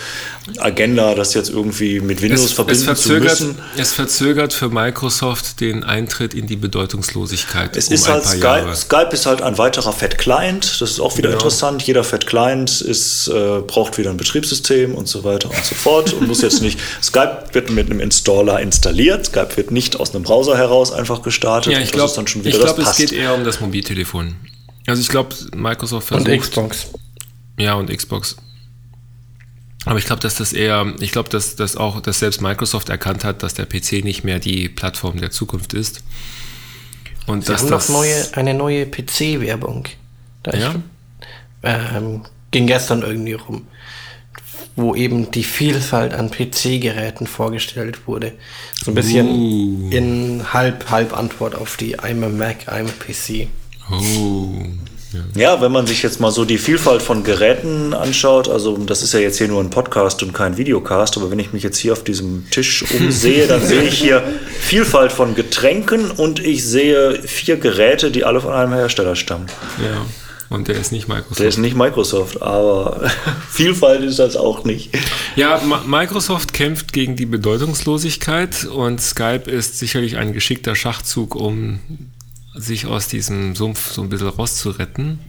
Agenda, 0.58 1.14
das 1.14 1.34
jetzt 1.34 1.50
irgendwie 1.50 2.00
mit 2.00 2.20
Windows 2.20 2.40
Es, 2.40 2.46
es, 2.50 2.52
verbinden 2.54 2.82
verzögert, 2.84 3.36
zu 3.36 3.44
müssen. 3.44 3.58
es 3.76 3.94
verzögert 3.94 4.52
für 4.52 4.68
Microsoft 4.68 5.60
den 5.60 5.84
Eintritt 5.84 6.34
in 6.34 6.48
die 6.48 6.56
Bedeutungslosigkeit 6.56 7.76
Es 7.76 7.86
um 7.88 7.94
ist 7.94 8.06
ein 8.06 8.14
halt 8.14 8.22
paar 8.24 8.32
Skype, 8.32 8.44
Jahre. 8.44 8.74
Skype 8.76 9.08
ist 9.12 9.26
halt 9.26 9.42
ein 9.42 9.58
weiterer 9.58 9.92
Fat 9.92 10.18
Client, 10.18 10.80
das 10.80 10.90
ist 10.90 11.00
auch 11.00 11.16
wieder 11.16 11.28
Genau. 11.28 11.38
interessant. 11.38 11.82
Jeder 11.82 12.02
Fat 12.02 12.26
Client 12.26 12.80
ist, 12.80 13.28
äh, 13.28 13.60
braucht 13.64 13.96
wieder 13.98 14.10
ein 14.10 14.16
Betriebssystem 14.16 14.94
und 14.96 15.06
so 15.06 15.22
weiter 15.22 15.51
und 15.56 15.64
so 15.64 15.74
fort 15.74 16.12
und 16.12 16.28
muss 16.28 16.42
jetzt 16.42 16.62
nicht. 16.62 16.78
Skype 17.02 17.44
wird 17.52 17.70
mit 17.70 17.90
einem 17.90 18.00
Installer 18.00 18.60
installiert, 18.60 19.26
Skype 19.26 19.56
wird 19.56 19.70
nicht 19.70 19.98
aus 19.98 20.14
einem 20.14 20.24
Browser 20.24 20.56
heraus 20.56 20.92
einfach 20.92 21.22
gestartet. 21.22 21.72
Ja, 21.72 21.80
ich 21.80 21.92
glaube, 21.92 22.10
ist 22.10 22.16
dann 22.16 22.26
schon 22.26 22.42
ich 22.42 22.48
wieder 22.48 22.64
glaub, 22.64 22.78
es 22.78 22.84
passt. 22.84 22.98
geht 22.98 23.12
eher 23.12 23.34
um 23.34 23.44
das 23.44 23.60
Mobiltelefon. 23.60 24.36
Also 24.86 25.00
ich 25.00 25.08
glaube, 25.08 25.34
Microsoft 25.54 26.08
versucht... 26.08 26.28
Und 26.28 26.40
Xbox. 26.40 26.88
Ja, 27.58 27.74
und 27.74 27.94
Xbox. 27.94 28.36
Aber 29.84 29.98
ich 29.98 30.04
glaube, 30.06 30.22
dass 30.22 30.36
das 30.36 30.52
eher, 30.52 30.94
ich 31.00 31.10
glaube, 31.10 31.28
dass, 31.28 31.56
dass 31.56 31.76
auch, 31.76 32.00
dass 32.00 32.20
selbst 32.20 32.40
Microsoft 32.40 32.88
erkannt 32.88 33.24
hat, 33.24 33.42
dass 33.42 33.54
der 33.54 33.66
PC 33.66 34.04
nicht 34.04 34.22
mehr 34.24 34.38
die 34.38 34.68
Plattform 34.68 35.18
der 35.18 35.30
Zukunft 35.30 35.74
ist. 35.74 36.02
Und 37.26 37.44
Sie 37.46 37.52
dass 37.52 37.62
haben 37.62 37.70
das 37.70 37.88
noch 37.88 37.96
neue, 37.96 38.26
eine 38.34 38.54
neue 38.54 38.86
PC-Werbung. 38.86 39.88
Da 40.42 40.56
Ja? 40.56 40.70
ich, 40.70 40.80
ähm, 41.64 42.22
ging 42.50 42.66
gestern 42.66 43.02
irgendwie 43.02 43.34
rum, 43.34 43.66
wo 44.76 44.94
eben 44.94 45.30
die 45.30 45.44
Vielfalt 45.44 46.14
an 46.14 46.30
PC-Geräten 46.30 47.26
vorgestellt 47.26 48.06
wurde. 48.06 48.32
So 48.82 48.90
ein 48.90 48.94
bisschen 48.94 49.28
Uh. 49.28 49.90
in 49.90 50.52
halb, 50.52 50.90
halb 50.90 51.16
Antwort 51.16 51.54
auf 51.54 51.76
die 51.76 51.98
I'm 51.98 52.24
a 52.24 52.28
Mac, 52.28 52.68
I'm 52.68 52.86
a 52.86 52.92
PC. 52.98 53.48
Oh. 53.90 54.64
Ja, 55.34 55.60
wenn 55.60 55.72
man 55.72 55.86
sich 55.86 56.02
jetzt 56.02 56.20
mal 56.20 56.30
so 56.30 56.44
die 56.44 56.58
Vielfalt 56.58 57.02
von 57.02 57.22
Geräten 57.22 57.92
anschaut, 57.92 58.48
also 58.48 58.76
das 58.78 59.02
ist 59.02 59.12
ja 59.12 59.20
jetzt 59.20 59.38
hier 59.38 59.48
nur 59.48 59.60
ein 59.62 59.68
Podcast 59.70 60.22
und 60.22 60.32
kein 60.32 60.56
Videocast, 60.56 61.16
aber 61.18 61.30
wenn 61.30 61.38
ich 61.38 61.52
mich 61.52 61.62
jetzt 61.62 61.78
hier 61.78 61.92
auf 61.92 62.02
diesem 62.02 62.46
Tisch 62.50 62.82
umsehe, 62.98 63.46
dann 63.46 63.64
sehe 63.64 63.82
ich 63.82 63.98
hier 63.98 64.22
Vielfalt 64.60 65.12
von 65.12 65.34
Getränken 65.34 66.10
und 66.10 66.38
ich 66.44 66.64
sehe 66.64 67.20
vier 67.24 67.56
Geräte, 67.56 68.10
die 68.10 68.24
alle 68.24 68.40
von 68.40 68.52
einem 68.52 68.72
Hersteller 68.72 69.16
stammen. 69.16 69.46
Ja. 69.82 70.06
Und 70.52 70.68
der 70.68 70.78
ist 70.78 70.92
nicht 70.92 71.08
Microsoft. 71.08 71.40
Der 71.40 71.48
ist 71.48 71.56
nicht 71.56 71.74
Microsoft, 71.74 72.42
aber 72.42 73.10
Vielfalt 73.50 74.02
ist 74.02 74.18
das 74.18 74.36
auch 74.36 74.64
nicht. 74.64 74.90
Ja, 75.34 75.62
Microsoft 75.86 76.52
kämpft 76.52 76.92
gegen 76.92 77.16
die 77.16 77.24
Bedeutungslosigkeit 77.24 78.66
und 78.66 79.00
Skype 79.00 79.50
ist 79.50 79.78
sicherlich 79.78 80.18
ein 80.18 80.34
geschickter 80.34 80.76
Schachzug, 80.76 81.34
um 81.36 81.80
sich 82.54 82.84
aus 82.84 83.08
diesem 83.08 83.56
Sumpf 83.56 83.92
so 83.92 84.02
ein 84.02 84.10
bisschen 84.10 84.28
rauszuretten. 84.28 85.20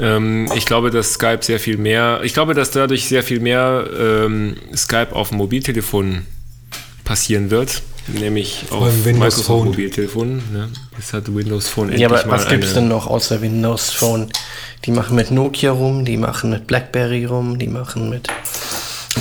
Ähm, 0.00 0.50
ich 0.56 0.66
glaube, 0.66 0.90
dass 0.90 1.12
Skype 1.12 1.42
sehr 1.42 1.60
viel 1.60 1.76
mehr, 1.76 2.20
ich 2.24 2.34
glaube, 2.34 2.54
dass 2.54 2.72
dadurch 2.72 3.06
sehr 3.06 3.22
viel 3.22 3.38
mehr 3.38 3.88
ähm, 3.96 4.56
Skype 4.74 5.14
auf 5.14 5.28
dem 5.28 5.38
Mobiltelefon 5.38 6.26
passieren 7.04 7.52
wird, 7.52 7.82
nämlich 8.08 8.66
auf 8.70 9.04
Windows 9.04 9.36
Microsoft 9.36 9.46
Phone. 9.46 9.66
Mobiltelefon. 9.66 10.36
Ne? 10.52 10.68
Jetzt 10.96 11.12
hat 11.12 11.34
Windows 11.34 11.68
Phone 11.68 11.88
endlich 11.88 12.00
Ja, 12.02 12.08
aber 12.08 12.26
mal 12.26 12.32
was 12.32 12.48
gibt 12.48 12.64
es 12.64 12.74
denn 12.74 12.88
noch 12.88 13.06
außer 13.06 13.40
Windows 13.40 13.90
Phone? 13.90 14.28
Die 14.84 14.90
machen 14.90 15.16
mit 15.16 15.30
Nokia 15.30 15.72
rum, 15.72 16.04
die 16.04 16.16
machen 16.16 16.50
mit 16.50 16.66
Blackberry 16.66 17.24
rum, 17.24 17.58
die 17.58 17.68
machen 17.68 18.10
mit. 18.10 18.28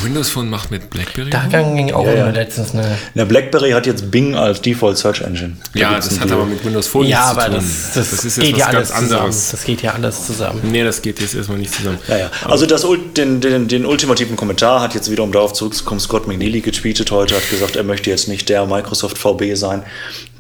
Windows 0.01 0.29
Phone 0.29 0.49
macht 0.49 0.71
mit 0.71 0.89
BlackBerry. 0.89 1.29
Da 1.29 1.45
ging 1.47 1.91
auch 1.93 2.05
Ja, 2.05 2.13
immer 2.13 2.25
ja. 2.25 2.29
letztens 2.31 2.73
eine. 2.73 2.97
Der 3.15 3.25
BlackBerry 3.25 3.71
hat 3.71 3.85
jetzt 3.85 4.09
Bing 4.09 4.35
als 4.35 4.61
Default 4.61 4.97
Search 4.97 5.21
Engine. 5.21 5.57
Da 5.73 5.79
Ja, 5.79 5.95
das 5.95 6.19
hat 6.19 6.29
Deal. 6.29 6.39
aber 6.39 6.45
mit 6.45 6.63
Windows 6.65 6.87
Phone 6.87 7.05
Ja, 7.07 7.33
nichts 7.33 7.37
aber 7.37 7.41
zu 7.53 7.59
tun. 7.59 7.69
das, 7.95 8.09
das, 8.11 8.25
ist 8.25 8.35
geht 8.39 8.47
jetzt 8.49 8.59
ja 8.59 8.65
was 8.67 8.73
alles 8.75 8.89
ganz 8.89 9.01
zusammen. 9.03 9.19
anderes. 9.21 9.51
Das 9.51 9.63
geht 9.63 9.81
ja 9.81 9.91
alles 9.93 10.25
zusammen. 10.25 10.59
Nee, 10.63 10.83
das 10.83 11.01
geht 11.01 11.19
jetzt 11.19 11.35
erstmal 11.35 11.57
nicht 11.59 11.73
zusammen. 11.73 11.99
Ja, 12.07 12.17
ja. 12.17 12.31
Also 12.45 12.65
das, 12.65 12.85
den, 13.17 13.41
den, 13.41 13.67
den 13.67 13.85
ultimativen 13.85 14.35
Kommentar 14.35 14.81
hat 14.81 14.95
jetzt 14.95 15.11
wieder, 15.11 15.23
um 15.23 15.31
darauf 15.31 15.53
zurückzukommen, 15.53 15.99
Scott 15.99 16.27
McNeely 16.27 16.61
getweetet 16.61 17.11
heute, 17.11 17.35
hat 17.35 17.49
gesagt, 17.49 17.75
er 17.75 17.83
möchte 17.83 18.09
jetzt 18.09 18.27
nicht 18.27 18.49
der 18.49 18.65
Microsoft 18.65 19.17
VB 19.17 19.53
sein, 19.55 19.83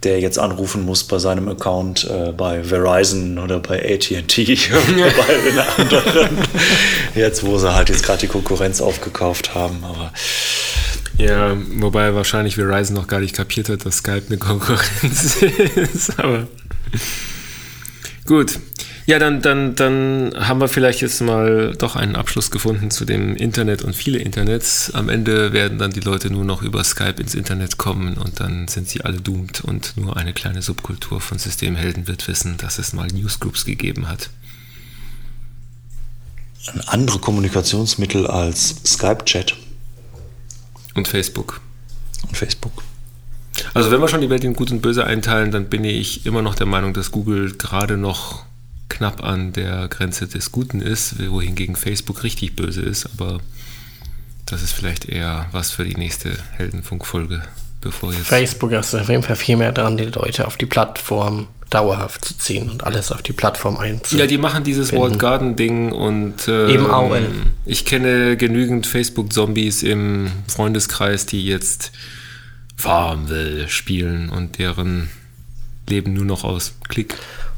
der 0.03 0.19
jetzt 0.19 0.37
anrufen 0.39 0.83
muss 0.83 1.03
bei 1.03 1.19
seinem 1.19 1.47
Account 1.47 2.09
äh, 2.09 2.31
bei 2.31 2.63
Verizon 2.63 3.37
oder 3.39 3.59
bei 3.59 3.79
AT&T 3.93 4.57
oder 4.71 5.11
bei 5.17 5.33
den 5.33 5.59
anderen. 5.59 6.37
Jetzt, 7.15 7.43
wo 7.45 7.57
sie 7.57 7.73
halt 7.73 7.89
jetzt 7.89 8.03
gerade 8.03 8.19
die 8.21 8.27
Konkurrenz 8.27 8.81
aufgekauft 8.81 9.53
haben, 9.55 9.83
aber 9.83 10.11
Ja, 11.17 11.55
wobei 11.77 12.13
wahrscheinlich 12.15 12.55
Verizon 12.55 12.95
noch 12.95 13.07
gar 13.07 13.19
nicht 13.19 13.35
kapiert 13.35 13.69
hat, 13.69 13.85
dass 13.85 13.97
Skype 13.97 14.23
eine 14.27 14.37
Konkurrenz 14.37 15.35
ist. 15.93 16.19
Aber 16.19 16.47
gut. 18.25 18.59
Ja, 19.05 19.19
dann, 19.19 19.41
dann, 19.41 19.75
dann 19.75 20.33
haben 20.37 20.61
wir 20.61 20.69
vielleicht 20.69 21.01
jetzt 21.01 21.19
mal 21.21 21.75
doch 21.77 21.97
einen 21.97 22.15
Abschluss 22.15 22.51
gefunden 22.51 22.89
zu 22.89 23.03
dem 23.03 23.35
Internet 23.35 23.81
und 23.81 23.95
viele 23.95 24.17
Internets. 24.19 24.91
Am 24.93 25.09
Ende 25.09 25.51
werden 25.51 25.77
dann 25.77 25.91
die 25.91 25.99
Leute 25.99 26.29
nur 26.29 26.45
noch 26.45 26.61
über 26.61 26.83
Skype 26.85 27.19
ins 27.19 27.35
Internet 27.35 27.77
kommen 27.77 28.17
und 28.17 28.39
dann 28.39 28.69
sind 28.69 28.87
sie 28.87 29.01
alle 29.01 29.19
doomed 29.19 29.61
und 29.61 29.97
nur 29.97 30.15
eine 30.15 30.31
kleine 30.31 30.61
Subkultur 30.61 31.19
von 31.19 31.37
Systemhelden 31.37 32.07
wird 32.07 32.25
wissen, 32.29 32.55
dass 32.57 32.79
es 32.79 32.93
mal 32.93 33.07
Newsgroups 33.07 33.65
gegeben 33.65 34.07
hat. 34.07 34.29
ein 36.73 36.79
andere 36.87 37.19
Kommunikationsmittel 37.19 38.25
als 38.25 38.75
Skype-Chat 38.85 39.57
Und 40.93 41.09
Facebook. 41.09 41.59
und 42.25 42.37
Facebook. 42.37 42.83
Also 43.73 43.91
wenn 43.91 43.99
wir 43.99 44.07
schon 44.07 44.21
die 44.21 44.29
Welt 44.29 44.45
in 44.45 44.53
Gut 44.53 44.71
und 44.71 44.81
Böse 44.81 45.05
einteilen, 45.05 45.51
dann 45.51 45.65
bin 45.67 45.83
ich 45.83 46.25
immer 46.25 46.41
noch 46.41 46.55
der 46.55 46.67
Meinung, 46.67 46.93
dass 46.93 47.11
Google 47.11 47.53
gerade 47.57 47.97
noch 47.97 48.45
knapp 48.93 49.23
an 49.23 49.53
der 49.53 49.87
Grenze 49.87 50.27
des 50.27 50.51
Guten 50.51 50.81
ist, 50.81 51.15
wohingegen 51.29 51.75
Facebook 51.75 52.23
richtig 52.23 52.55
böse 52.55 52.81
ist, 52.81 53.07
aber 53.07 53.39
das 54.45 54.61
ist 54.61 54.73
vielleicht 54.73 55.09
eher 55.09 55.47
was 55.51 55.71
für 55.71 55.83
die 55.83 55.95
nächste 55.95 56.31
Heldenfunkfolge, 56.57 57.41
bevor 57.81 58.13
jetzt... 58.13 58.27
Facebook 58.27 58.71
ist 58.71 58.93
auf 58.93 59.09
jeden 59.09 59.23
Fall 59.23 59.35
viel 59.35 59.57
mehr 59.57 59.71
dran, 59.71 59.97
die 59.97 60.05
Leute 60.05 60.45
auf 60.45 60.57
die 60.57 60.67
Plattform 60.67 61.47
dauerhaft 61.71 62.23
zu 62.23 62.37
ziehen 62.37 62.69
und 62.69 62.83
alles 62.83 63.11
auf 63.11 63.23
die 63.23 63.33
Plattform 63.33 63.77
einzuziehen. 63.77 64.19
Ja, 64.19 64.27
die 64.27 64.37
machen 64.37 64.63
dieses 64.63 64.93
Walled 64.93 65.17
Garden 65.17 65.55
Ding 65.55 65.91
und 65.91 66.47
ähm, 66.47 66.69
Eben 66.69 66.85
AOL. 66.85 67.27
ich 67.65 67.85
kenne 67.85 68.37
genügend 68.37 68.85
Facebook-Zombies 68.85 69.81
im 69.81 70.31
Freundeskreis, 70.47 71.25
die 71.25 71.43
jetzt 71.43 71.91
Farmville 72.75 73.69
spielen 73.69 74.29
und 74.29 74.59
deren 74.59 75.09
Leben 75.89 76.13
nur 76.13 76.25
noch 76.25 76.43
aus 76.43 76.73
Klick 76.89 77.15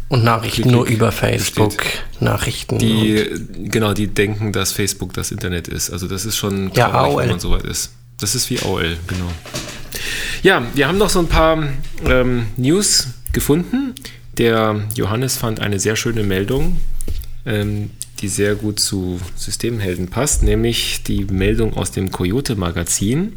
und 0.08 0.24
Nachrichten 0.24 0.63
Klick, 0.63 0.72
nur 0.74 0.86
über 0.86 1.12
Facebook, 1.12 1.84
Nachrichten. 2.20 2.78
Die, 2.78 3.26
genau, 3.56 3.94
die 3.94 4.08
denken, 4.08 4.52
dass 4.52 4.72
Facebook 4.72 5.13
das 5.13 5.32
Internet 5.32 5.68
ist. 5.68 5.89
Also 5.91 6.08
das 6.08 6.26
ist 6.26 6.38
schon 6.38 6.72
Ja, 6.76 6.91
AOL. 6.91 7.24
wenn 7.24 7.30
man 7.30 7.39
so 7.39 7.52
weit 7.52 7.63
ist. 7.63 7.91
Das 8.20 8.36
ist 8.36 8.50
wie 8.50 8.60
AOL, 8.60 8.98
genau. 9.08 9.30
Ja, 10.44 10.63
wir 10.76 10.88
haben 10.88 10.98
noch 10.98 11.10
so 11.10 11.20
ein 11.20 11.28
paar 11.28 11.68
ähm, 12.08 12.48
News 12.56 13.08
gefunden. 13.34 13.94
Der 14.38 14.82
Johannes 14.96 15.38
fand 15.38 15.60
eine 15.60 15.80
sehr 15.80 15.96
schöne 15.96 16.24
Meldung, 16.24 16.78
ähm, 17.46 17.89
die 18.20 18.28
sehr 18.28 18.56
gut 18.56 18.80
zu 18.80 19.20
Systemhelden 19.36 20.10
passt, 20.10 20.44
nämlich 20.44 21.04
die 21.04 21.26
Meldung 21.26 21.76
aus 21.76 21.91
dem 21.91 22.12
Coyote-Magazin. 22.12 23.34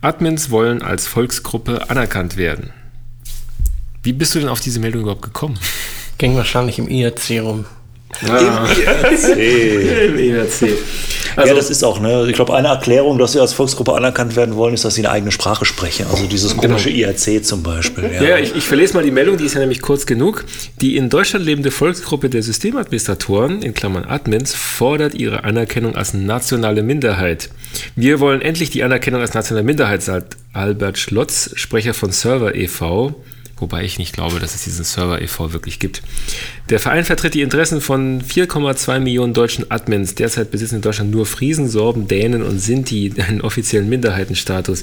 Admins 0.00 0.50
wollen 0.50 0.82
als 0.82 1.06
Volksgruppe 1.06 1.90
anerkannt 1.90 2.36
werden. 2.36 2.70
Wie 4.08 4.14
bist 4.14 4.34
du 4.34 4.38
denn 4.38 4.48
auf 4.48 4.60
diese 4.60 4.80
Meldung 4.80 5.02
überhaupt 5.02 5.20
gekommen? 5.20 5.58
ging 6.16 6.34
wahrscheinlich 6.34 6.78
im 6.78 6.88
IRC 6.88 7.42
rum. 7.42 7.66
Im 8.22 8.30
ERC. 10.18 10.72
Also, 11.36 11.50
ja, 11.50 11.54
das 11.54 11.70
ist 11.70 11.84
auch, 11.84 12.00
ne? 12.00 12.26
Ich 12.28 12.32
glaube, 12.32 12.56
eine 12.56 12.66
Erklärung, 12.66 13.16
dass 13.16 13.32
sie 13.32 13.38
als 13.38 13.52
Volksgruppe 13.52 13.94
anerkannt 13.94 14.34
werden 14.34 14.56
wollen, 14.56 14.74
ist, 14.74 14.84
dass 14.84 14.96
sie 14.96 15.02
eine 15.02 15.10
eigene 15.12 15.30
Sprache 15.30 15.64
sprechen. 15.64 16.06
Also 16.10 16.26
dieses 16.26 16.56
komische 16.56 16.90
IRC 16.90 17.44
zum 17.44 17.62
Beispiel. 17.62 18.10
Ja, 18.12 18.22
ja 18.22 18.38
ich, 18.38 18.56
ich 18.56 18.64
verlese 18.64 18.94
mal 18.94 19.04
die 19.04 19.12
Meldung, 19.12 19.36
die 19.36 19.44
ist 19.44 19.54
ja 19.54 19.60
nämlich 19.60 19.80
kurz 19.80 20.04
genug. 20.04 20.44
Die 20.80 20.96
in 20.96 21.10
Deutschland 21.10 21.44
lebende 21.44 21.70
Volksgruppe 21.70 22.28
der 22.28 22.42
Systemadministratoren, 22.42 23.62
in 23.62 23.72
Klammern 23.72 24.04
Admins, 24.04 24.52
fordert 24.52 25.14
ihre 25.14 25.44
Anerkennung 25.44 25.94
als 25.94 26.12
nationale 26.12 26.82
Minderheit. 26.82 27.50
Wir 27.94 28.18
wollen 28.18 28.40
endlich 28.40 28.70
die 28.70 28.82
Anerkennung 28.82 29.20
als 29.20 29.34
nationale 29.34 29.64
Minderheit, 29.64 30.02
sagt 30.02 30.38
Albert 30.52 30.98
Schlotz, 30.98 31.50
Sprecher 31.54 31.94
von 31.94 32.10
Server 32.10 32.56
e.V., 32.56 33.14
wobei 33.60 33.84
ich 33.84 33.98
nicht 33.98 34.12
glaube, 34.12 34.40
dass 34.40 34.54
es 34.54 34.64
diesen 34.64 34.84
Server 34.84 35.20
e.V. 35.20 35.52
wirklich 35.52 35.78
gibt. 35.78 36.02
Der 36.70 36.78
Verein 36.78 37.04
vertritt 37.04 37.34
die 37.34 37.42
Interessen 37.42 37.80
von 37.80 38.22
4,2 38.22 39.00
Millionen 39.00 39.34
deutschen 39.34 39.70
Admins. 39.70 40.14
Derzeit 40.14 40.50
besitzen 40.50 40.76
in 40.76 40.82
Deutschland 40.82 41.10
nur 41.10 41.26
Friesen, 41.26 41.68
Sorben, 41.68 42.08
Dänen 42.08 42.42
und 42.42 42.58
Sinti 42.58 43.12
einen 43.18 43.40
offiziellen 43.40 43.88
Minderheitenstatus. 43.88 44.82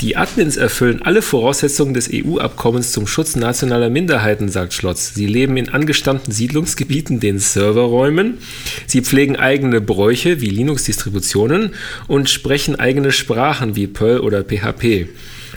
Die 0.00 0.16
Admins 0.16 0.56
erfüllen 0.56 1.02
alle 1.02 1.22
Voraussetzungen 1.22 1.94
des 1.94 2.08
EU-Abkommens 2.12 2.92
zum 2.92 3.06
Schutz 3.06 3.36
nationaler 3.36 3.90
Minderheiten, 3.90 4.48
sagt 4.48 4.72
Schlotz. 4.72 5.14
Sie 5.14 5.26
leben 5.26 5.56
in 5.56 5.68
angestammten 5.68 6.32
Siedlungsgebieten, 6.32 7.20
den 7.20 7.38
Serverräumen. 7.38 8.38
Sie 8.86 9.00
pflegen 9.00 9.36
eigene 9.36 9.80
Bräuche 9.80 10.40
wie 10.40 10.50
Linux-Distributionen 10.50 11.74
und 12.06 12.30
sprechen 12.30 12.76
eigene 12.76 13.12
Sprachen 13.12 13.76
wie 13.76 13.86
Perl 13.86 14.20
oder 14.20 14.44
PHP. 14.44 15.08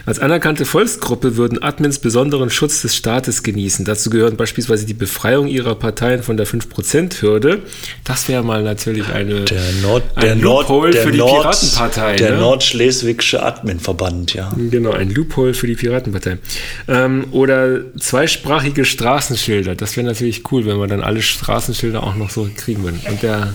Als 0.10 0.17
anerkannte 0.17 0.65
Volksgruppe 0.65 1.38
würden 1.38 1.62
Admins 1.62 2.00
besonderen 2.00 2.50
Schutz 2.50 2.82
des 2.82 2.95
Staates 2.95 3.43
genießen. 3.43 3.86
Dazu 3.86 4.10
gehören 4.10 4.38
beispielsweise 4.38 4.88
die 4.88 4.95
Befreiung 4.95 5.45
ihrer 5.45 5.76
Parteien 5.76 6.24
von 6.24 6.36
der 6.36 6.48
5%-Hürde. 6.48 7.60
Das 8.06 8.28
wäre 8.28 8.43
mal 8.43 8.63
natürlich 8.63 9.08
eine, 9.10 9.45
Der 9.45 9.62
Nord, 9.84 10.02
ein 10.15 10.26
der 10.26 10.36
Nord, 10.38 10.67
Loophole 10.67 10.94
der 10.94 11.04
für 11.04 11.12
die 11.12 11.19
Nord, 11.19 11.44
Piratenpartei. 11.44 12.15
Der 12.15 12.31
ne? 12.31 12.38
Nordschleswigsche 12.40 13.44
Adminverband, 13.44 14.33
ja. 14.33 14.52
Genau, 14.58 14.94
ein 14.94 15.13
Loophole 15.13 15.54
für 15.54 15.67
die 15.67 15.75
Piratenpartei. 15.75 16.40
Ähm, 16.88 17.27
oder 17.29 17.94
zweisprachige 18.00 18.86
Straßenschilder. 18.86 19.75
Das 19.75 19.96
wäre 19.96 20.08
natürlich 20.08 20.52
cool, 20.52 20.65
wenn 20.65 20.79
wir 20.79 20.88
dann 20.88 21.04
alle 21.04 21.21
Straßenschilder 21.21 22.02
auch 22.02 22.15
noch 22.15 22.31
so 22.31 22.50
kriegen 22.56 22.83
würden. 22.83 23.00
Und 23.08 23.21
der, 23.21 23.54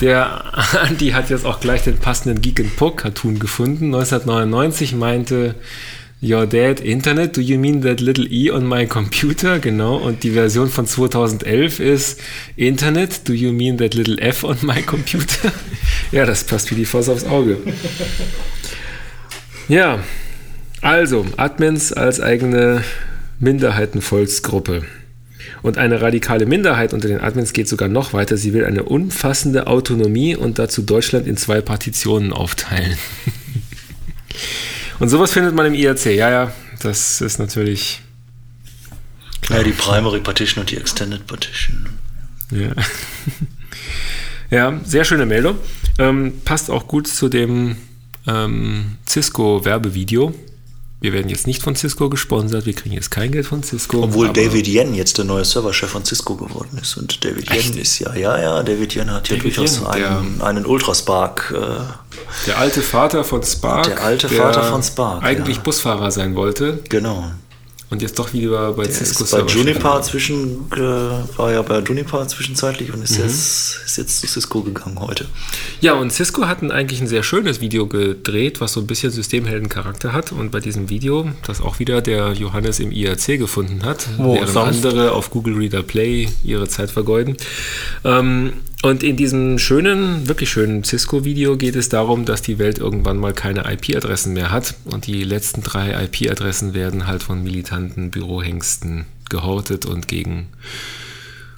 der 0.00 0.44
Andi 0.82 1.10
hat 1.10 1.30
jetzt 1.30 1.46
auch 1.46 1.60
gleich 1.60 1.82
den 1.82 1.98
passenden 1.98 2.40
Geek 2.42 2.60
and 2.60 2.76
Poke 2.76 3.02
Cartoon 3.02 3.38
gefunden. 3.38 3.94
1999 3.94 4.94
meinte 4.94 5.54
Your 6.22 6.46
Dad 6.46 6.80
Internet, 6.80 7.36
do 7.36 7.42
you 7.42 7.58
mean 7.58 7.82
that 7.82 8.00
little 8.00 8.26
e 8.30 8.50
on 8.50 8.66
my 8.66 8.86
computer? 8.86 9.58
Genau. 9.58 9.96
Und 9.96 10.22
die 10.22 10.30
Version 10.30 10.70
von 10.70 10.86
2011 10.86 11.80
ist 11.80 12.20
Internet, 12.56 13.28
do 13.28 13.34
you 13.34 13.52
mean 13.52 13.76
that 13.76 13.94
little 13.94 14.18
f 14.18 14.42
on 14.44 14.56
my 14.62 14.80
computer? 14.80 15.52
ja, 16.12 16.24
das 16.24 16.44
passt 16.44 16.70
wie 16.70 16.76
die 16.76 16.86
Faust 16.86 17.10
aufs 17.10 17.24
Auge. 17.24 17.58
Ja, 19.68 19.98
also 20.80 21.26
Admins 21.36 21.92
als 21.92 22.20
eigene 22.20 22.82
Minderheitenvolksgruppe. 23.38 24.84
Und 25.64 25.78
eine 25.78 26.02
radikale 26.02 26.44
Minderheit 26.44 26.92
unter 26.92 27.08
den 27.08 27.22
Admins 27.22 27.54
geht 27.54 27.68
sogar 27.68 27.88
noch 27.88 28.12
weiter. 28.12 28.36
Sie 28.36 28.52
will 28.52 28.66
eine 28.66 28.82
umfassende 28.82 29.66
Autonomie 29.66 30.36
und 30.36 30.58
dazu 30.58 30.82
Deutschland 30.82 31.26
in 31.26 31.38
zwei 31.38 31.62
Partitionen 31.62 32.34
aufteilen. 32.34 32.98
und 34.98 35.08
sowas 35.08 35.32
findet 35.32 35.54
man 35.54 35.64
im 35.64 35.72
IRC. 35.72 36.04
Ja, 36.04 36.30
ja, 36.30 36.52
das 36.80 37.22
ist 37.22 37.38
natürlich. 37.38 38.02
Ja, 39.48 39.62
die 39.62 39.72
Primary 39.72 40.20
Partition 40.20 40.60
und 40.60 40.70
die 40.70 40.76
Extended 40.76 41.26
Partition. 41.26 41.88
Ja. 42.50 42.72
ja, 44.50 44.80
sehr 44.84 45.06
schöne 45.06 45.24
Meldung. 45.24 45.56
Ähm, 45.98 46.42
passt 46.44 46.70
auch 46.70 46.86
gut 46.88 47.08
zu 47.08 47.30
dem 47.30 47.76
ähm, 48.26 48.98
Cisco-Werbevideo. 49.08 50.34
Wir 51.00 51.12
werden 51.12 51.28
jetzt 51.28 51.46
nicht 51.46 51.62
von 51.62 51.76
Cisco 51.76 52.08
gesponsert, 52.08 52.64
wir 52.64 52.72
kriegen 52.72 52.94
jetzt 52.94 53.10
kein 53.10 53.30
Geld 53.30 53.46
von 53.46 53.62
Cisco. 53.62 54.02
Obwohl 54.02 54.32
David 54.32 54.66
Yen 54.66 54.94
jetzt 54.94 55.18
der 55.18 55.26
neue 55.26 55.44
Serverchef 55.44 55.90
von 55.90 56.04
Cisco 56.04 56.34
geworden 56.34 56.78
ist. 56.80 56.96
Und 56.96 57.22
David 57.24 57.50
Yen 57.50 57.76
ist 57.76 57.98
ja, 57.98 58.14
ja, 58.14 58.38
ja, 58.40 58.62
David 58.62 58.94
Yen 58.94 59.10
hat 59.10 59.28
ja 59.28 59.36
durchaus 59.36 59.80
Yen, 59.80 59.86
einen, 59.86 60.40
einen 60.40 60.66
Ultraspark. 60.66 61.52
Äh, 61.54 62.46
Der 62.46 62.58
alte 62.58 62.80
Vater 62.80 63.22
von 63.22 63.42
Spark. 63.42 63.84
Der 63.84 64.02
alte 64.02 64.28
Vater 64.28 64.62
von 64.64 64.82
Spark, 64.82 65.22
Eigentlich 65.22 65.56
ja. 65.56 65.62
Busfahrer 65.62 66.10
sein 66.10 66.34
wollte 66.34 66.82
genau. 66.88 67.30
Und 67.90 68.02
jetzt 68.02 68.18
doch 68.18 68.32
wieder 68.32 68.72
bei 68.72 68.84
Der 68.84 68.92
Cisco 68.92 69.24
ist 69.24 69.30
bei 69.30 69.40
Juniper 69.42 70.02
zwischen, 70.02 70.70
äh, 70.72 70.78
war 71.38 71.52
ja 71.52 71.62
bei 71.62 71.80
Juniper 71.80 72.26
zwischenzeitlich 72.26 72.90
und 72.92 72.98
Mhm. 72.98 73.04
ist, 73.04 73.18
jetzt, 73.18 73.76
ist 73.86 73.96
jetzt 73.98 74.20
zu 74.20 74.26
Cisco 74.26 74.62
gegangen 74.62 74.98
heute. 74.98 75.26
Ja, 75.80 75.92
und 75.94 76.12
Cisco 76.12 76.46
hat 76.46 76.62
eigentlich 76.62 77.00
ein 77.00 77.06
sehr 77.06 77.22
schönes 77.22 77.60
Video 77.60 77.86
gedreht, 77.86 78.60
was 78.60 78.72
so 78.72 78.80
ein 78.80 78.86
bisschen 78.86 79.10
Systemhelden-Charakter 79.10 80.12
hat. 80.12 80.32
Und 80.32 80.50
bei 80.50 80.60
diesem 80.60 80.88
Video, 80.88 81.30
das 81.46 81.60
auch 81.60 81.78
wieder 81.78 82.00
der 82.00 82.32
Johannes 82.32 82.80
im 82.80 82.90
IRC 82.90 83.38
gefunden 83.38 83.84
hat, 83.84 84.06
Wo 84.16 84.34
während 84.34 84.48
sonst? 84.50 84.84
andere 84.86 85.12
auf 85.12 85.30
Google 85.30 85.54
Reader 85.56 85.82
Play 85.82 86.28
ihre 86.42 86.68
Zeit 86.68 86.90
vergeuden. 86.90 87.36
Ähm, 88.04 88.54
und 88.84 89.02
in 89.02 89.16
diesem 89.16 89.58
schönen, 89.58 90.28
wirklich 90.28 90.50
schönen 90.50 90.84
Cisco-Video 90.84 91.56
geht 91.56 91.74
es 91.74 91.88
darum, 91.88 92.26
dass 92.26 92.42
die 92.42 92.58
Welt 92.58 92.76
irgendwann 92.76 93.16
mal 93.16 93.32
keine 93.32 93.64
IP-Adressen 93.72 94.34
mehr 94.34 94.50
hat. 94.50 94.74
Und 94.84 95.06
die 95.06 95.24
letzten 95.24 95.62
drei 95.62 96.04
IP-Adressen 96.04 96.74
werden 96.74 97.06
halt 97.06 97.22
von 97.22 97.42
militanten 97.42 98.10
Bürohengsten 98.10 99.06
gehortet 99.30 99.86
und 99.86 100.06
gegen 100.06 100.48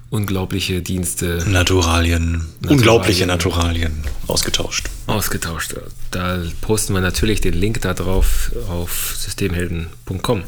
unglaubliche 0.08 0.82
Dienste 0.82 1.44
Naturalien, 1.48 2.46
unglaubliche 2.64 3.26
Naturalien 3.26 4.04
ausgetauscht. 4.28 4.88
ausgetauscht. 5.08 5.74
Da 6.12 6.40
posten 6.60 6.94
wir 6.94 7.00
natürlich 7.00 7.40
den 7.40 7.54
Link 7.54 7.80
da 7.80 7.92
drauf 7.92 8.52
auf 8.68 9.16
systemhelden.com. 9.18 10.44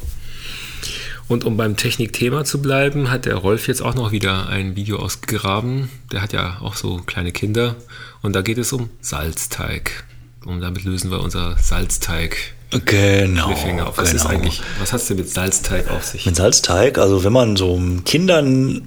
Und 1.28 1.44
um 1.44 1.56
beim 1.56 1.76
Technikthema 1.76 2.44
zu 2.44 2.62
bleiben, 2.62 3.10
hat 3.10 3.26
der 3.26 3.36
Rolf 3.36 3.68
jetzt 3.68 3.82
auch 3.82 3.94
noch 3.94 4.12
wieder 4.12 4.48
ein 4.48 4.76
Video 4.76 4.98
ausgegraben. 4.98 5.90
Der 6.10 6.22
hat 6.22 6.32
ja 6.32 6.58
auch 6.62 6.74
so 6.74 7.02
kleine 7.04 7.32
Kinder. 7.32 7.76
Und 8.22 8.32
da 8.34 8.40
geht 8.40 8.58
es 8.58 8.72
um 8.72 8.88
Salzteig. 9.00 10.04
Und 10.46 10.62
damit 10.62 10.84
lösen 10.84 11.10
wir 11.10 11.20
unser 11.20 11.56
Salzteig 11.58 12.54
Genau. 12.84 13.50
Auf. 13.50 13.96
Was 13.96 14.12
ist 14.12 14.22
genau. 14.22 14.34
eigentlich, 14.34 14.60
was 14.78 14.92
es 14.92 15.06
denn 15.06 15.16
mit 15.16 15.30
Salzteig 15.30 15.90
auf 15.90 16.04
sich? 16.04 16.26
Mit 16.26 16.36
Salzteig, 16.36 16.98
also 16.98 17.24
wenn 17.24 17.32
man 17.32 17.56
so 17.56 17.80
Kindern 18.04 18.86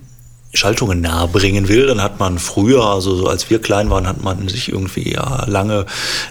Schaltungen 0.54 1.00
nahebringen 1.00 1.70
will, 1.70 1.88
dann 1.88 2.02
hat 2.02 2.20
man 2.20 2.38
früher, 2.38 2.84
also 2.84 3.16
so 3.16 3.28
als 3.28 3.50
wir 3.50 3.62
klein 3.62 3.90
waren, 3.90 4.06
hat 4.06 4.22
man 4.22 4.50
sich 4.50 4.70
irgendwie 4.70 5.14
ja 5.14 5.46
lange, 5.48 5.86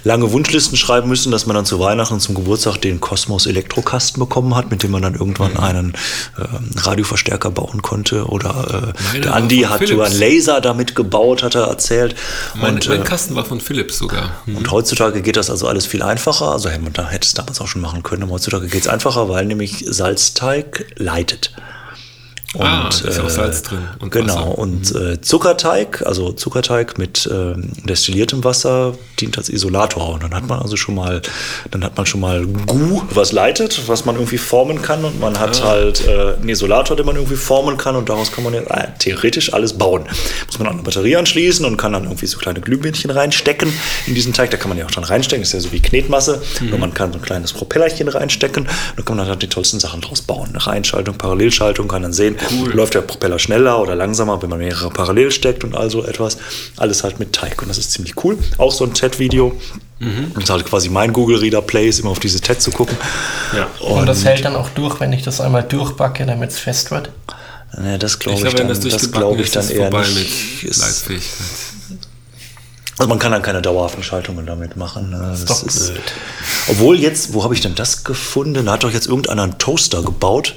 lange 0.05 0.31
Wunschlisten 0.33 0.77
schreiben 0.77 1.09
müssen, 1.09 1.33
dass 1.33 1.47
man 1.47 1.57
dann 1.57 1.65
zu 1.65 1.81
Weihnachten 1.81 2.15
und 2.15 2.21
zum 2.21 2.35
Geburtstag 2.35 2.79
den 2.83 3.01
Kosmos 3.01 3.47
Elektrokasten 3.47 4.21
bekommen 4.21 4.55
hat, 4.55 4.71
mit 4.71 4.83
dem 4.83 4.91
man 4.91 5.01
dann 5.01 5.15
irgendwann 5.15 5.57
einen 5.57 5.95
ähm, 6.39 6.71
Radioverstärker 6.77 7.51
bauen 7.51 7.81
konnte. 7.81 8.27
Oder 8.27 8.95
äh, 9.15 9.21
der 9.21 9.35
Andi 9.35 9.61
hat 9.61 9.79
Philips. 9.79 9.91
sogar 9.93 10.07
einen 10.09 10.19
Laser 10.19 10.61
damit 10.61 10.95
gebaut, 10.95 11.43
hat 11.43 11.55
er 11.55 11.65
erzählt. 11.65 12.15
mein, 12.55 12.75
und, 12.75 12.89
mein 12.89 13.01
äh, 13.01 13.05
Kasten 13.05 13.35
war 13.37 13.47
von 13.47 13.61
Philips 13.61 13.97
sogar. 13.97 14.35
Hm. 14.45 14.57
und 14.57 14.71
heutzutage 14.71 15.23
geht 15.23 15.37
das 15.37 15.49
also 15.49 15.67
alles 15.67 15.87
viel 15.87 16.03
einfacher. 16.03 16.53
Also 16.53 16.69
hätte 16.69 16.83
man 16.83 16.93
da 16.93 17.09
hätte 17.09 17.27
es 17.27 17.33
damals 17.33 17.61
auch 17.61 17.69
schon 17.69 17.81
machen 17.81 18.03
können. 18.03 18.25
Aber 18.25 18.33
heutzutage 18.33 18.67
geht 18.69 18.83
es 18.83 18.89
einfacher, 18.89 19.31
weil 19.31 19.47
nämlich 19.47 19.87
Salzteig 19.89 20.87
leitet. 20.97 21.53
Und, 22.55 22.63
Ah, 22.67 22.89
ist 22.89 23.21
auch 23.21 23.31
Salz 23.31 23.63
drin 23.63 23.79
und 24.01 24.11
genau. 24.11 24.35
Wasser. 24.35 24.47
Mhm. 24.47 24.53
Und 24.55 24.95
äh, 24.97 25.21
Zuckerteig, 25.21 26.03
also 26.05 26.33
Zuckerteig 26.33 26.99
mit 26.99 27.29
ähm, 27.33 27.71
destilliertem 27.85 28.43
Wasser 28.43 28.95
dient 29.21 29.39
als 29.39 29.49
Isolator. 29.49 30.15
Und 30.15 30.25
dann 30.25 30.35
hat 30.35 30.49
man 30.49 30.59
also 30.61 30.77
schon 30.77 30.97
mal, 30.97 31.23
dann 31.71 31.85
hat 31.85 31.97
man 31.97 32.07
schon 32.07 32.21
mal 32.21 32.45
Gu, 32.47 33.03
was 33.11 33.31
leitet, 33.31 33.87
was 33.87 34.05
man 34.05 34.17
irgendwie 34.17 34.39
formen 34.39 34.83
kann. 34.83 35.05
Und 35.05 35.21
man 35.21 35.37
Ah. 35.37 35.41
hat 35.41 35.63
halt 35.63 36.07
äh, 36.09 36.35
einen 36.41 36.49
Isolator, 36.49 36.97
den 36.97 37.07
man 37.07 37.15
irgendwie 37.15 37.37
formen 37.37 37.77
kann. 37.77 37.95
Und 37.95 38.09
daraus 38.09 38.33
kann 38.33 38.43
man 38.43 38.53
ja 38.53 38.63
äh, 38.63 38.89
theoretisch 38.99 39.55
alles 39.55 39.75
bauen. 39.75 40.05
Muss 40.47 40.59
man 40.59 40.67
auch 40.67 40.73
eine 40.73 40.83
Batterie 40.83 41.15
anschließen 41.17 41.65
und 41.65 41.77
kann 41.77 41.93
dann 41.93 42.03
irgendwie 42.05 42.27
so 42.27 42.37
kleine 42.39 42.61
Glühbirnchen 42.61 43.11
reinstecken 43.13 43.73
in 44.09 44.15
diesen 44.17 44.33
Teig. 44.33 44.51
Da 44.51 44.57
kann 44.57 44.71
man 44.71 44.77
ja 44.79 44.87
auch 44.87 44.91
dann 44.91 45.05
reinstecken. 45.05 45.43
Das 45.43 45.51
ist 45.51 45.55
ja 45.55 45.61
so 45.61 45.73
wie 45.73 45.81
Knetmasse. 45.81 46.43
Mhm. 46.61 46.71
Nur 46.71 46.79
man 46.81 46.95
kann 46.95 47.13
so 47.13 47.19
ein 47.21 47.23
kleines 47.23 47.53
Propellerchen 47.53 48.09
reinstecken. 48.09 48.67
Dann 48.97 49.05
kann 49.05 49.17
man 49.17 49.29
halt 49.29 49.41
die 49.43 49.49
tollsten 49.49 49.79
Sachen 49.79 50.01
draus 50.01 50.23
bauen. 50.23 50.49
Eine 50.51 50.67
Reinschaltung, 50.67 51.17
Parallelschaltung, 51.17 51.87
kann 51.87 52.03
dann 52.03 52.13
sehen, 52.13 52.37
läuft 52.73 52.95
der 52.95 53.03
Propeller 53.03 53.39
schneller 53.39 53.81
oder 53.81 53.95
langsamer, 53.95 54.41
wenn 54.43 54.51
man 54.51 54.59
mehrere 54.59 54.91
parallel 54.91 55.31
steckt 55.31 55.65
und 55.65 55.75
all 55.77 55.91
so 55.91 56.05
etwas. 56.05 56.39
Alles 56.77 57.05
halt 57.05 57.19
mit 57.19 57.33
Teig. 57.33 57.61
Und 57.63 57.69
das 57.69 57.79
ist 57.79 57.93
ziemlich 57.93 58.23
cool. 58.25 58.39
Auch 58.59 58.73
so 58.73 58.85
ein 58.85 58.95
TED-Video. 58.95 59.53
Mhm. 59.99 60.33
Das 60.35 60.45
ist 60.45 60.51
halt 60.51 60.65
quasi 60.67 60.89
mein 60.89 61.13
Google 61.13 61.39
Reader 61.39 61.63
Play, 61.63 61.89
ist 61.89 62.01
immer 62.01 62.11
auf 62.11 62.21
diese 62.21 62.41
TED 62.41 62.61
zu 62.61 62.71
gucken. 62.71 62.97
Ja. 63.55 63.69
Und, 63.87 64.07
das 64.07 64.25
hält 64.25 64.45
dann 64.45 64.57
auch 64.57 64.69
durch, 64.71 65.01
wenn 65.01 65.13
ich 65.13 65.23
das 65.23 65.41
einmal 65.41 65.63
durchbacke, 65.63 66.25
damit 66.27 66.51
es 66.51 66.59
fest 66.59 66.91
wird. 66.91 67.11
Ne, 67.79 67.99
das 67.99 68.19
glaube 68.19 68.39
Ich 68.39 68.45
ich, 68.45 68.51
glaube, 68.51 68.59
wenn 68.59 68.69
dann, 68.69 68.83
das 68.83 68.93
das 68.93 69.13
glaube 69.13 69.37
ich 69.37 69.47
ist, 69.47 69.57
dann 69.57 69.65
ist 69.65 69.71
eher 69.71 69.91
nicht. 69.91 70.63
mit 70.63 70.71
Ist-. 70.71 71.09
Also 72.99 73.09
man 73.09 73.19
kann 73.19 73.33
dann 73.33 73.41
keine 73.43 73.63
dauerhaften 73.63 74.03
Schaltungen 74.03 74.45
damit 74.45 74.77
machen. 74.77 75.11
ne? 75.11 75.29
Das 75.31 75.45
doch 75.47 75.63
blöd. 75.63 76.01
obwohl 76.69 76.99
jetzt, 77.01 77.33
wo 77.33 77.45
habe 77.45 77.55
ich 77.55 77.61
denn 77.63 77.75
das 77.75 78.05
gefunden? 78.05 78.67
Da 78.67 78.73
hat 78.73 78.85
doch 78.85 78.91
jetzt 78.91 79.07
irgendeiner 79.07 79.45
einen 79.45 79.57
Toaster 79.59 80.03
gebaut, 80.03 80.55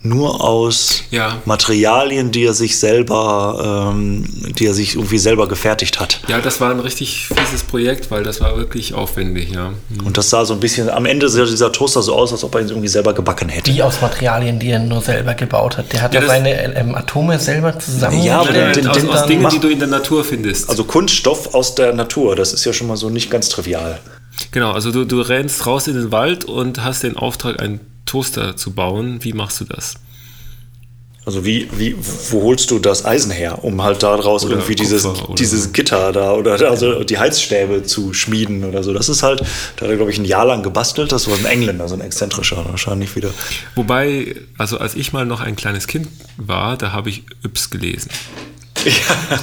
nur 0.00 0.44
aus 0.44 1.02
Ja. 1.10 1.38
Materialien, 1.44 2.30
die 2.30 2.44
er 2.44 2.54
sich 2.54 2.78
selber, 2.78 3.90
ähm, 3.92 4.24
die 4.58 4.66
er 4.66 4.74
sich 4.74 4.94
irgendwie 4.94 5.18
selber 5.18 5.48
gefertigt 5.48 5.98
hat. 5.98 6.20
Ja, 6.28 6.40
das 6.40 6.60
war 6.60 6.70
ein 6.70 6.80
richtig 6.80 7.26
fieses 7.26 7.64
Projekt, 7.64 8.10
weil 8.10 8.22
das 8.22 8.40
war 8.40 8.56
wirklich 8.56 8.94
aufwendig, 8.94 9.50
ja. 9.52 9.72
Und 10.04 10.16
das 10.16 10.30
sah 10.30 10.44
so 10.44 10.54
ein 10.54 10.60
bisschen, 10.60 10.88
am 10.88 11.04
Ende 11.04 11.28
sah 11.28 11.44
dieser 11.44 11.72
Toaster 11.72 12.02
so 12.02 12.14
aus, 12.14 12.32
als 12.32 12.44
ob 12.44 12.54
er 12.54 12.60
ihn 12.60 12.68
irgendwie 12.68 12.88
selber 12.88 13.12
gebacken 13.12 13.48
hätte. 13.48 13.72
Die 13.72 13.82
aus 13.82 14.00
Materialien, 14.00 14.58
die 14.58 14.70
er 14.70 14.78
nur 14.78 15.00
selber 15.02 15.34
gebaut 15.34 15.76
hat. 15.78 15.92
Der 15.92 16.02
hat 16.02 16.14
Ja, 16.14 16.24
seine 16.24 16.76
ähm, 16.76 16.94
Atome 16.94 17.38
selber 17.38 17.78
zusammen. 17.78 18.22
Ja, 18.22 18.40
aber 18.40 18.52
den- 18.52 18.84
nein, 18.84 18.88
aus, 18.88 18.96
den- 18.98 19.08
aus 19.10 19.26
Dingen, 19.26 19.48
die 19.50 19.58
du 19.58 19.68
in 19.68 19.78
der 19.80 19.88
Natur 19.88 20.22
findest. 20.24 20.68
Also 20.70 20.84
Kunststoff 20.84 21.54
aus 21.54 21.74
der 21.74 21.92
Natur, 21.92 22.36
das 22.36 22.52
ist 22.52 22.64
ja 22.64 22.72
schon 22.72 22.86
mal 22.86 22.96
so 22.96 23.10
nicht 23.10 23.30
ganz 23.30 23.48
trivial. 23.48 23.98
genau, 24.52 24.70
also 24.72 24.92
du, 24.92 25.04
du 25.04 25.20
rennst 25.20 25.66
raus 25.66 25.88
in 25.88 25.94
den 25.94 26.12
Wald 26.12 26.44
und 26.44 26.84
hast 26.84 27.02
den 27.02 27.16
Auftrag, 27.16 27.60
einen 27.60 27.80
Toaster 28.08 28.56
zu 28.56 28.72
bauen. 28.72 29.22
Wie 29.22 29.32
machst 29.32 29.60
du 29.60 29.64
das? 29.64 29.96
Also 31.28 31.44
wie, 31.44 31.68
wie, 31.76 31.94
wo 32.30 32.42
holst 32.42 32.70
du 32.70 32.78
das 32.78 33.04
Eisen 33.04 33.30
her, 33.30 33.62
um 33.62 33.82
halt 33.82 34.02
daraus 34.02 34.46
Oder 34.46 34.54
irgendwie 34.54 34.76
dieses, 34.76 35.02
Kupfer 35.02 35.34
dieses. 35.34 35.74
Gitter 35.74 36.10
da 36.10 36.32
oder 36.32 36.58
also 36.70 37.04
die 37.04 37.18
Heizstäbe 37.18 37.82
zu 37.82 38.14
schmieden 38.14 38.64
oder 38.64 38.82
so. 38.82 38.94
Das 38.94 39.10
ist 39.10 39.22
halt, 39.22 39.40
da 39.76 39.82
hat 39.82 39.90
er, 39.90 39.96
glaube 39.96 40.10
ich, 40.10 40.16
ein 40.16 40.24
Jahr 40.24 40.46
lang 40.46 40.62
gebastelt. 40.62 41.12
Das 41.12 41.28
war 41.28 41.36
ein 41.36 41.44
Engländer, 41.44 41.86
so 41.86 41.96
ein 41.96 42.00
exzentrischer 42.00 42.64
wahrscheinlich 42.64 43.14
wieder. 43.14 43.28
Wobei, 43.74 44.36
also 44.56 44.78
als 44.78 44.94
ich 44.94 45.12
mal 45.12 45.26
noch 45.26 45.42
ein 45.42 45.54
kleines 45.54 45.86
Kind 45.86 46.08
war, 46.38 46.78
da 46.78 46.92
habe 46.92 47.10
ich 47.10 47.24
Yps 47.44 47.68
gelesen. 47.68 48.10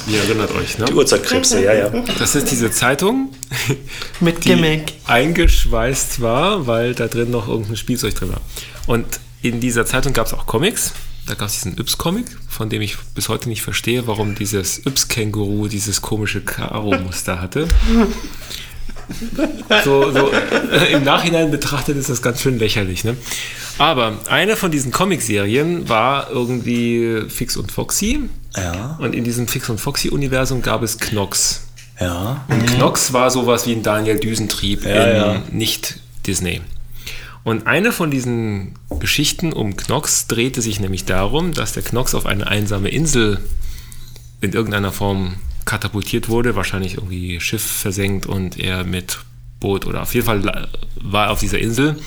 Ihr 0.08 0.20
erinnert 0.22 0.52
euch, 0.56 0.78
ne? 0.78 0.86
Die 0.86 0.94
Uhrzeitkrebse, 0.94 1.64
ja, 1.64 1.74
ja. 1.74 1.90
Das 2.20 2.36
ist 2.36 2.52
diese 2.52 2.72
Zeitung, 2.72 3.30
Mit 4.20 4.44
die 4.46 4.50
Gimmick. 4.50 4.94
eingeschweißt 5.06 6.22
war, 6.22 6.68
weil 6.68 6.94
da 6.96 7.08
drin 7.08 7.32
noch 7.32 7.48
irgendein 7.48 7.76
Spielzeug 7.78 8.16
drin 8.16 8.30
war. 8.30 8.42
Und 8.88 9.06
in 9.42 9.60
dieser 9.60 9.86
Zeitung 9.86 10.14
gab 10.14 10.28
es 10.28 10.34
auch 10.34 10.46
Comics. 10.46 10.94
Da 11.28 11.34
gab 11.34 11.48
es 11.48 11.54
diesen 11.56 11.76
Yps-Comic, 11.80 12.26
von 12.48 12.70
dem 12.70 12.82
ich 12.84 12.98
bis 13.16 13.30
heute 13.30 13.50
nicht 13.50 13.64
verstehe, 13.64 14.06
warum 14.06 14.36
dieses 14.36 14.86
Yps-Känguru 14.86 15.68
dieses 15.68 16.02
komische 16.02 16.42
Karo-Muster 16.42 17.42
hatte. 17.42 17.68
So, 19.84 20.12
so 20.12 20.32
äh, 20.32 20.94
im 20.94 21.04
Nachhinein 21.04 21.52
betrachtet 21.52 21.98
ist 21.98 22.10
das 22.10 22.22
ganz 22.22 22.42
schön 22.42 22.58
lächerlich. 22.60 23.04
Ne? 23.04 23.16
Aber 23.78 24.18
eine 24.28 24.56
von 24.56 24.72
diesen 24.72 24.92
Comicserien 24.92 25.88
war 25.90 26.30
irgendwie 26.32 27.24
Fix 27.28 27.58
und 27.58 27.72
Foxy. 27.72 28.22
Ja, 28.56 28.98
Und 29.00 29.14
in 29.16 29.24
diesem 29.24 29.48
Fix 29.48 29.70
und 29.70 29.80
Foxy-Universum 29.80 30.62
gab 30.62 30.82
es 30.84 30.98
Knox. 30.98 31.68
ja. 32.00 32.44
Und 32.48 32.66
Knox 32.68 33.12
war 33.14 33.30
sowas 33.32 33.68
wie 33.68 33.74
ein 33.74 33.84
Daniel 33.84 34.20
Düsentrieb 34.20 34.86
Ja, 34.86 35.04
in 35.06 35.16
ja. 35.18 35.42
nicht 35.52 36.00
Disney. 36.26 36.62
Und 37.44 37.68
eine 37.68 37.92
von 37.92 38.10
diesen 38.10 38.74
Geschichten 39.00 39.54
um 39.54 39.78
Knox 39.78 40.26
drehte 40.28 40.62
sich 40.62 40.80
nämlich 40.80 41.06
darum, 41.06 41.54
dass 41.54 41.74
der 41.74 41.84
Knox 41.84 42.16
auf 42.16 42.26
eine 42.26 42.48
einsame 42.48 42.90
Insel 42.90 43.40
in 44.42 44.54
irgendeiner 44.54 44.92
Form 44.92 45.36
katapultiert 45.66 46.28
wurde, 46.30 46.56
wahrscheinlich 46.56 46.96
irgendwie 46.96 47.40
Schiff 47.40 47.64
versenkt 47.64 48.26
und 48.26 48.58
er 48.60 48.84
mit 48.84 49.20
Boot 49.60 49.86
oder 49.86 50.02
auf 50.04 50.14
jeden 50.14 50.26
Fall 50.26 50.68
war 51.02 51.26
er 51.28 51.32
auf 51.32 51.40
dieser 51.40 51.60
Insel 51.60 51.98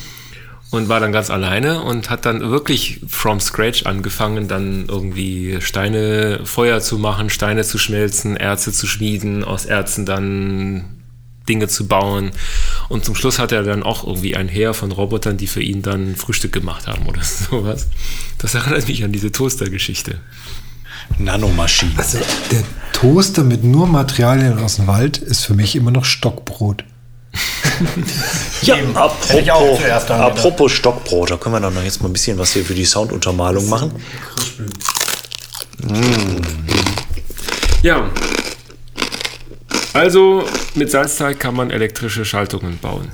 und 0.71 0.89
war 0.89 1.01
dann 1.01 1.13
ganz 1.13 1.31
alleine 1.31 1.83
und 1.83 2.11
hat 2.11 2.27
dann 2.27 2.41
wirklich 2.41 3.01
from 3.07 3.41
scratch 3.41 3.87
angefangen, 3.87 4.49
dann 4.49 4.87
irgendwie 4.89 5.59
Steine, 5.61 6.41
Feuer 6.45 6.81
zu 6.81 6.99
machen, 6.99 7.31
Steine 7.31 7.65
zu 7.65 7.79
schmelzen, 7.79 8.37
Erze 8.37 8.73
zu 8.73 8.87
schmieden, 8.87 9.45
aus 9.45 9.65
Erzen 9.65 10.05
dann 10.05 10.99
Dinge 11.49 11.69
zu 11.69 11.87
bauen. 11.87 12.33
Und 12.91 13.05
zum 13.07 13.15
Schluss 13.15 13.39
hatte 13.39 13.57
er 13.57 13.63
dann 13.63 13.83
auch 13.83 14.07
irgendwie 14.07 14.37
ein 14.37 14.49
Heer 14.49 14.75
von 14.75 14.93
Robotern, 14.93 15.39
die 15.39 15.47
für 15.47 15.63
ihn 15.63 15.81
dann 15.81 16.15
Frühstück 16.17 16.53
gemacht 16.53 16.87
haben 16.87 17.07
oder 17.07 17.23
sowas. 17.23 17.87
Das 18.37 18.55
erinnert 18.55 18.87
mich 18.89 19.03
an 19.05 19.13
diese 19.13 19.33
Toaster-Geschichte. 19.33 20.21
Nanomaschinen. 21.17 21.97
Also 21.97 22.19
der 22.51 22.63
Toaster 22.93 23.43
mit 23.43 23.65
nur 23.65 23.87
Materialien 23.87 24.59
aus 24.59 24.77
dem 24.77 24.87
Wald 24.87 25.17
ist 25.17 25.47
für 25.47 25.55
mich 25.55 25.75
immer 25.75 25.91
noch 25.91 26.05
Stockbrot. 26.05 26.85
Ja, 28.63 28.75
auch 28.75 29.15
apropos, 29.15 30.11
apropos 30.11 30.73
Stockbrot, 30.73 31.31
da 31.31 31.37
können 31.37 31.55
wir 31.55 31.61
dann 31.61 31.75
noch 31.75 31.83
jetzt 31.83 32.03
mal 32.03 32.09
ein 32.09 32.13
bisschen 32.13 32.39
was 32.39 32.53
hier 32.53 32.65
für 32.65 32.75
die 32.75 32.85
Sounduntermalung 32.85 33.69
machen. 33.69 33.93
Ja. 37.83 38.11
Also 39.93 40.45
mit 40.75 40.91
Salzteig 40.91 41.39
kann 41.39 41.55
man 41.55 41.71
elektrische 41.71 42.25
Schaltungen 42.25 42.79
bauen. 42.79 43.11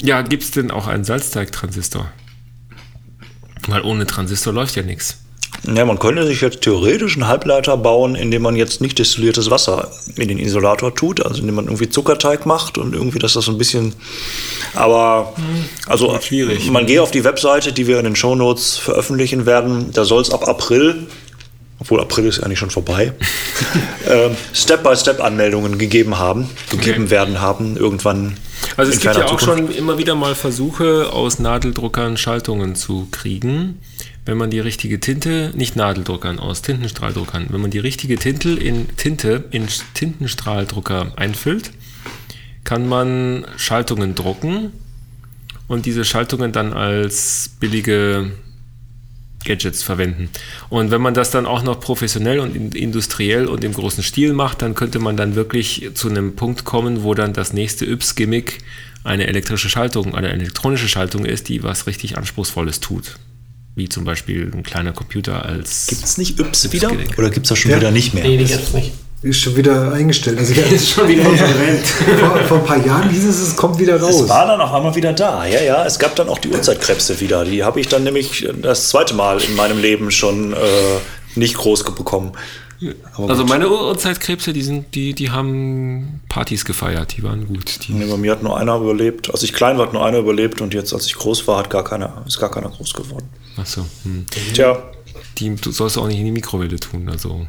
Ja, 0.00 0.22
gibt 0.22 0.44
es 0.44 0.50
denn 0.50 0.70
auch 0.70 0.86
einen 0.86 1.04
Salzteig-Transistor? 1.04 2.10
Weil 3.66 3.82
ohne 3.82 4.06
Transistor 4.06 4.52
läuft 4.52 4.76
ja 4.76 4.82
nichts. 4.82 5.18
Ja, 5.74 5.84
man 5.84 5.98
könnte 5.98 6.26
sich 6.26 6.40
jetzt 6.40 6.60
theoretisch 6.60 7.14
einen 7.16 7.26
Halbleiter 7.26 7.76
bauen, 7.76 8.14
indem 8.14 8.42
man 8.42 8.56
jetzt 8.56 8.80
nicht 8.80 8.98
destilliertes 8.98 9.50
Wasser 9.50 9.90
in 10.16 10.28
den 10.28 10.38
Isolator 10.38 10.94
tut, 10.94 11.24
also 11.24 11.40
indem 11.40 11.56
man 11.56 11.64
irgendwie 11.66 11.88
Zuckerteig 11.88 12.46
macht 12.46 12.78
und 12.78 12.94
irgendwie, 12.94 13.18
dass 13.18 13.32
das 13.32 13.46
so 13.46 13.52
ein 13.52 13.58
bisschen. 13.58 13.94
Aber 14.74 15.32
also 15.86 16.12
wird 16.12 16.24
schwierig. 16.24 16.70
man 16.70 16.86
gehe 16.86 17.02
auf 17.02 17.10
die 17.10 17.24
Webseite, 17.24 17.72
die 17.72 17.86
wir 17.86 17.98
in 17.98 18.04
den 18.04 18.16
Shownotes 18.16 18.76
veröffentlichen 18.78 19.46
werden. 19.46 19.90
Da 19.92 20.04
soll 20.04 20.22
es 20.22 20.30
ab 20.30 20.46
April, 20.46 21.06
obwohl 21.80 22.00
April 22.00 22.26
ist 22.26 22.40
eigentlich 22.42 22.58
schon 22.58 22.70
vorbei, 22.70 23.12
ähm, 24.08 24.36
Step-by-Step-Anmeldungen 24.54 25.78
gegeben 25.78 26.18
haben, 26.18 26.48
gegeben 26.70 27.04
Okay. 27.04 27.10
werden 27.10 27.40
haben, 27.40 27.76
irgendwann. 27.76 28.36
Also 28.76 28.92
es 28.92 29.00
gibt 29.00 29.16
ja 29.16 29.24
auch 29.24 29.36
Zukunft. 29.38 29.44
schon 29.44 29.74
immer 29.74 29.98
wieder 29.98 30.14
mal 30.14 30.34
Versuche, 30.34 31.10
aus 31.12 31.38
Nadeldruckern 31.38 32.16
Schaltungen 32.16 32.74
zu 32.74 33.08
kriegen. 33.10 33.80
Wenn 34.26 34.36
man 34.36 34.50
die 34.50 34.58
richtige 34.60 34.98
Tinte, 34.98 35.52
nicht 35.54 35.76
Nadeldruckern, 35.76 36.40
aus 36.40 36.60
Tintenstrahldruckern, 36.60 37.46
wenn 37.50 37.60
man 37.60 37.70
die 37.70 37.78
richtige 37.78 38.16
Tinte 38.16 38.50
in 38.50 38.88
Tinte 38.96 39.44
in 39.52 39.68
Tintenstrahldrucker 39.94 41.12
einfüllt, 41.16 41.70
kann 42.64 42.88
man 42.88 43.46
Schaltungen 43.56 44.16
drucken 44.16 44.72
und 45.68 45.86
diese 45.86 46.04
Schaltungen 46.04 46.50
dann 46.50 46.72
als 46.72 47.50
billige 47.60 48.32
Gadgets 49.44 49.84
verwenden. 49.84 50.28
Und 50.70 50.90
wenn 50.90 51.00
man 51.00 51.14
das 51.14 51.30
dann 51.30 51.46
auch 51.46 51.62
noch 51.62 51.78
professionell 51.78 52.40
und 52.40 52.56
in- 52.56 52.72
industriell 52.72 53.46
und 53.46 53.62
im 53.62 53.74
großen 53.74 54.02
Stil 54.02 54.32
macht, 54.32 54.60
dann 54.60 54.74
könnte 54.74 54.98
man 54.98 55.16
dann 55.16 55.36
wirklich 55.36 55.90
zu 55.94 56.08
einem 56.08 56.34
Punkt 56.34 56.64
kommen, 56.64 57.04
wo 57.04 57.14
dann 57.14 57.32
das 57.32 57.52
nächste 57.52 57.86
Yps-Gimmick 57.86 58.58
eine 59.04 59.28
elektrische 59.28 59.68
Schaltung, 59.68 60.16
eine 60.16 60.30
elektronische 60.32 60.88
Schaltung 60.88 61.24
ist, 61.24 61.48
die 61.48 61.62
was 61.62 61.86
richtig 61.86 62.18
Anspruchsvolles 62.18 62.80
tut. 62.80 63.18
Wie 63.76 63.88
zum 63.88 64.04
Beispiel 64.04 64.50
ein 64.52 64.62
kleiner 64.62 64.92
Computer 64.92 65.44
als. 65.44 65.86
Gibt 65.86 66.02
es 66.04 66.16
nicht 66.18 66.40
Yps 66.40 66.72
wieder? 66.72 66.90
Oder 67.18 67.30
gibt 67.30 67.46
es 67.46 67.50
das 67.50 67.58
schon 67.58 67.70
Ja. 67.70 67.76
wieder 67.76 67.90
nicht 67.90 68.14
mehr? 68.14 68.24
Nee, 68.24 68.38
die 68.38 68.44
gibt's 68.46 68.72
nicht. 68.72 68.92
Ist 69.22 69.40
schon 69.40 69.56
wieder 69.56 69.92
eingestellt. 69.92 70.38
Also 70.38 70.54
Ist 70.74 70.90
schon 70.90 71.08
wieder 71.08 71.22
insolvent. 71.28 71.86
vor, 72.20 72.38
vor 72.48 72.58
ein 72.58 72.64
paar 72.64 72.86
Jahren 72.86 73.08
hieß 73.10 73.24
es, 73.24 73.40
es 73.40 73.56
kommt 73.56 73.78
wieder 73.78 74.00
raus. 74.00 74.20
Es 74.22 74.28
war 74.28 74.46
dann 74.46 74.60
auf 74.60 74.72
einmal 74.72 74.94
wieder 74.94 75.12
da, 75.12 75.44
ja, 75.46 75.60
ja. 75.62 75.84
Es 75.84 75.98
gab 75.98 76.14
dann 76.16 76.28
auch 76.28 76.38
die 76.38 76.48
Urzeitkrebse 76.48 77.20
wieder. 77.20 77.44
Die 77.44 77.64
habe 77.64 77.80
ich 77.80 77.88
dann 77.88 78.04
nämlich 78.04 78.48
das 78.62 78.88
zweite 78.88 79.14
Mal 79.14 79.42
in 79.42 79.54
meinem 79.56 79.78
Leben 79.78 80.10
schon 80.10 80.52
äh, 80.52 80.56
nicht 81.34 81.56
groß 81.56 81.84
bekommen. 81.84 82.32
Also 83.16 83.44
meine 83.46 83.68
Ur- 83.68 83.88
Urzeitkrebse, 83.88 84.52
die 84.52 84.62
sind, 84.62 84.94
die, 84.94 85.14
die 85.14 85.30
haben 85.30 86.20
Partys 86.28 86.64
gefeiert, 86.64 87.16
die 87.16 87.22
waren 87.22 87.46
gut. 87.46 87.86
Die, 87.88 87.92
Nee, 87.92 88.04
bei 88.06 88.16
mir 88.16 88.32
hat 88.32 88.42
nur 88.42 88.58
einer 88.58 88.76
überlebt. 88.76 89.30
Als 89.30 89.42
ich 89.42 89.52
klein 89.52 89.78
war, 89.78 89.86
hat 89.86 89.92
nur 89.94 90.04
einer 90.04 90.18
überlebt 90.18 90.60
und 90.60 90.74
jetzt, 90.74 90.92
als 90.92 91.06
ich 91.06 91.14
groß 91.14 91.46
war, 91.48 91.58
hat 91.58 91.70
gar 91.70 91.84
keiner, 91.84 92.22
ist 92.26 92.38
gar 92.38 92.50
keiner 92.50 92.68
groß 92.68 92.92
geworden. 92.92 93.28
achso, 93.56 93.86
hm. 94.02 94.26
Tja, 94.52 94.82
die 95.38 95.54
du 95.56 95.70
sollst 95.72 95.96
du 95.96 96.00
auch 96.02 96.06
nicht 96.08 96.18
in 96.18 96.24
die 96.26 96.32
Mikrowelle 96.32 96.76
tun, 96.78 97.08
also. 97.08 97.46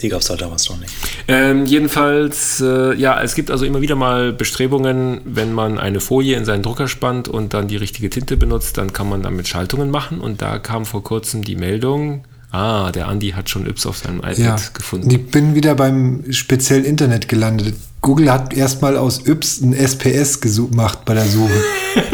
die 0.00 0.08
gab 0.08 0.20
es 0.20 0.30
halt 0.30 0.40
damals 0.40 0.68
noch 0.68 0.78
nicht. 0.78 0.92
Ähm, 1.28 1.64
jedenfalls, 1.66 2.60
äh, 2.60 2.94
ja, 2.94 3.20
es 3.22 3.34
gibt 3.36 3.50
also 3.52 3.64
immer 3.64 3.80
wieder 3.80 3.94
mal 3.96 4.32
Bestrebungen, 4.32 5.20
wenn 5.24 5.52
man 5.52 5.78
eine 5.78 6.00
Folie 6.00 6.36
in 6.36 6.44
seinen 6.44 6.62
Drucker 6.62 6.88
spannt 6.88 7.28
und 7.28 7.54
dann 7.54 7.68
die 7.68 7.76
richtige 7.76 8.10
Tinte 8.10 8.36
benutzt, 8.36 8.78
dann 8.78 8.92
kann 8.92 9.08
man 9.08 9.22
damit 9.22 9.46
Schaltungen 9.48 9.90
machen. 9.90 10.20
Und 10.20 10.42
da 10.42 10.58
kam 10.58 10.86
vor 10.86 11.04
kurzem 11.04 11.44
die 11.44 11.54
Meldung, 11.56 12.24
ah, 12.52 12.92
der 12.92 13.08
Andi 13.08 13.30
hat 13.30 13.50
schon 13.50 13.66
Yps 13.66 13.86
auf 13.86 13.98
seinem 13.98 14.18
iPad 14.18 14.38
Ja, 14.38 14.56
gefunden. 14.74 15.10
ich 15.10 15.26
bin 15.26 15.54
wieder 15.54 15.74
beim 15.74 16.24
speziellen 16.30 16.84
Internet 16.84 17.28
gelandet. 17.28 17.74
Google 18.00 18.30
hat 18.32 18.52
erstmal 18.52 18.96
aus 18.96 19.26
Yps 19.26 19.60
ein 19.60 19.74
SPS 19.74 20.40
gemacht 20.40 21.04
bei 21.04 21.14
der 21.14 21.24
Suche. 21.26 21.52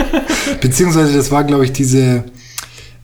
Beziehungsweise 0.61 1.17
das 1.17 1.31
war, 1.31 1.45
glaube 1.45 1.65
ich, 1.65 1.73
diese, 1.73 2.25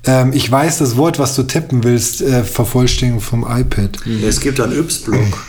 ähm, 0.04 0.32
ich 0.32 0.50
weiß 0.50 0.78
das 0.78 0.96
Wort, 0.96 1.18
was 1.18 1.34
du 1.34 1.42
tippen 1.44 1.82
willst, 1.84 2.20
äh, 2.22 2.44
Vervollständigung 2.44 3.20
vom 3.20 3.42
iPad. 3.48 3.98
Es 4.22 4.40
gibt 4.40 4.60
einen 4.60 4.78
Yps-Blog. 4.78 5.44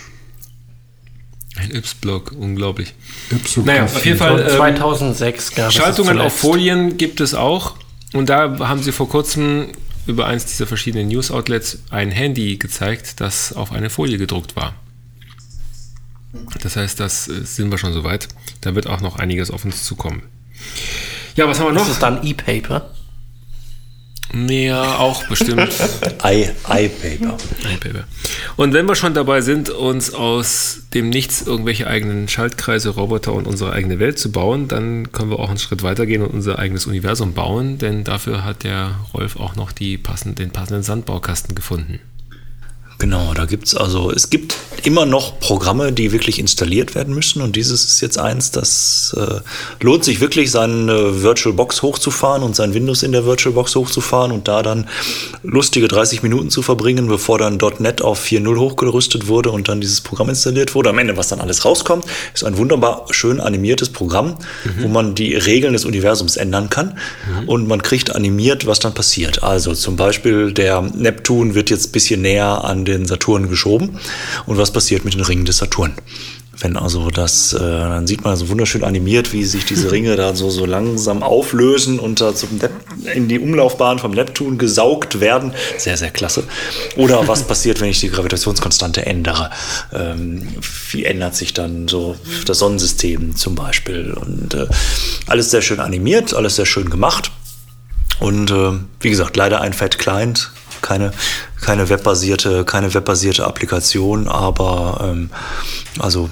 Ein 1.58 1.72
Yps-Blog, 1.72 2.34
unglaublich. 2.38 2.94
Ypsographie. 3.32 3.68
Naja, 3.80 3.84
auf 3.86 4.06
jeden 4.06 4.18
Fall. 4.18 4.42
Ähm, 4.42 4.58
2006 4.58 5.56
gab 5.56 5.70
es 5.70 5.76
Schaltungen 5.76 6.20
auf 6.20 6.36
Folien 6.36 6.98
gibt 6.98 7.22
es 7.22 7.34
auch. 7.34 7.76
Und 8.14 8.30
da 8.30 8.60
haben 8.60 8.82
sie 8.82 8.92
vor 8.92 9.10
kurzem 9.10 9.68
über 10.08 10.28
eins 10.28 10.46
dieser 10.46 10.68
verschiedenen 10.68 11.08
News-Outlets 11.08 11.80
ein 11.90 12.12
Handy 12.12 12.58
gezeigt, 12.58 13.20
das 13.22 13.54
auf 13.54 13.72
eine 13.72 13.90
Folie 13.90 14.18
gedruckt 14.18 14.56
war. 14.56 14.74
Das 16.62 16.76
heißt, 16.76 17.00
das 17.00 17.28
äh, 17.28 17.44
sind 17.46 17.72
wir 17.72 17.78
schon 17.78 17.94
soweit. 17.94 18.28
Da 18.62 18.76
wird 18.76 18.88
auch 18.88 19.02
noch 19.02 19.18
einiges 19.18 19.52
auf 19.52 19.64
uns 19.66 19.84
zukommen. 19.84 20.24
Ja, 21.36 21.48
was 21.48 21.60
haben 21.60 21.68
wir 21.68 21.74
Das 21.74 21.84
noch? 21.88 21.92
ist 21.94 22.02
dann 22.02 22.26
E-Paper. 22.26 22.94
Ja, 24.36 24.98
auch 24.98 25.26
bestimmt. 25.28 25.70
I, 26.26 26.50
iPaper. 26.68 27.38
iPaper. 27.74 28.04
Und 28.58 28.74
wenn 28.74 28.86
wir 28.86 28.96
schon 28.96 29.14
dabei 29.14 29.40
sind, 29.40 29.70
uns 29.70 30.14
aus 30.14 30.82
dem 30.94 31.10
Nichts 31.10 31.42
irgendwelche 31.42 31.88
eigenen 31.88 32.28
Schaltkreise, 32.28 32.90
Roboter 32.90 33.34
und 33.34 33.48
unsere 33.48 33.72
eigene 33.72 33.98
Welt 34.00 34.20
zu 34.20 34.32
bauen, 34.32 34.68
dann 34.68 35.12
können 35.14 35.30
wir 35.30 35.40
auch 35.40 35.50
einen 35.50 35.58
Schritt 35.58 35.84
weitergehen 35.84 36.22
und 36.22 36.34
unser 36.34 36.60
eigenes 36.60 36.86
Universum 36.86 37.34
bauen, 37.34 37.78
denn 37.78 38.04
dafür 38.04 38.44
hat 38.44 38.64
der 38.64 38.96
Rolf 39.14 39.38
auch 39.38 39.56
noch 39.56 39.72
die 39.72 39.98
passend, 39.98 40.38
den 40.38 40.52
passenden 40.52 40.84
Sandbaukasten 40.84 41.56
gefunden. 41.56 42.00
Genau, 42.98 43.34
da 43.34 43.46
gibt's 43.46 43.76
also, 43.76 44.10
es 44.10 44.30
gibt 44.30 44.56
immer 44.84 45.06
noch 45.06 45.40
Programme, 45.40 45.92
die 45.92 46.12
wirklich 46.12 46.40
installiert 46.40 46.96
werden 46.96 47.14
müssen 47.14 47.42
und 47.42 47.56
dieses 47.56 47.84
ist 47.84 48.02
jetzt 48.02 48.18
eins, 48.18 48.52
das 48.52 49.16
äh, 49.18 49.42
lohnt 49.84 50.06
sich 50.06 50.22
wirklich, 50.22 50.50
seine 50.52 51.22
VirtualBox 51.22 51.82
hochzufahren 51.82 52.42
und 52.44 52.56
sein 52.56 52.74
Windows 52.74 53.04
in 53.04 53.12
der 53.12 53.26
VirtualBox 53.26 53.76
hochzufahren 53.76 54.32
und 54.32 54.48
da 54.48 54.64
dann 54.64 54.88
lustige 55.44 55.88
30 55.88 56.24
Minuten 56.24 56.50
zu 56.50 56.62
verbringen, 56.62 57.08
bevor 57.08 57.38
dann 57.38 57.58
.NET 57.80 58.02
auf 58.02 58.24
4.0 58.24 58.58
hochgerüstet 58.58 59.28
wurde 59.28 59.52
und 59.52 59.68
dann 59.68 59.82
dieses 59.82 60.00
Programm 60.02 60.30
installiert 60.30 60.74
wurde. 60.74 60.90
Am 60.90 60.98
Ende, 60.98 61.18
was 61.18 61.28
dann 61.28 61.42
alles 61.42 61.66
rauskommt, 61.66 62.06
ist 62.34 62.46
ein 62.46 62.58
wunderbar 62.58 63.08
schön 63.12 63.42
animiertes 63.42 63.90
Programm, 63.90 64.38
wo 64.80 64.88
man 64.88 65.16
die 65.16 65.36
Regeln 65.36 65.74
des 65.74 65.84
Universums 65.86 66.38
ändern 66.38 66.70
kann 66.70 66.98
und 67.46 67.68
man 67.68 67.82
kriegt 67.82 68.16
animiert, 68.16 68.66
was 68.68 68.80
dann 68.80 68.94
passiert. 68.94 69.44
Also 69.44 69.74
zum 69.74 69.96
Beispiel 69.96 70.54
der 70.54 70.82
Neptun 70.82 71.56
wird 71.56 71.70
jetzt 71.70 71.90
ein 71.90 71.92
bisschen 71.92 72.22
näher 72.22 72.64
an 72.64 72.85
den 72.86 73.06
Saturn 73.06 73.50
geschoben 73.50 74.00
und 74.46 74.58
was 74.58 74.72
passiert 74.72 75.06
mit 75.06 75.14
den 75.14 75.22
Ringen 75.22 75.46
des 75.46 75.58
Saturn? 75.58 75.94
Wenn 76.60 76.78
also 76.78 77.10
das, 77.10 77.54
äh, 77.54 77.60
dann 77.60 78.08
sieht 78.08 78.24
man 78.24 78.38
so 78.38 78.50
wunderschön 78.50 78.84
animiert, 78.84 79.34
wie 79.34 79.44
sich 79.44 79.66
diese 79.66 79.92
Ringe 79.92 80.16
da 80.16 80.36
so, 80.36 80.50
so 80.50 80.66
langsam 80.66 81.22
auflösen 81.22 82.00
und 82.00 82.22
da 82.22 82.34
zum 82.34 82.60
in 83.14 83.28
die 83.28 83.40
Umlaufbahn 83.40 84.00
vom 84.00 84.12
Neptun 84.12 84.58
gesaugt 84.58 85.20
werden. 85.20 85.54
Sehr, 85.78 85.98
sehr 85.98 86.12
klasse. 86.12 86.44
Oder 86.96 87.28
was 87.28 87.44
passiert, 87.44 87.82
wenn 87.82 87.90
ich 87.90 88.00
die 88.00 88.10
Gravitationskonstante 88.10 89.06
ändere? 89.06 89.52
Ähm, 89.94 90.48
wie 90.92 91.04
ändert 91.04 91.36
sich 91.36 91.54
dann 91.54 91.88
so 91.88 92.16
das 92.46 92.60
Sonnensystem 92.60 93.36
zum 93.36 93.56
Beispiel? 93.56 94.14
Und 94.14 94.54
äh, 94.54 94.68
alles 95.28 95.52
sehr 95.52 95.62
schön 95.62 95.82
animiert, 95.82 96.34
alles 96.34 96.56
sehr 96.56 96.66
schön 96.66 96.90
gemacht. 96.90 97.32
Und 98.20 98.52
äh, 98.52 98.72
wie 99.02 99.10
gesagt, 99.10 99.36
leider 99.36 99.60
ein 99.60 99.74
Fat 99.74 100.00
Client, 100.00 100.52
keine, 100.82 101.12
keine 101.62 101.90
webbasierte, 101.90 102.66
keine 102.66 102.94
webbasierte 102.94 103.46
Applikation, 103.46 104.28
aber 104.28 105.10
ähm, 105.12 105.30
also 106.00 106.30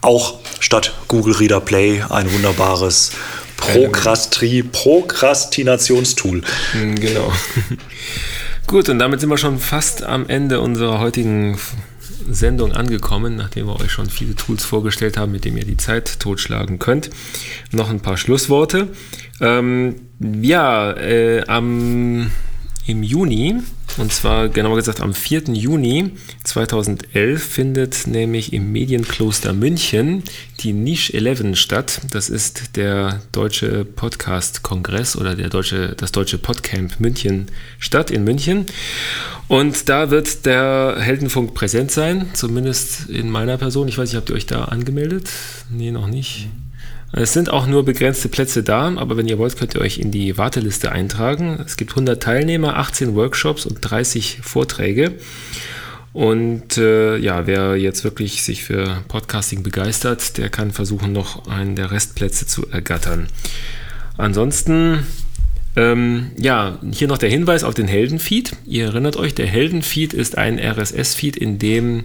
auch 0.00 0.38
statt 0.60 0.92
Google 1.08 1.34
Reader 1.34 1.60
Play 1.60 2.02
ein 2.08 2.32
wunderbares 2.32 3.12
Prokrastri 3.56 4.62
Prokrastinationstool. 4.64 6.42
Hm, 6.72 6.94
Genau. 6.96 7.32
Gut, 8.66 8.88
und 8.88 8.98
damit 8.98 9.20
sind 9.20 9.28
wir 9.28 9.38
schon 9.38 9.58
fast 9.58 10.02
am 10.02 10.28
Ende 10.28 10.60
unserer 10.60 10.98
heutigen 10.98 11.58
Sendung 12.30 12.72
angekommen, 12.72 13.36
nachdem 13.36 13.66
wir 13.66 13.80
euch 13.80 13.90
schon 13.90 14.08
viele 14.08 14.34
Tools 14.34 14.64
vorgestellt 14.64 15.16
haben, 15.16 15.32
mit 15.32 15.44
denen 15.44 15.58
ihr 15.58 15.64
die 15.64 15.76
Zeit 15.76 16.20
totschlagen 16.20 16.78
könnt. 16.78 17.10
Noch 17.70 17.90
ein 17.90 18.00
paar 18.00 18.16
Schlussworte. 18.16 18.88
Ähm, 19.40 19.96
ja, 20.20 20.92
äh, 20.92 21.44
am, 21.46 22.30
im 22.86 23.02
Juni, 23.02 23.56
und 23.98 24.12
zwar 24.12 24.48
genauer 24.48 24.76
gesagt 24.76 25.00
am 25.00 25.14
4. 25.14 25.44
Juni 25.52 26.10
2011, 26.44 27.42
findet 27.42 28.06
nämlich 28.06 28.52
im 28.52 28.72
Medienkloster 28.72 29.52
München 29.52 30.24
die 30.60 30.72
Niche 30.72 31.14
11 31.14 31.56
statt. 31.56 32.00
Das 32.10 32.28
ist 32.28 32.76
der 32.76 33.20
deutsche 33.30 33.84
Podcast-Kongress 33.84 35.16
oder 35.16 35.36
der 35.36 35.48
deutsche, 35.48 35.94
das 35.96 36.10
deutsche 36.10 36.38
Podcamp 36.38 36.98
München 36.98 37.46
statt 37.78 38.10
in 38.10 38.24
München. 38.24 38.66
Und 39.46 39.88
da 39.88 40.10
wird 40.10 40.46
der 40.46 40.96
Heldenfunk 40.98 41.54
präsent 41.54 41.90
sein, 41.90 42.30
zumindest 42.32 43.10
in 43.10 43.30
meiner 43.30 43.58
Person. 43.58 43.86
Ich 43.86 43.98
weiß 43.98 44.08
nicht, 44.08 44.16
habt 44.16 44.30
ihr 44.30 44.36
euch 44.36 44.46
da 44.46 44.64
angemeldet? 44.64 45.28
Nee, 45.70 45.90
noch 45.92 46.06
nicht. 46.06 46.48
Es 47.14 47.34
sind 47.34 47.50
auch 47.50 47.66
nur 47.66 47.84
begrenzte 47.84 48.30
Plätze 48.30 48.62
da, 48.62 48.90
aber 48.96 49.18
wenn 49.18 49.28
ihr 49.28 49.36
wollt, 49.36 49.58
könnt 49.58 49.74
ihr 49.74 49.82
euch 49.82 49.98
in 49.98 50.10
die 50.10 50.38
Warteliste 50.38 50.92
eintragen. 50.92 51.62
Es 51.64 51.76
gibt 51.76 51.90
100 51.90 52.22
Teilnehmer, 52.22 52.78
18 52.78 53.14
Workshops 53.14 53.66
und 53.66 53.78
30 53.82 54.38
Vorträge. 54.42 55.12
Und 56.14 56.78
äh, 56.78 57.18
ja, 57.18 57.46
wer 57.46 57.76
jetzt 57.76 58.04
wirklich 58.04 58.42
sich 58.42 58.64
für 58.64 59.02
Podcasting 59.08 59.62
begeistert, 59.62 60.38
der 60.38 60.48
kann 60.48 60.70
versuchen, 60.70 61.12
noch 61.12 61.48
einen 61.48 61.76
der 61.76 61.90
Restplätze 61.90 62.46
zu 62.46 62.66
ergattern. 62.70 63.28
Ansonsten, 64.16 65.06
ähm, 65.76 66.30
ja, 66.38 66.78
hier 66.92 67.08
noch 67.08 67.18
der 67.18 67.30
Hinweis 67.30 67.62
auf 67.62 67.74
den 67.74 67.88
Heldenfeed. 67.88 68.52
Ihr 68.66 68.86
erinnert 68.86 69.16
euch, 69.16 69.34
der 69.34 69.46
Heldenfeed 69.46 70.14
ist 70.14 70.38
ein 70.38 70.58
RSS-Feed, 70.58 71.36
in 71.36 71.58
dem 71.58 72.04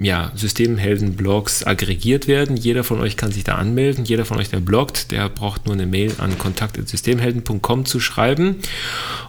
ja, 0.00 0.32
Systemhelden-Blogs 0.34 1.64
aggregiert 1.64 2.26
werden. 2.26 2.56
Jeder 2.56 2.82
von 2.82 3.00
euch 3.00 3.16
kann 3.16 3.30
sich 3.30 3.44
da 3.44 3.54
anmelden. 3.54 4.04
Jeder 4.04 4.24
von 4.24 4.38
euch, 4.38 4.50
der 4.50 4.58
bloggt, 4.58 5.12
der 5.12 5.28
braucht 5.28 5.66
nur 5.66 5.74
eine 5.74 5.86
Mail 5.86 6.12
an 6.18 6.36
kontakt.systemhelden.com 6.36 7.84
zu 7.84 8.00
schreiben. 8.00 8.56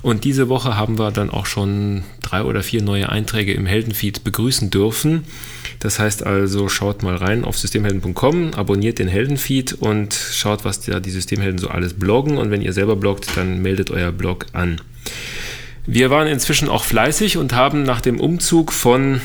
Und 0.02 0.24
diese 0.24 0.50
Woche 0.50 0.76
haben 0.76 0.98
wir 0.98 1.12
dann 1.12 1.30
auch 1.30 1.46
schon 1.46 2.04
drei 2.24 2.44
oder 2.44 2.64
vier 2.64 2.82
neue 2.82 3.10
Einträge 3.10 3.54
im 3.54 3.68
Heldenfeed 3.68 4.24
begrüßen 4.24 4.72
dürfen. 4.72 5.26
Das 5.80 6.00
heißt 6.00 6.26
also, 6.26 6.68
schaut 6.68 7.04
mal 7.04 7.16
rein 7.16 7.46
auf 7.46 7.58
systemhelden.com, 7.60 8.56
abonniert 8.56 8.98
den 8.98 9.08
Heldenfeed 9.08 9.74
und 9.74 10.14
schaut, 10.14 10.66
was 10.66 10.82
da 10.82 11.00
die 11.00 11.12
Systemhelden 11.12 11.60
so 11.60 11.68
alles 11.68 11.94
bloggen. 11.94 12.38
Und 12.38 12.50
wenn 12.50 12.64
ihr 12.64 12.74
selber 12.74 12.96
bloggt, 12.96 13.38
dann 13.38 13.62
meldet 13.62 13.92
euer 13.92 14.12
Blog 14.12 14.48
an. 14.54 14.82
Wir 15.86 16.10
waren 16.10 16.28
inzwischen 16.28 16.70
auch 16.70 16.84
fleißig 16.84 17.38
und 17.38 17.54
haben 17.54 17.84
nach 17.84 18.02
dem 18.02 18.20
Umzug 18.20 18.74
von 18.74 19.22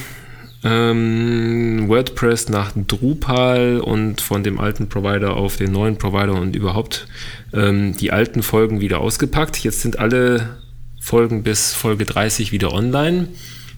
ähm, 0.62 1.88
WordPress 1.88 2.48
nach 2.48 2.72
Drupal 2.74 3.80
und 3.80 4.20
von 4.20 4.42
dem 4.42 4.60
alten 4.60 4.88
Provider 4.88 5.36
auf 5.36 5.56
den 5.56 5.72
neuen 5.72 5.96
Provider 5.96 6.34
und 6.34 6.54
überhaupt 6.54 7.06
ähm, 7.52 7.96
die 7.96 8.12
alten 8.12 8.42
Folgen 8.42 8.80
wieder 8.80 9.00
ausgepackt. 9.00 9.58
Jetzt 9.58 9.80
sind 9.80 9.98
alle 9.98 10.58
Folgen 11.00 11.42
bis 11.42 11.72
Folge 11.72 12.04
30 12.04 12.52
wieder 12.52 12.72
online. 12.72 13.28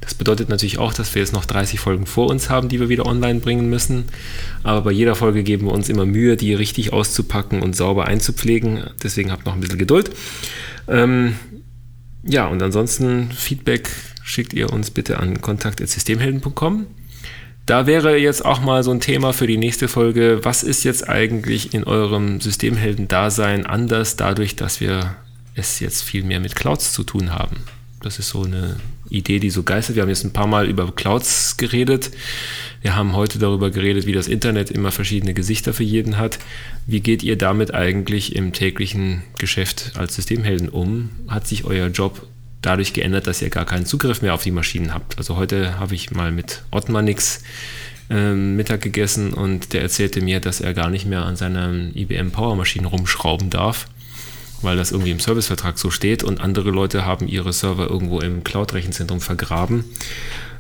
Das 0.01 0.15
bedeutet 0.15 0.49
natürlich 0.49 0.79
auch, 0.79 0.93
dass 0.93 1.15
wir 1.15 1.23
jetzt 1.23 1.33
noch 1.33 1.45
30 1.45 1.79
Folgen 1.79 2.07
vor 2.07 2.29
uns 2.29 2.51
haben, 2.51 2.69
die 2.69 2.81
wir 2.81 2.89
wieder 2.89 3.07
online 3.07 3.39
bringen 3.39 3.71
müssen. 3.71 4.07
Aber 4.65 4.83
bei 4.83 4.91
jeder 4.91 5.15
Folge 5.15 5.45
geben 5.45 5.67
wir 5.67 5.73
uns 5.73 5.89
immer 5.89 6.05
Mühe, 6.05 6.37
die 6.37 6.55
richtig 6.55 6.93
auszupacken 6.93 7.63
und 7.63 7.77
sauber 7.77 8.07
einzupflegen. 8.07 8.83
Deswegen 9.01 9.31
habt 9.31 9.47
noch 9.47 9.55
ein 9.55 9.61
bisschen 9.61 9.79
Geduld. 9.79 10.11
Ähm, 10.89 11.37
ja, 12.25 12.49
und 12.49 12.61
ansonsten 12.61 13.31
Feedback 13.31 13.91
schickt 14.23 14.53
ihr 14.53 14.73
uns 14.73 14.91
bitte 14.91 15.19
an 15.19 15.41
kontakt.systemhelden.com. 15.41 16.87
Da 17.67 17.87
wäre 17.87 18.17
jetzt 18.17 18.45
auch 18.45 18.61
mal 18.61 18.83
so 18.83 18.91
ein 18.91 19.01
Thema 19.01 19.33
für 19.33 19.47
die 19.47 19.57
nächste 19.57 19.87
Folge. 19.87 20.41
Was 20.43 20.63
ist 20.63 20.83
jetzt 20.83 21.09
eigentlich 21.09 21.75
in 21.75 21.85
eurem 21.85 22.41
Systemhelden-Dasein 22.41 23.67
anders, 23.67 24.17
dadurch, 24.17 24.57
dass 24.57 24.81
wir 24.81 25.15
es 25.55 25.79
jetzt 25.79 26.03
viel 26.03 26.25
mehr 26.25 26.41
mit 26.41 26.57
Clouds 26.57 26.93
zu 26.93 27.05
tun 27.05 27.33
haben? 27.33 27.59
Das 28.01 28.19
ist 28.19 28.31
so 28.31 28.43
eine 28.43 28.77
Idee, 29.11 29.39
die 29.39 29.51
so 29.51 29.63
geistert. 29.63 29.95
Wir 29.95 30.03
haben 30.03 30.09
jetzt 30.09 30.25
ein 30.25 30.33
paar 30.33 30.49
Mal 30.49 30.69
über 30.69 30.91
Clouds 30.91 31.57
geredet. 31.57 32.11
Wir 32.81 32.97
haben 32.97 33.15
heute 33.15 33.39
darüber 33.39 33.71
geredet, 33.71 34.07
wie 34.07 34.13
das 34.13 34.27
Internet 34.27 34.73
immer 34.73 34.91
verschiedene 34.91 35.35
Gesichter 35.35 35.73
für 35.73 35.85
jeden 35.85 36.19
hat. 36.19 36.41
Wie 36.87 36.99
geht 36.99 37.23
ihr 37.23 37.39
damit 37.39 37.73
eigentlich 37.73 38.35
im 38.35 38.53
täglichen 38.53 39.23
Geschäft 39.39 39.93
als 39.95 40.17
Systemhelden 40.17 40.69
um? 40.69 41.11
Hat 41.29 41.47
sich 41.47 41.65
euer 41.65 41.89
Job 41.89 42.27
dadurch 42.63 42.93
geändert, 42.93 43.27
dass 43.27 43.43
ihr 43.43 43.51
gar 43.51 43.67
keinen 43.67 43.87
Zugriff 43.87 44.23
mehr 44.23 44.35
auf 44.35 44.43
die 44.43 44.51
Maschinen 44.53 44.95
habt. 44.95 45.19
Also 45.19 45.37
heute 45.37 45.79
habe 45.79 45.95
ich 45.95 46.13
mal 46.13 46.31
mit 46.31 46.63
Ottmar 46.71 47.03
nix 47.03 47.43
ähm, 48.09 48.57
Mittag 48.57 48.81
gegessen 48.83 49.33
und 49.33 49.73
der 49.73 49.83
erzählte 49.83 50.21
mir, 50.21 50.41
dass 50.41 50.61
er 50.61 50.73
gar 50.75 50.89
nicht 50.89 51.07
mehr 51.07 51.25
an 51.25 51.37
seinen 51.37 51.97
IBM 51.97 52.31
Power-Maschinen 52.31 52.87
rumschrauben 52.87 53.51
darf, 53.51 53.87
weil 54.63 54.77
das 54.77 54.93
irgendwie 54.93 55.11
im 55.11 55.21
Servicevertrag 55.21 55.79
so 55.79 55.91
steht 55.91 56.23
und 56.23 56.41
andere 56.41 56.71
Leute 56.71 57.05
haben 57.05 57.27
ihre 57.27 57.53
Server 57.53 57.89
irgendwo 57.89 58.21
im 58.21 58.45
Cloud-Rechenzentrum 58.45 59.21
vergraben. 59.21 59.85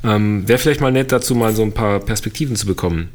Ähm, 0.04 0.46
Wäre 0.48 0.58
vielleicht 0.58 0.80
mal 0.80 0.92
nett, 0.92 1.12
dazu 1.12 1.34
mal 1.34 1.54
so 1.54 1.62
ein 1.62 1.72
paar 1.72 2.00
Perspektiven 2.00 2.56
zu 2.56 2.66
bekommen. 2.66 3.10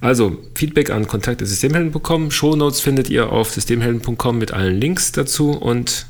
Also, 0.00 0.38
Feedback 0.54 0.90
an 0.90 1.06
kontakt.systemhelden 1.06 1.92
bekommen. 1.92 2.30
Shownotes 2.30 2.80
findet 2.80 3.08
ihr 3.10 3.30
auf 3.30 3.50
systemhelden.com 3.50 4.38
mit 4.38 4.52
allen 4.52 4.80
Links 4.80 5.12
dazu 5.12 5.50
und 5.52 6.06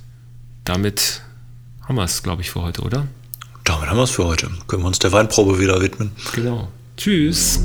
damit 0.65 1.23
haben 1.87 1.97
wir 1.97 2.05
es, 2.05 2.23
glaube 2.23 2.43
ich, 2.43 2.51
für 2.51 2.63
heute, 2.63 2.83
oder? 2.83 3.07
Damit 3.65 3.89
haben 3.89 3.97
wir 3.97 4.05
es 4.05 4.11
für 4.11 4.27
heute. 4.27 4.51
Können 4.67 4.83
wir 4.83 4.89
uns 4.89 4.99
der 4.99 5.13
Weinprobe 5.13 5.59
wieder 5.59 5.81
widmen. 5.81 6.13
Genau. 6.35 6.69
Tschüss. 6.97 7.61